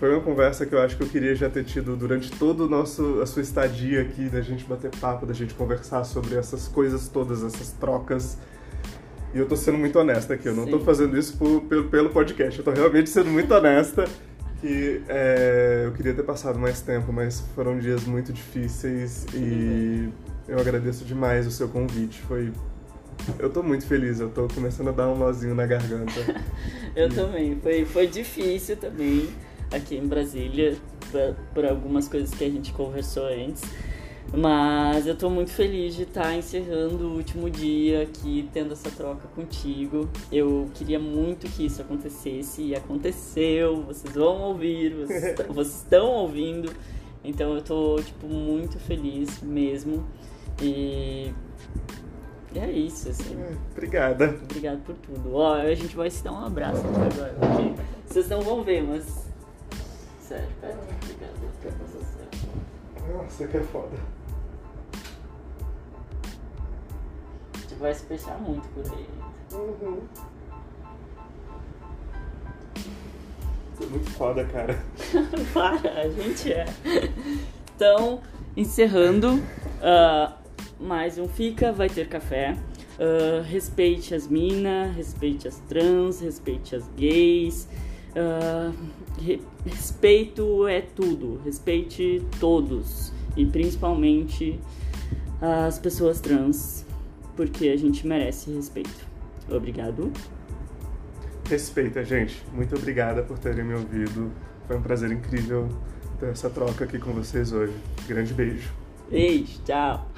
foi 0.00 0.10
uma 0.14 0.22
conversa 0.22 0.64
que 0.64 0.74
eu 0.74 0.80
acho 0.80 0.96
que 0.96 1.02
eu 1.02 1.06
queria 1.06 1.34
já 1.34 1.50
ter 1.50 1.62
tido 1.62 1.94
durante 1.94 2.32
todo 2.32 2.64
o 2.64 2.68
nosso 2.68 3.20
a 3.20 3.26
sua 3.26 3.42
estadia 3.42 4.00
aqui, 4.00 4.30
da 4.30 4.40
gente 4.40 4.64
bater 4.64 4.90
papo, 4.96 5.26
da 5.26 5.34
gente 5.34 5.52
conversar 5.52 6.04
sobre 6.04 6.36
essas 6.36 6.66
coisas 6.66 7.06
todas, 7.06 7.44
essas 7.44 7.72
trocas. 7.72 8.38
E 9.34 9.38
eu 9.38 9.46
tô 9.46 9.54
sendo 9.54 9.76
muito 9.76 9.98
honesta 9.98 10.34
aqui, 10.34 10.48
eu 10.48 10.56
não 10.56 10.64
Sim. 10.64 10.70
tô 10.70 10.80
fazendo 10.80 11.18
isso 11.18 11.36
por, 11.36 11.60
pelo, 11.64 11.84
pelo 11.90 12.08
podcast, 12.08 12.58
eu 12.58 12.64
tô 12.64 12.70
realmente 12.70 13.10
sendo 13.10 13.28
muito 13.28 13.52
honesta. 13.52 14.06
Que 14.62 15.02
é, 15.08 15.84
eu 15.86 15.92
queria 15.92 16.12
ter 16.14 16.22
passado 16.22 16.58
mais 16.58 16.80
tempo, 16.80 17.12
mas 17.12 17.40
foram 17.54 17.78
dias 17.78 18.04
muito 18.04 18.32
difíceis 18.32 19.26
e 19.34 20.08
eu 20.48 20.58
agradeço 20.58 21.04
demais 21.04 21.46
o 21.46 21.50
seu 21.50 21.68
convite. 21.68 22.20
Foi 22.22 22.52
eu 23.38 23.50
tô 23.50 23.62
muito 23.62 23.86
feliz, 23.86 24.18
eu 24.18 24.30
tô 24.30 24.48
começando 24.48 24.88
a 24.88 24.92
dar 24.92 25.08
um 25.08 25.16
nozinho 25.16 25.54
na 25.54 25.66
garganta. 25.66 26.12
eu 26.96 27.08
e... 27.08 27.14
também, 27.14 27.60
foi, 27.60 27.84
foi 27.84 28.06
difícil 28.06 28.76
também 28.76 29.28
aqui 29.72 29.96
em 29.96 30.06
Brasília 30.06 30.76
por, 31.52 31.64
algumas 31.64 32.08
coisas 32.08 32.30
que 32.30 32.44
a 32.44 32.50
gente 32.50 32.72
conversou 32.72 33.26
antes. 33.26 33.62
Mas 34.32 35.08
eu 35.08 35.16
tô 35.16 35.28
muito 35.28 35.50
feliz 35.50 35.96
de 35.96 36.04
estar 36.04 36.22
tá 36.22 36.34
encerrando 36.36 37.08
o 37.08 37.16
último 37.16 37.50
dia 37.50 38.02
aqui, 38.02 38.48
tendo 38.52 38.72
essa 38.72 38.88
troca 38.90 39.26
contigo. 39.34 40.08
Eu 40.30 40.70
queria 40.74 41.00
muito 41.00 41.48
que 41.48 41.66
isso 41.66 41.82
acontecesse 41.82 42.62
e 42.62 42.74
aconteceu. 42.74 43.82
Vocês 43.82 44.14
vão 44.14 44.40
ouvir, 44.42 44.94
vocês, 44.94 45.36
vocês 45.48 45.76
estão 45.82 46.06
ouvindo. 46.06 46.72
Então 47.24 47.54
eu 47.54 47.62
tô, 47.62 48.00
tipo, 48.00 48.28
muito 48.28 48.78
feliz 48.78 49.42
mesmo. 49.42 50.06
E 50.62 51.32
é 52.54 52.70
isso, 52.70 53.08
assim. 53.08 53.34
É, 53.34 53.56
obrigada. 53.72 54.38
Obrigado 54.44 54.80
por 54.82 54.96
tudo. 54.96 55.34
Ó, 55.34 55.54
a 55.54 55.74
gente 55.74 55.96
vai 55.96 56.08
se 56.08 56.22
dar 56.22 56.32
um 56.32 56.44
abraço 56.44 56.82
agora, 56.86 57.34
porque 57.40 57.82
vocês 58.06 58.28
não 58.28 58.42
vão 58.42 58.62
ver, 58.62 58.82
mas 58.82 59.29
sério. 60.30 60.46
Obrigado 61.02 61.40
Nossa, 63.12 63.48
que 63.48 63.56
é 63.56 63.60
foda. 63.60 63.96
A 67.52 67.58
gente 67.58 67.74
vai 67.74 67.92
se 67.92 68.04
fechar 68.06 68.38
muito 68.38 68.68
por 68.68 68.84
aí. 68.92 69.06
Uhum. 69.52 70.02
Tô 73.76 73.86
muito 73.86 74.10
foda, 74.10 74.44
cara. 74.44 74.78
Para, 75.52 76.00
a 76.00 76.08
gente 76.08 76.52
é. 76.52 76.66
Então, 77.74 78.20
encerrando, 78.56 79.34
uh, 79.34 80.32
mais 80.78 81.18
um 81.18 81.26
Fica, 81.26 81.72
vai 81.72 81.88
ter 81.88 82.08
café. 82.08 82.56
Uh, 83.00 83.42
respeite 83.42 84.14
as 84.14 84.28
minas, 84.28 84.94
respeite 84.94 85.48
as 85.48 85.58
trans, 85.60 86.20
respeite 86.20 86.76
as 86.76 86.86
gays. 86.90 87.66
Uh, 88.10 88.72
respeito 89.64 90.66
é 90.66 90.80
tudo, 90.80 91.40
respeite 91.44 92.22
todos 92.38 93.12
e 93.36 93.46
principalmente 93.46 94.58
as 95.40 95.78
pessoas 95.78 96.20
trans, 96.20 96.84
porque 97.36 97.68
a 97.68 97.76
gente 97.76 98.06
merece 98.06 98.50
respeito. 98.50 99.08
Obrigado. 99.48 100.12
Respeita, 101.48 102.04
gente. 102.04 102.42
Muito 102.52 102.76
obrigada 102.76 103.22
por 103.22 103.38
terem 103.38 103.64
me 103.64 103.74
ouvido. 103.74 104.30
Foi 104.66 104.76
um 104.76 104.82
prazer 104.82 105.10
incrível 105.10 105.68
ter 106.18 106.28
essa 106.28 106.48
troca 106.48 106.84
aqui 106.84 106.98
com 106.98 107.12
vocês 107.12 107.52
hoje. 107.52 107.74
Grande 108.06 108.32
beijo. 108.34 108.72
Beijo, 109.10 109.60
tchau. 109.64 110.08